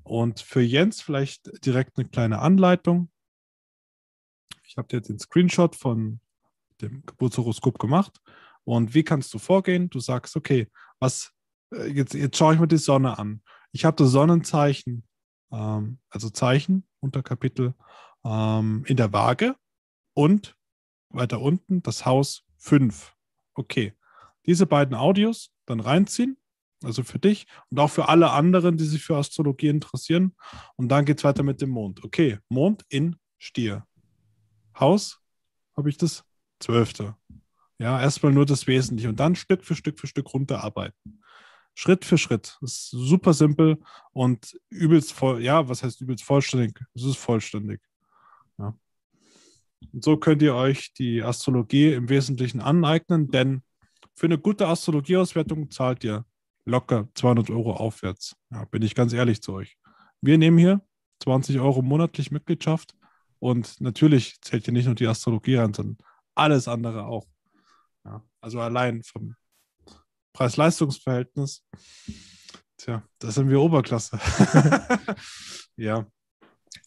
Und 0.03 0.41
für 0.41 0.63
Jens 0.63 1.03
vielleicht 1.03 1.65
direkt 1.65 1.99
eine 1.99 2.09
kleine 2.09 2.41
Anleitung. 2.41 3.13
Ich 4.65 4.77
habe 4.77 4.89
dir 4.89 5.01
den 5.01 5.21
Screenshot 5.21 5.77
von 5.77 6.19
dem 6.81 7.07
Geburtshoroskop 7.07 7.79
gemacht. 7.79 8.21
Und 8.65 8.95
wie 8.95 9.03
kannst 9.03 9.33
du 9.35 9.39
vorgehen? 9.39 9.91
Du 9.91 10.01
sagst, 10.01 10.37
okay, 10.37 10.69
was, 10.99 11.33
äh, 11.73 11.87
jetzt, 11.89 12.15
jetzt 12.15 12.37
schaue 12.37 12.55
ich 12.55 12.61
mir 12.61 12.69
die 12.69 12.79
Sonne 12.79 13.19
an. 13.19 13.43
Ich 13.73 13.85
habe 13.85 13.97
das 13.97 14.11
Sonnenzeichen, 14.11 15.05
ähm, 15.53 15.99
also 16.11 16.31
Zeichen, 16.31 16.87
Unterkapitel, 17.01 17.75
ähm, 18.25 18.85
in 18.87 18.97
der 18.97 19.13
Waage 19.13 19.57
und 20.15 20.57
weiter 21.11 21.41
unten 21.41 21.83
das 21.83 22.07
Haus 22.07 22.45
5. 22.59 23.15
Okay, 23.55 23.95
diese 24.47 24.67
beiden 24.67 24.95
Audios 24.95 25.51
dann 25.67 25.81
reinziehen 25.81 26.37
also 26.85 27.03
für 27.03 27.19
dich 27.19 27.47
und 27.71 27.79
auch 27.79 27.91
für 27.91 28.09
alle 28.09 28.31
anderen, 28.31 28.77
die 28.77 28.85
sich 28.85 29.03
für 29.03 29.17
Astrologie 29.17 29.69
interessieren. 29.69 30.35
Und 30.77 30.89
dann 30.89 31.05
geht 31.05 31.19
es 31.19 31.25
weiter 31.25 31.43
mit 31.43 31.61
dem 31.61 31.71
Mond. 31.71 32.05
Okay, 32.05 32.39
Mond 32.49 32.85
in 32.89 33.17
Stier. 33.39 33.87
Haus, 34.79 35.21
habe 35.77 35.89
ich 35.89 35.97
das? 35.97 36.25
Zwölfte. 36.61 37.17
Ja, 37.79 38.01
erstmal 38.01 38.33
nur 38.33 38.47
das 38.47 38.67
Wesentliche 38.67 39.09
und 39.09 39.19
dann 39.19 39.35
Stück 39.35 39.65
für 39.65 39.75
Stück 39.75 39.99
für 39.99 40.07
Stück 40.07 40.33
runterarbeiten. 40.33 41.21
Schritt 41.75 42.05
für 42.05 42.19
Schritt. 42.19 42.57
Das 42.61 42.73
ist 42.73 42.91
super 42.91 43.33
simpel 43.35 43.79
und 44.13 44.59
übelst 44.71 45.13
voll, 45.13 45.43
ja, 45.43 45.69
was 45.69 45.83
heißt 45.83 46.01
übelst 46.01 46.25
vollständig? 46.25 46.81
Es 46.95 47.03
ist 47.03 47.17
vollständig. 47.17 47.81
Ja. 48.59 48.79
Und 49.93 50.05
so 50.05 50.17
könnt 50.17 50.41
ihr 50.43 50.55
euch 50.55 50.93
die 50.95 51.23
Astrologie 51.23 51.93
im 51.93 52.09
Wesentlichen 52.09 52.61
aneignen, 52.61 53.29
denn 53.29 53.63
für 54.15 54.27
eine 54.27 54.39
gute 54.39 54.69
Astrologieauswertung 54.69 55.71
zahlt 55.71 56.05
ihr 56.05 56.25
locker 56.65 57.09
200 57.15 57.51
Euro 57.51 57.73
aufwärts. 57.73 58.37
Ja, 58.51 58.65
bin 58.67 58.83
ich 58.83 58.95
ganz 58.95 59.13
ehrlich 59.13 59.43
zu 59.43 59.53
euch. 59.53 59.77
Wir 60.21 60.39
nehmen 60.39 60.59
hier 60.59 60.81
20 61.23 61.59
Euro 61.59 61.83
monatlich 61.83 62.31
Mitgliedschaft 62.31 62.95
und 63.41 63.81
natürlich 63.81 64.41
zählt 64.41 64.65
hier 64.65 64.73
nicht 64.73 64.87
nur 64.87 64.95
die 64.95 65.09
Astrologie 65.09 65.57
rein, 65.57 65.75
sondern 65.75 65.99
alles 66.35 66.69
andere 66.69 67.07
auch. 67.07 67.27
Ja, 68.05 68.23
also 68.41 68.61
allein 68.61 69.03
vom 69.03 69.35
Preis-Leistungs-Verhältnis, 70.33 71.65
tja, 72.77 73.03
da 73.19 73.31
sind 73.31 73.49
wir 73.49 73.61
Oberklasse. 73.61 74.19
ja. 75.77 76.07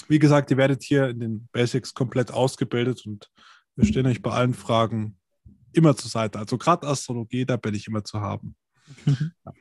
Wie 0.07 0.19
gesagt, 0.19 0.51
ihr 0.51 0.57
werdet 0.57 0.83
hier 0.83 1.09
in 1.09 1.19
den 1.19 1.47
Basics 1.51 1.93
komplett 1.93 2.31
ausgebildet 2.31 3.05
und 3.05 3.29
wir 3.75 3.85
stehen 3.85 4.05
euch 4.05 4.21
bei 4.21 4.31
allen 4.31 4.53
Fragen 4.53 5.17
immer 5.73 5.95
zur 5.95 6.09
Seite. 6.09 6.39
Also 6.39 6.57
gerade 6.57 6.87
Astrologie, 6.87 7.45
da 7.45 7.57
bin 7.57 7.73
ich 7.73 7.87
immer 7.87 8.03
zu 8.03 8.21
haben. 8.21 8.55
Ja. 9.05 9.53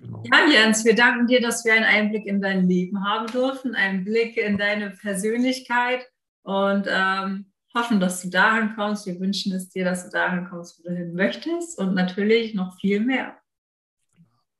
Genau. 0.00 0.22
Ja, 0.30 0.46
Jens, 0.46 0.84
wir 0.84 0.94
danken 0.94 1.26
dir, 1.26 1.40
dass 1.40 1.64
wir 1.64 1.74
einen 1.74 1.84
Einblick 1.84 2.26
in 2.26 2.40
dein 2.40 2.68
Leben 2.68 3.04
haben 3.04 3.26
durften, 3.26 3.74
einen 3.74 4.04
Blick 4.04 4.36
in 4.36 4.56
deine 4.56 4.90
Persönlichkeit 4.90 6.06
und 6.42 6.86
ähm, 6.88 7.52
hoffen, 7.74 8.00
dass 8.00 8.22
du 8.22 8.30
dahin 8.30 8.74
kommst. 8.74 9.06
Wir 9.06 9.18
wünschen 9.20 9.52
es 9.52 9.68
dir, 9.68 9.84
dass 9.84 10.04
du 10.04 10.10
dahin 10.10 10.48
kommst, 10.48 10.78
wo 10.78 10.88
du 10.88 10.94
hin 10.94 11.14
möchtest 11.14 11.78
und 11.78 11.94
natürlich 11.94 12.54
noch 12.54 12.78
viel 12.80 13.00
mehr. 13.00 13.36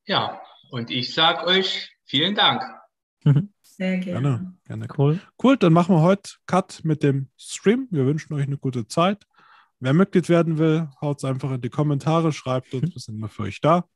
Ja, 0.07 0.41
und 0.71 0.91
ich 0.91 1.15
sage 1.15 1.47
euch 1.47 1.91
vielen 2.05 2.35
Dank. 2.35 2.63
Sehr 3.63 3.99
gerne. 3.99 4.21
Gerne, 4.21 4.55
gerne. 4.65 4.89
Cool. 4.97 5.21
Cool, 5.43 5.57
dann 5.57 5.73
machen 5.73 5.95
wir 5.95 6.03
heute 6.03 6.33
Cut 6.47 6.81
mit 6.83 7.03
dem 7.03 7.29
Stream. 7.37 7.87
Wir 7.91 8.07
wünschen 8.07 8.35
euch 8.35 8.45
eine 8.45 8.59
gute 8.59 8.89
Zeit. 8.89 9.25
Wer 9.81 9.93
Mitglied 9.93 10.29
werden 10.29 10.59
will, 10.59 10.89
haut 11.01 11.19
es 11.19 11.25
einfach 11.25 11.53
in 11.53 11.61
die 11.61 11.71
Kommentare, 11.71 12.33
schreibt 12.33 12.75
uns, 12.75 12.95
wir 12.95 13.01
sind 13.01 13.17
immer 13.17 13.29
für 13.29 13.43
euch 13.43 13.61
da. 13.61 13.89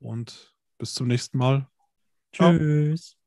Und 0.00 0.52
bis 0.78 0.94
zum 0.94 1.06
nächsten 1.06 1.38
Mal. 1.38 1.68
Ciao. 2.32 2.56
Tschüss. 2.56 3.19